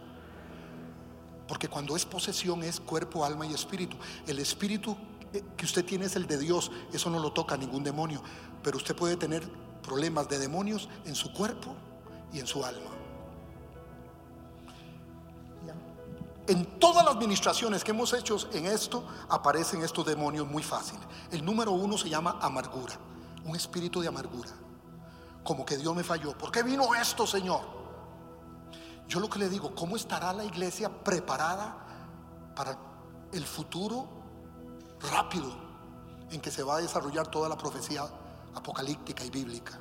Porque 1.48 1.68
cuando 1.68 1.96
es 1.96 2.06
posesión 2.06 2.64
es 2.64 2.80
cuerpo, 2.80 3.24
alma 3.24 3.46
y 3.46 3.54
espíritu. 3.54 3.96
El 4.26 4.40
espíritu 4.40 4.98
que 5.56 5.66
usted 5.66 5.86
tiene 5.86 6.06
es 6.06 6.16
el 6.16 6.28
de 6.28 6.38
Dios. 6.38 6.72
Eso 6.92 7.10
no 7.10 7.20
lo 7.20 7.34
toca 7.34 7.58
ningún 7.58 7.84
demonio. 7.84 8.22
Pero 8.64 8.78
usted 8.78 8.96
puede 8.96 9.18
tener 9.18 9.48
problemas 9.82 10.28
de 10.30 10.40
demonios 10.40 10.90
en 11.06 11.16
su 11.16 11.34
cuerpo 11.34 11.76
y 12.34 12.40
en 12.40 12.48
su 12.48 12.64
alma. 12.64 12.92
En 16.48 16.80
todas 16.80 17.04
las 17.04 17.16
administraciones 17.16 17.84
que 17.84 17.92
hemos 17.92 18.14
hecho 18.14 18.38
en 18.54 18.68
esto 18.68 19.06
aparecen 19.28 19.84
estos 19.84 20.06
demonios 20.06 20.48
muy 20.48 20.64
fáciles. 20.64 21.04
El 21.30 21.44
número 21.44 21.74
uno 21.74 21.98
se 21.98 22.10
llama 22.10 22.38
amargura, 22.42 22.98
un 23.44 23.54
espíritu 23.56 24.00
de 24.00 24.08
amargura. 24.08 24.52
Como 25.44 25.66
que 25.66 25.76
Dios 25.76 25.94
me 25.94 26.06
falló. 26.06 26.38
¿Por 26.38 26.50
qué 26.50 26.64
vino 26.64 26.96
esto, 26.96 27.28
Señor? 27.28 27.62
Yo 29.10 29.20
lo 29.20 29.30
que 29.30 29.40
le 29.40 29.50
digo, 29.50 29.76
¿cómo 29.76 29.98
estará 29.98 30.32
la 30.32 30.46
iglesia 30.46 30.90
preparada 31.04 31.86
para 32.56 32.78
el 33.34 33.46
futuro 33.46 34.17
rápido 35.00 35.52
en 36.32 36.42
que 36.42 36.52
se 36.52 36.64
va 36.64 36.76
a 36.76 36.78
desarrollar 36.80 37.28
toda 37.28 37.50
la 37.50 37.58
profecía 37.58 38.08
apocalíptica 38.56 39.24
y 39.24 39.30
bíblica? 39.30 39.80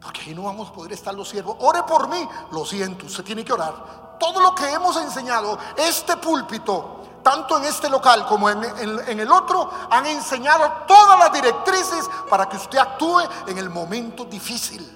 Porque 0.00 0.20
ahí 0.22 0.34
no 0.34 0.44
vamos 0.44 0.70
a 0.70 0.72
poder 0.72 0.92
estar 0.92 1.14
los 1.14 1.28
siervos. 1.28 1.56
Ore 1.60 1.82
por 1.82 2.08
mí. 2.08 2.28
Lo 2.52 2.64
siento, 2.64 3.06
usted 3.06 3.24
tiene 3.24 3.44
que 3.44 3.52
orar 3.52 4.06
todo 4.18 4.40
lo 4.40 4.54
que 4.54 4.70
hemos 4.70 4.96
enseñado, 4.96 5.58
este 5.76 6.16
púlpito, 6.16 7.20
tanto 7.22 7.58
en 7.58 7.64
este 7.64 7.88
local 7.88 8.26
como 8.26 8.48
en, 8.48 9.20
el 9.20 9.32
otro, 9.32 9.70
han 9.90 10.06
enseñado 10.06 10.84
todas 10.86 11.18
las 11.18 11.32
directrices 11.32 12.08
para 12.28 12.48
que 12.48 12.56
usted 12.56 12.78
actúe 12.78 13.20
en 13.46 13.58
el 13.58 13.70
momento 13.70 14.24
difícil. 14.24 14.92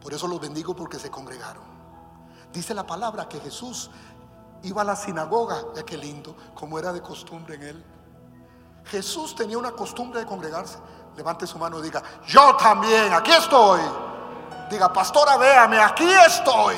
Por 0.00 0.12
eso 0.12 0.26
los 0.26 0.40
bendigo 0.40 0.74
porque 0.74 0.98
se 0.98 1.10
congregaron. 1.10 1.62
Dice 2.52 2.74
la 2.74 2.84
palabra 2.86 3.28
que 3.28 3.40
Jesús 3.40 3.88
iba 4.62 4.82
a 4.82 4.84
la 4.84 4.96
sinagoga, 4.96 5.56
ya 5.74 5.82
qué 5.82 5.96
lindo, 5.96 6.36
como 6.54 6.78
era 6.78 6.92
de 6.92 7.02
costumbre 7.02 7.56
en 7.56 7.62
él. 7.62 7.84
Jesús 8.84 9.34
tenía 9.34 9.58
una 9.58 9.72
costumbre 9.72 10.20
de 10.20 10.26
congregarse. 10.26 10.78
Levante 11.16 11.46
su 11.46 11.58
mano 11.58 11.78
y 11.78 11.82
diga, 11.82 12.02
yo 12.26 12.56
también, 12.56 13.12
aquí 13.12 13.30
estoy. 13.32 13.80
Diga, 14.70 14.92
pastora, 14.92 15.36
véame, 15.36 15.78
aquí 15.78 16.08
estoy. 16.26 16.76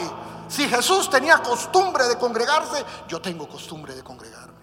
Si 0.49 0.69
Jesús 0.69 1.09
tenía 1.09 1.39
costumbre 1.39 2.07
de 2.09 2.19
congregarse, 2.19 2.85
yo 3.09 3.21
tengo 3.21 3.49
costumbre 3.49 3.95
de 3.95 4.03
congregarme. 4.03 4.55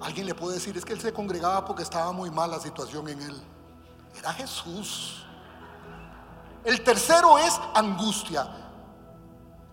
Alguien 0.00 0.26
le 0.26 0.34
puede 0.34 0.54
decir, 0.54 0.76
es 0.76 0.84
que 0.84 0.92
él 0.92 1.00
se 1.00 1.12
congregaba 1.12 1.64
porque 1.64 1.82
estaba 1.82 2.12
muy 2.12 2.30
mal 2.30 2.50
la 2.50 2.60
situación 2.60 3.08
en 3.08 3.20
él. 3.20 3.42
Era 4.16 4.32
Jesús. 4.32 5.26
El 6.64 6.82
tercero 6.84 7.38
es 7.38 7.60
angustia. 7.74 8.48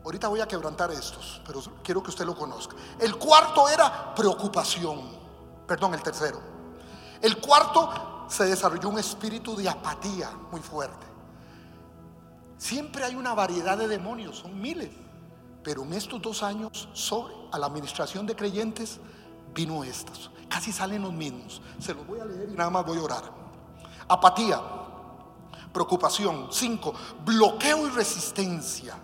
Ahorita 0.05 0.27
voy 0.27 0.39
a 0.39 0.47
quebrantar 0.47 0.91
estos, 0.91 1.41
pero 1.47 1.63
quiero 1.83 2.03
que 2.03 2.11
usted 2.11 2.25
lo 2.25 2.35
conozca. 2.35 2.75
El 2.99 3.15
cuarto 3.15 3.67
era 3.67 4.13
preocupación. 4.13 5.01
Perdón, 5.65 5.95
el 5.95 6.03
tercero. 6.03 6.39
El 7.19 7.41
cuarto 7.41 8.27
se 8.29 8.45
desarrolló 8.45 8.89
un 8.89 8.99
espíritu 8.99 9.55
de 9.55 9.67
apatía 9.67 10.29
muy 10.51 10.61
fuerte. 10.61 11.07
Siempre 12.55 13.03
hay 13.03 13.15
una 13.15 13.33
variedad 13.33 13.79
de 13.79 13.87
demonios, 13.87 14.37
son 14.37 14.61
miles. 14.61 14.91
Pero 15.63 15.81
en 15.81 15.93
estos 15.93 16.21
dos 16.21 16.43
años, 16.43 16.87
sobre 16.93 17.33
a 17.51 17.57
la 17.57 17.65
administración 17.65 18.27
de 18.27 18.35
creyentes, 18.35 18.99
vino 19.55 19.83
estos. 19.83 20.29
Casi 20.47 20.71
salen 20.71 21.01
los 21.01 21.13
mismos. 21.13 21.63
Se 21.79 21.95
los 21.95 22.05
voy 22.05 22.19
a 22.19 22.25
leer 22.25 22.49
y 22.51 22.53
nada 22.53 22.69
más 22.69 22.85
voy 22.85 22.99
a 22.99 23.01
orar. 23.01 23.23
Apatía, 24.07 24.61
preocupación. 25.73 26.49
Cinco, 26.51 26.93
bloqueo 27.25 27.87
y 27.87 27.89
resistencia. 27.89 28.95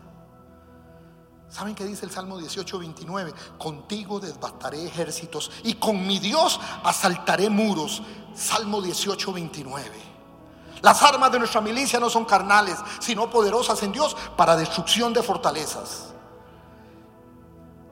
¿Saben 1.52 1.76
qué 1.76 1.84
dice 1.84 2.06
el 2.06 2.12
Salmo 2.12 2.38
18, 2.38 2.80
29? 2.80 3.34
Contigo 3.58 4.22
desbastaré 4.22 4.86
ejércitos 4.86 5.52
y 5.64 5.74
con 5.74 6.08
mi 6.08 6.18
Dios 6.18 6.58
asaltaré 6.82 7.50
muros. 7.50 8.02
Salmo 8.34 8.82
18, 8.82 9.34
29. 9.34 9.92
Las 10.82 11.04
armas 11.04 11.30
de 11.30 11.40
nuestra 11.40 11.60
milicia 11.60 12.00
no 12.00 12.10
son 12.10 12.24
carnales, 12.24 12.78
sino 13.00 13.30
poderosas 13.30 13.84
en 13.84 13.92
Dios 13.92 14.16
para 14.38 14.56
destrucción 14.56 15.12
de 15.12 15.22
fortalezas. 15.22 16.14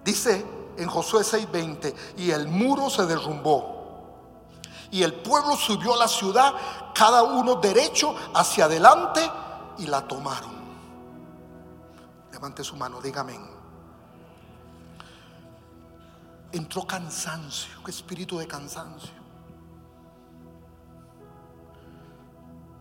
Dice 0.06 0.46
en 0.78 0.88
Josué 0.88 1.26
6:20, 1.26 1.94
y 2.16 2.32
el 2.32 2.48
muro 2.48 2.90
se 2.90 3.06
derrumbó. 3.06 3.78
Y 4.90 5.04
el 5.04 5.14
pueblo 5.16 5.58
subió 5.58 5.96
a 5.96 5.98
la 5.98 6.08
ciudad, 6.08 6.54
cada 6.96 7.24
uno 7.24 7.56
derecho 7.56 8.16
hacia 8.34 8.66
adelante, 8.66 9.30
y 9.80 9.86
la 9.86 10.08
tomaron. 10.08 10.59
Levante 12.40 12.64
su 12.64 12.78
mano, 12.78 13.02
dígame. 13.02 13.38
Entró 16.54 16.88
cansancio, 16.88 17.70
espíritu 17.86 18.38
de 18.38 18.48
cansancio. 18.48 19.12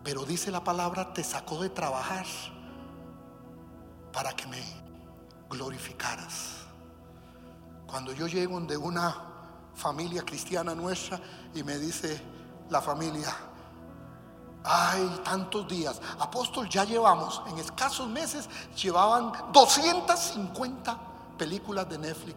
Pero 0.05 0.25
dice 0.25 0.53
la 0.53 0.63
palabra, 0.63 1.13
te 1.13 1.25
sacó 1.25 1.61
de 1.61 1.71
trabajar 1.71 2.25
para 4.13 4.33
que 4.33 4.47
me 4.47 4.63
glorificaras. 5.51 6.59
Cuando 7.89 8.13
yo 8.13 8.29
llego 8.29 8.61
de 8.61 8.77
una 8.77 9.25
familia 9.75 10.23
cristiana 10.23 10.73
nuestra 10.73 11.21
y 11.53 11.65
me 11.65 11.79
dice 11.79 12.23
la 12.71 12.81
familia, 12.81 13.35
ay, 14.69 15.21
tantos 15.25 15.67
días, 15.67 16.01
apóstol, 16.19 16.69
ya 16.69 16.85
llevamos, 16.85 17.43
en 17.47 17.59
escasos 17.59 18.07
meses, 18.07 18.49
llevaban 18.81 19.33
250 19.53 20.99
películas 21.39 21.89
de 21.89 21.99
Netflix. 21.99 22.37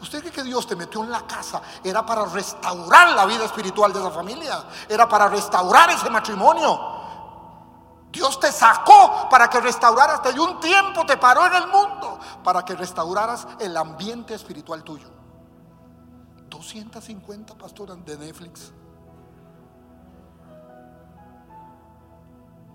¿Usted 0.00 0.20
cree 0.20 0.32
que 0.32 0.42
Dios 0.42 0.66
te 0.66 0.76
metió 0.76 1.02
en 1.04 1.10
la 1.10 1.26
casa? 1.26 1.62
Era 1.82 2.04
para 2.04 2.26
restaurar 2.26 3.12
la 3.12 3.24
vida 3.24 3.44
espiritual 3.44 3.92
de 3.92 4.00
esa 4.00 4.10
familia. 4.10 4.64
Era 4.88 5.08
para 5.08 5.28
restaurar 5.28 5.88
ese 5.90 6.10
matrimonio. 6.10 6.96
Dios 8.10 8.38
te 8.38 8.52
sacó 8.52 9.28
para 9.30 9.48
que 9.48 9.58
restauraras. 9.58 10.20
Te 10.22 10.32
dio 10.34 10.44
un 10.44 10.60
tiempo, 10.60 11.06
te 11.06 11.16
paró 11.16 11.46
en 11.46 11.54
el 11.54 11.66
mundo 11.68 12.18
para 12.44 12.62
que 12.62 12.74
restauraras 12.74 13.46
el 13.58 13.74
ambiente 13.76 14.34
espiritual 14.34 14.82
tuyo. 14.82 15.08
250 16.50 17.54
pastoras 17.54 18.04
de 18.04 18.18
Netflix. 18.18 18.72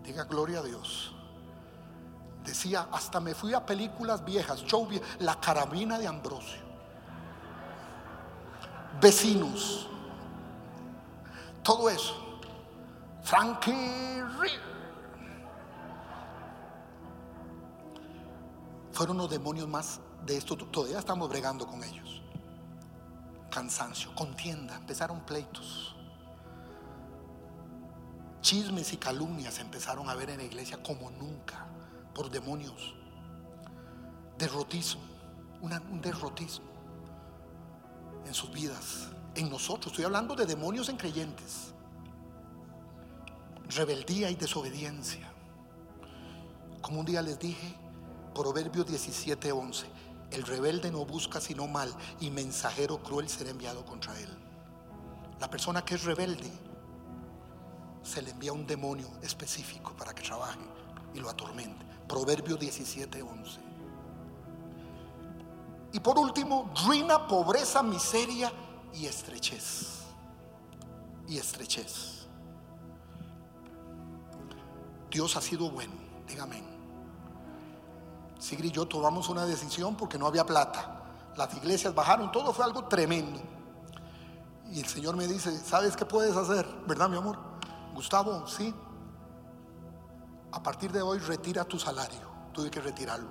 Diga 0.04 0.24
gloria 0.26 0.60
a 0.60 0.64
Dios. 0.64 1.14
Decía, 2.44 2.88
hasta 2.92 3.20
me 3.20 3.36
fui 3.36 3.54
a 3.54 3.66
películas 3.66 4.26
viejas, 4.26 4.64
show 4.66 4.88
La 5.20 5.40
carabina 5.40 6.00
de 6.00 6.08
Ambrosio 6.08 6.72
vecinos. 9.02 9.88
Todo 11.64 11.90
eso. 11.90 12.16
Frankie 13.24 14.24
Fueron 18.92 19.18
los 19.18 19.30
demonios 19.30 19.68
más 19.68 20.00
de 20.26 20.38
esto. 20.38 20.56
Todavía 20.56 21.00
estamos 21.00 21.28
bregando 21.30 21.66
con 21.66 21.84
ellos. 21.84 22.22
Cansancio, 23.50 24.14
contienda, 24.16 24.76
empezaron 24.76 25.22
pleitos. 25.22 25.96
Chismes 28.42 28.92
y 28.94 28.98
calumnias 28.98 29.60
empezaron 29.60 30.10
a 30.10 30.16
ver 30.16 30.32
en 30.32 30.38
la 30.38 30.44
iglesia 30.44 30.82
como 30.82 31.12
nunca 31.12 31.68
por 32.14 32.30
demonios. 32.30 32.96
Derrotismo, 34.38 35.02
un 35.62 36.02
derrotismo 36.02 36.66
en 38.26 38.34
sus 38.34 38.52
vidas, 38.52 39.10
en 39.36 39.50
nosotros. 39.50 39.88
Estoy 39.88 40.06
hablando 40.06 40.36
de 40.36 40.48
demonios 40.48 40.90
en 40.90 40.98
creyentes. 40.98 41.74
Rebeldía 43.70 44.32
y 44.32 44.36
desobediencia. 44.36 45.32
Como 46.82 47.00
un 47.00 47.06
día 47.06 47.22
les 47.22 47.38
dije, 47.38 47.76
Proverbios 48.34 48.88
17:11, 48.88 49.86
el 50.32 50.44
rebelde 50.44 50.92
no 50.92 51.06
busca 51.06 51.40
sino 51.40 51.68
mal 51.68 51.94
y 52.20 52.32
mensajero 52.32 53.04
cruel 53.04 53.30
será 53.30 53.52
enviado 53.52 53.86
contra 53.86 54.18
él. 54.20 54.30
La 55.40 55.50
persona 55.50 55.86
que 55.86 55.96
es 55.96 56.04
rebelde 56.04 56.50
se 58.04 58.22
le 58.22 58.32
envía 58.32 58.54
un 58.54 58.66
demonio 58.66 59.08
específico 59.22 59.94
para 59.98 60.14
que 60.14 60.24
trabaje 60.24 60.60
y 61.14 61.20
lo 61.20 61.30
atormente. 61.30 61.86
Proverbios 62.08 62.60
17:11. 62.60 63.60
Y 65.94 66.00
por 66.00 66.18
último, 66.18 66.72
ruina, 66.86 67.28
pobreza, 67.28 67.84
miseria 67.84 68.52
y 68.94 69.06
estrechez. 69.06 70.04
Y 71.28 71.38
estrechez. 71.38 72.28
Dios 75.10 75.36
ha 75.36 75.42
sido 75.42 75.70
bueno, 75.70 75.94
dígame. 76.28 76.64
Sigrid 78.40 78.72
y 78.72 78.74
yo 78.74 78.88
tomamos 78.88 79.30
una 79.30 79.46
decisión 79.46 79.96
porque 79.96 80.18
no 80.18 80.26
había 80.26 80.46
plata. 80.46 81.04
Las 81.36 81.54
iglesias 81.56 81.94
bajaron, 81.94 82.32
todo 82.32 82.54
fue 82.54 82.66
algo 82.66 82.86
tremendo. 82.86 83.40
Y 84.72 84.80
el 84.80 84.88
Señor 84.88 85.16
me 85.18 85.28
dice, 85.28 85.58
¿sabes 85.60 85.96
qué 85.98 86.06
puedes 86.06 86.36
hacer? 86.36 86.66
¿Verdad, 86.88 87.10
mi 87.10 87.18
amor? 87.18 87.51
Gustavo, 87.94 88.48
sí. 88.48 88.74
A 90.52 90.62
partir 90.62 90.92
de 90.92 91.02
hoy 91.02 91.20
retira 91.20 91.64
tu 91.64 91.80
salario. 91.80 92.30
Tuve 92.54 92.70
que 92.70 92.82
retirarlo. 92.82 93.30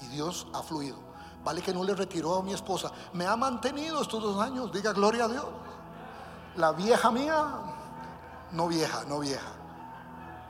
Y 0.00 0.06
Dios 0.08 0.46
ha 0.52 0.62
fluido. 0.62 0.98
Vale 1.44 1.62
que 1.62 1.74
no 1.74 1.84
le 1.84 1.94
retiró 1.94 2.36
a 2.36 2.42
mi 2.42 2.52
esposa. 2.52 2.90
Me 3.12 3.26
ha 3.26 3.36
mantenido 3.36 4.00
estos 4.02 4.22
dos 4.22 4.42
años. 4.42 4.72
Diga 4.72 4.92
gloria 4.92 5.24
a 5.24 5.28
Dios. 5.28 5.46
La 6.56 6.72
vieja 6.72 7.10
mía, 7.10 7.46
no 8.52 8.68
vieja, 8.68 9.04
no 9.04 9.20
vieja. 9.20 9.52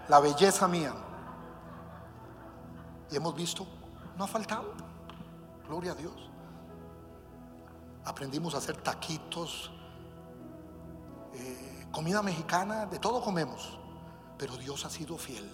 La 0.08 0.20
belleza 0.20 0.68
mía. 0.68 0.94
Y 3.10 3.16
hemos 3.16 3.34
visto 3.34 3.66
no 4.16 4.24
ha 4.24 4.26
faltado. 4.26 4.72
Gloria 5.66 5.92
a 5.92 5.94
Dios. 5.94 6.30
Aprendimos 8.04 8.54
a 8.54 8.58
hacer 8.58 8.76
taquitos, 8.76 9.70
eh, 11.32 11.73
comida 11.94 12.20
mexicana, 12.22 12.86
de 12.86 12.98
todo 12.98 13.22
comemos. 13.22 13.78
Pero 14.36 14.56
Dios 14.56 14.84
ha 14.84 14.90
sido 14.90 15.16
fiel. 15.16 15.48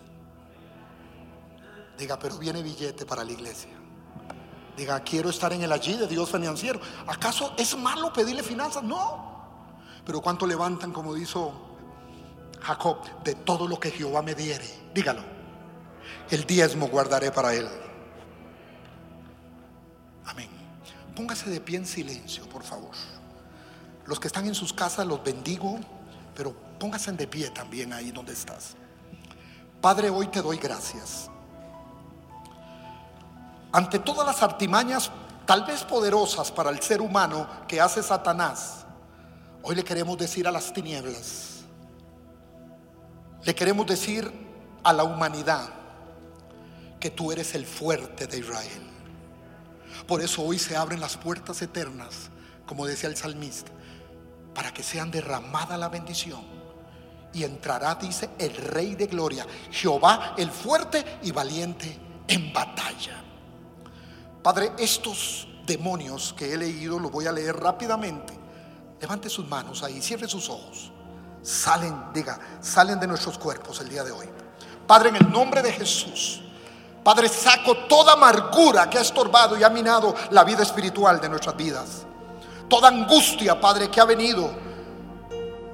Diga, 1.98 2.18
pero 2.18 2.38
viene 2.38 2.62
billete 2.62 3.04
para 3.04 3.22
la 3.22 3.30
iglesia. 3.30 3.70
Diga, 4.74 4.98
quiero 5.00 5.28
estar 5.28 5.52
en 5.52 5.62
el 5.62 5.70
allí 5.70 5.96
de 5.98 6.06
Dios 6.06 6.30
financiero. 6.30 6.80
¿Acaso 7.06 7.52
es 7.58 7.76
malo 7.76 8.10
pedirle 8.12 8.42
finanzas? 8.42 8.82
No. 8.82 9.28
Pero 10.06 10.22
¿cuánto 10.22 10.46
levantan, 10.46 10.92
como 10.92 11.14
dijo 11.14 11.52
Jacob, 12.62 13.22
de 13.22 13.34
todo 13.34 13.68
lo 13.68 13.78
que 13.78 13.90
Jehová 13.90 14.22
me 14.22 14.34
diere? 14.34 14.66
Dígalo. 14.94 15.22
El 16.30 16.46
diezmo 16.46 16.88
guardaré 16.88 17.30
para 17.30 17.52
él. 17.54 17.68
Amén. 20.24 20.48
Póngase 21.14 21.50
de 21.50 21.60
pie 21.60 21.76
en 21.76 21.86
silencio, 21.86 22.48
por 22.48 22.62
favor. 22.62 22.94
Los 24.06 24.18
que 24.18 24.28
están 24.28 24.46
en 24.46 24.54
sus 24.54 24.72
casas 24.72 25.06
los 25.06 25.22
bendigo, 25.22 25.78
pero 26.34 26.54
póngase 26.78 27.12
de 27.12 27.26
pie 27.26 27.50
también 27.50 27.92
ahí 27.92 28.10
donde 28.10 28.32
estás. 28.32 28.76
Padre, 29.80 30.10
hoy 30.10 30.26
te 30.28 30.42
doy 30.42 30.58
gracias. 30.58 31.30
Ante 33.72 33.98
todas 33.98 34.26
las 34.26 34.42
artimañas, 34.42 35.10
tal 35.46 35.64
vez 35.64 35.84
poderosas 35.84 36.50
para 36.50 36.70
el 36.70 36.80
ser 36.82 37.00
humano 37.00 37.48
que 37.66 37.80
hace 37.80 38.02
Satanás, 38.02 38.84
hoy 39.62 39.74
le 39.74 39.84
queremos 39.84 40.18
decir 40.18 40.46
a 40.48 40.50
las 40.50 40.72
tinieblas, 40.72 41.60
le 43.42 43.54
queremos 43.54 43.86
decir 43.86 44.30
a 44.82 44.92
la 44.92 45.04
humanidad 45.04 45.68
que 46.98 47.10
tú 47.10 47.32
eres 47.32 47.54
el 47.54 47.64
fuerte 47.64 48.26
de 48.26 48.38
Israel. 48.38 48.82
Por 50.06 50.20
eso 50.20 50.42
hoy 50.42 50.58
se 50.58 50.76
abren 50.76 51.00
las 51.00 51.16
puertas 51.16 51.62
eternas, 51.62 52.28
como 52.66 52.86
decía 52.86 53.08
el 53.08 53.16
salmista, 53.16 53.70
para 54.54 54.72
que 54.72 54.82
sean 54.82 55.10
derramada 55.10 55.76
la 55.76 55.88
bendición. 55.88 56.42
Y 57.32 57.44
entrará, 57.44 57.94
dice, 57.94 58.30
el 58.38 58.54
Rey 58.56 58.94
de 58.94 59.06
Gloria, 59.06 59.46
Jehová 59.70 60.34
el 60.36 60.50
fuerte 60.50 61.18
y 61.22 61.30
valiente 61.30 61.98
en 62.26 62.52
batalla. 62.52 63.22
Padre, 64.42 64.72
estos 64.78 65.46
demonios 65.66 66.34
que 66.36 66.52
he 66.52 66.56
leído, 66.56 66.98
los 66.98 67.10
voy 67.10 67.26
a 67.26 67.32
leer 67.32 67.56
rápidamente. 67.56 68.38
Levante 69.00 69.28
sus 69.28 69.46
manos 69.48 69.82
ahí, 69.82 70.02
cierre 70.02 70.28
sus 70.28 70.48
ojos. 70.48 70.90
Salen, 71.42 72.12
diga, 72.12 72.38
salen 72.60 72.98
de 72.98 73.06
nuestros 73.06 73.38
cuerpos 73.38 73.80
el 73.80 73.88
día 73.88 74.02
de 74.02 74.12
hoy. 74.12 74.26
Padre, 74.86 75.10
en 75.10 75.16
el 75.16 75.30
nombre 75.30 75.62
de 75.62 75.72
Jesús. 75.72 76.42
Padre, 77.04 77.28
saco 77.28 77.76
toda 77.88 78.14
amargura 78.14 78.90
que 78.90 78.98
ha 78.98 79.02
estorbado 79.02 79.56
y 79.56 79.62
ha 79.62 79.70
minado 79.70 80.14
la 80.30 80.44
vida 80.44 80.62
espiritual 80.62 81.20
de 81.20 81.28
nuestras 81.28 81.56
vidas. 81.56 82.06
Toda 82.70 82.88
angustia, 82.88 83.60
Padre, 83.60 83.90
que 83.90 84.00
ha 84.00 84.04
venido, 84.04 84.48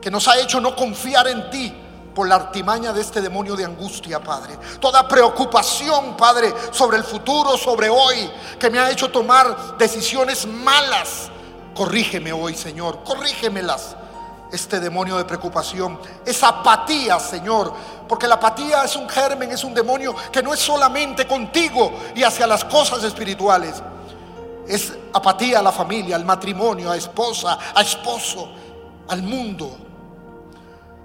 que 0.00 0.10
nos 0.10 0.26
ha 0.28 0.38
hecho 0.40 0.60
no 0.62 0.74
confiar 0.74 1.28
en 1.28 1.50
ti 1.50 1.72
por 2.14 2.26
la 2.26 2.36
artimaña 2.36 2.94
de 2.94 3.02
este 3.02 3.20
demonio 3.20 3.54
de 3.54 3.66
angustia, 3.66 4.18
Padre. 4.18 4.56
Toda 4.80 5.06
preocupación, 5.06 6.16
Padre, 6.16 6.54
sobre 6.72 6.96
el 6.96 7.04
futuro, 7.04 7.58
sobre 7.58 7.90
hoy, 7.90 8.30
que 8.58 8.70
me 8.70 8.78
ha 8.78 8.90
hecho 8.90 9.10
tomar 9.10 9.76
decisiones 9.76 10.46
malas. 10.46 11.30
Corrígeme 11.74 12.32
hoy, 12.32 12.54
Señor, 12.54 13.04
corrígemelas. 13.04 13.94
Este 14.50 14.80
demonio 14.80 15.18
de 15.18 15.26
preocupación, 15.26 16.00
esa 16.24 16.48
apatía, 16.48 17.20
Señor, 17.20 17.74
porque 18.08 18.26
la 18.26 18.36
apatía 18.36 18.84
es 18.84 18.96
un 18.96 19.06
germen, 19.06 19.52
es 19.52 19.64
un 19.64 19.74
demonio 19.74 20.14
que 20.32 20.42
no 20.42 20.54
es 20.54 20.60
solamente 20.60 21.26
contigo 21.26 21.92
y 22.14 22.22
hacia 22.22 22.46
las 22.46 22.64
cosas 22.64 23.04
espirituales. 23.04 23.82
Es 24.68 24.92
apatía 25.12 25.60
a 25.60 25.62
la 25.62 25.72
familia, 25.72 26.16
al 26.16 26.24
matrimonio, 26.24 26.90
a 26.90 26.96
esposa, 26.96 27.58
a 27.74 27.82
esposo, 27.82 28.48
al 29.08 29.22
mundo. 29.22 29.76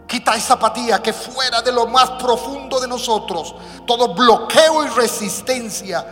Quita 0.07 0.35
esa 0.35 0.55
apatía 0.55 1.01
que 1.01 1.13
fuera 1.13 1.61
de 1.61 1.71
lo 1.71 1.87
más 1.87 2.09
profundo 2.11 2.79
de 2.79 2.87
nosotros, 2.87 3.55
todo 3.85 4.13
bloqueo 4.13 4.85
y 4.85 4.89
resistencia 4.89 6.05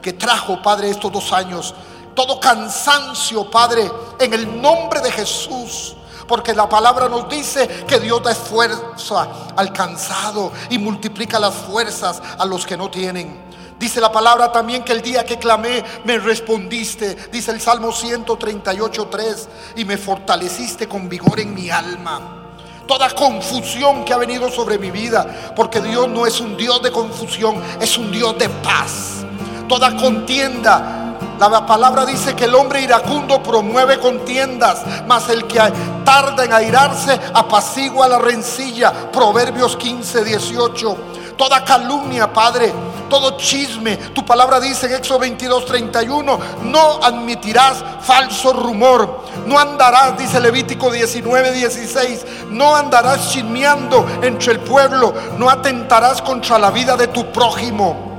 que 0.00 0.14
trajo, 0.14 0.62
Padre, 0.62 0.90
estos 0.90 1.12
dos 1.12 1.32
años, 1.32 1.74
todo 2.14 2.40
cansancio, 2.40 3.50
Padre, 3.50 3.90
en 4.18 4.34
el 4.34 4.60
nombre 4.60 5.00
de 5.00 5.12
Jesús. 5.12 5.96
Porque 6.26 6.54
la 6.54 6.68
palabra 6.68 7.08
nos 7.08 7.28
dice 7.28 7.68
que 7.86 7.98
Dios 7.98 8.22
da 8.22 8.34
fuerza 8.34 9.28
al 9.56 9.72
cansado 9.72 10.52
y 10.70 10.78
multiplica 10.78 11.38
las 11.38 11.54
fuerzas 11.54 12.22
a 12.38 12.44
los 12.46 12.64
que 12.64 12.76
no 12.76 12.90
tienen. 12.90 13.52
Dice 13.82 14.00
la 14.00 14.12
palabra 14.12 14.52
también 14.52 14.84
que 14.84 14.92
el 14.92 15.02
día 15.02 15.24
que 15.24 15.38
clamé 15.38 15.82
me 16.04 16.16
respondiste, 16.16 17.16
dice 17.32 17.50
el 17.50 17.60
Salmo 17.60 17.90
138, 17.90 19.08
3, 19.10 19.48
y 19.74 19.84
me 19.84 19.98
fortaleciste 19.98 20.86
con 20.86 21.08
vigor 21.08 21.40
en 21.40 21.52
mi 21.52 21.68
alma 21.68 22.38
toda 22.86 23.10
confusión 23.10 24.04
que 24.04 24.12
ha 24.12 24.18
venido 24.18 24.50
sobre 24.50 24.78
mi 24.78 24.92
vida, 24.92 25.52
porque 25.56 25.80
Dios 25.80 26.08
no 26.08 26.26
es 26.26 26.40
un 26.40 26.56
Dios 26.56 26.80
de 26.80 26.92
confusión, 26.92 27.60
es 27.80 27.98
un 27.98 28.12
Dios 28.12 28.38
de 28.38 28.48
paz. 28.48 29.24
Toda 29.66 29.96
contienda 29.96 31.02
la 31.48 31.66
palabra 31.66 32.06
dice 32.06 32.36
que 32.36 32.44
el 32.44 32.54
hombre 32.54 32.82
iracundo 32.82 33.42
promueve 33.42 33.98
contiendas, 33.98 34.82
mas 35.08 35.28
el 35.28 35.44
que 35.46 35.58
tarda 36.04 36.44
en 36.44 36.52
airarse 36.52 37.18
apacigua 37.34 38.06
la 38.06 38.18
rencilla. 38.18 38.92
Proverbios 39.10 39.76
15, 39.76 40.24
18. 40.24 40.96
Toda 41.36 41.64
calumnia, 41.64 42.32
Padre, 42.32 42.72
todo 43.12 43.36
chisme. 43.36 43.98
Tu 44.14 44.24
palabra 44.24 44.58
dice 44.58 44.86
en 44.86 44.94
Éxodo 44.94 45.18
22, 45.18 45.66
31, 45.66 46.38
no 46.62 46.98
admitirás 47.02 47.84
falso 48.00 48.54
rumor. 48.54 49.26
No 49.44 49.58
andarás, 49.58 50.16
dice 50.16 50.40
Levítico 50.40 50.90
19, 50.90 51.52
16, 51.52 52.24
no 52.48 52.74
andarás 52.74 53.30
chismeando 53.30 54.06
entre 54.22 54.52
el 54.52 54.60
pueblo. 54.60 55.12
No 55.36 55.50
atentarás 55.50 56.22
contra 56.22 56.58
la 56.58 56.70
vida 56.70 56.96
de 56.96 57.08
tu 57.08 57.30
prójimo. 57.30 58.10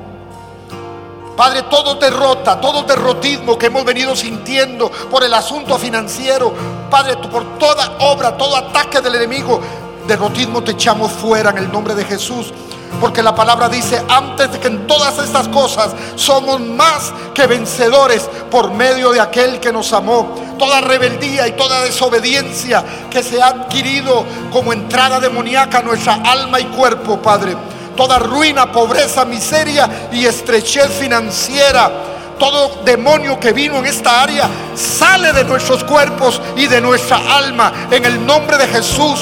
Padre, 1.36 1.64
todo 1.64 1.96
derrota, 1.96 2.62
todo 2.62 2.84
derrotismo 2.84 3.58
que 3.58 3.66
hemos 3.66 3.84
venido 3.84 4.16
sintiendo 4.16 4.92
por 5.10 5.24
el 5.24 5.34
asunto 5.34 5.80
financiero, 5.80 6.54
Padre, 6.92 7.18
por 7.18 7.58
toda 7.58 7.98
obra, 8.02 8.38
todo 8.38 8.56
ataque 8.56 9.02
del 9.02 9.16
enemigo, 9.16 9.60
derrotismo 10.08 10.62
te 10.64 10.74
echamos 10.74 11.12
fuera 11.12 11.50
en 11.50 11.58
el 11.58 11.72
nombre 11.72 11.96
de 11.96 12.06
Jesús. 12.06 12.54
Porque 13.00 13.22
la 13.22 13.36
palabra 13.36 13.70
dice, 13.70 14.02
antes 14.08 14.52
de 14.52 14.60
que 14.60 14.68
en 14.68 14.88
todas 14.88 15.18
estas 15.20 15.48
cosas 15.50 15.92
somos 16.16 16.60
más 16.62 17.12
que 17.34 17.48
vencedores 17.48 18.30
por 18.50 18.72
medio 18.72 19.12
de 19.12 19.20
aquel 19.20 19.60
que 19.60 19.72
nos 19.72 19.92
amó. 19.94 20.36
Toda 20.58 20.82
rebeldía 20.82 21.48
y 21.48 21.54
toda 21.54 21.82
desobediencia 21.82 22.84
que 23.10 23.24
se 23.24 23.42
ha 23.42 23.48
adquirido 23.48 24.26
como 24.52 24.72
entrada 24.72 25.20
demoníaca 25.20 25.80
a 25.80 25.84
nuestra 25.84 26.14
alma 26.24 26.60
y 26.60 26.66
cuerpo, 26.66 27.22
Padre. 27.22 27.56
Toda 27.98 28.20
ruina, 28.20 28.72
pobreza, 28.72 29.26
miseria 29.26 30.10
y 30.12 30.26
estrechez 30.26 30.90
financiera 30.90 31.92
todo 32.40 32.84
demonio 32.84 33.40
que 33.40 33.54
vino 33.54 33.78
en 33.78 33.86
esta 33.86 34.22
área 34.22 34.50
sale 34.76 35.32
de 35.34 35.44
nuestros 35.44 35.84
cuerpos 35.84 36.42
y 36.58 36.68
de 36.68 36.82
nuestra 36.82 37.38
alma 37.38 37.72
en 37.92 38.04
el 38.06 38.26
nombre 38.26 38.58
de 38.58 38.68
Jesús. 38.68 39.22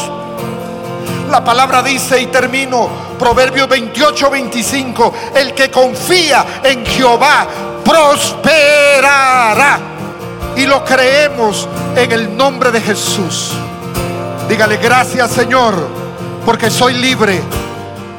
La 1.31 1.41
palabra 1.41 1.81
dice 1.81 2.21
y 2.21 2.27
termino, 2.27 2.89
Proverbios 3.17 3.69
28, 3.69 4.29
25, 4.29 5.13
el 5.33 5.53
que 5.53 5.71
confía 5.71 6.59
en 6.61 6.85
Jehová 6.85 7.47
prosperará. 7.85 9.79
Y 10.57 10.65
lo 10.65 10.83
creemos 10.83 11.69
en 11.95 12.11
el 12.11 12.35
nombre 12.35 12.69
de 12.71 12.81
Jesús. 12.81 13.53
Dígale 14.49 14.75
gracias 14.75 15.31
Señor, 15.31 15.87
porque 16.45 16.69
soy 16.69 16.95
libre. 16.95 17.41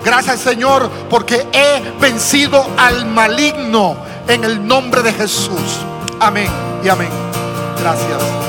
Gracias 0.03 0.41
Señor, 0.41 0.91
porque 1.11 1.47
he 1.53 1.83
vencido 2.01 2.67
al 2.79 3.05
maligno 3.05 3.95
en 4.27 4.43
el 4.43 4.67
nombre 4.67 5.03
de 5.03 5.13
Jesús. 5.13 5.81
Amén 6.19 6.49
y 6.83 6.89
amén. 6.89 7.11
Gracias. 7.79 8.42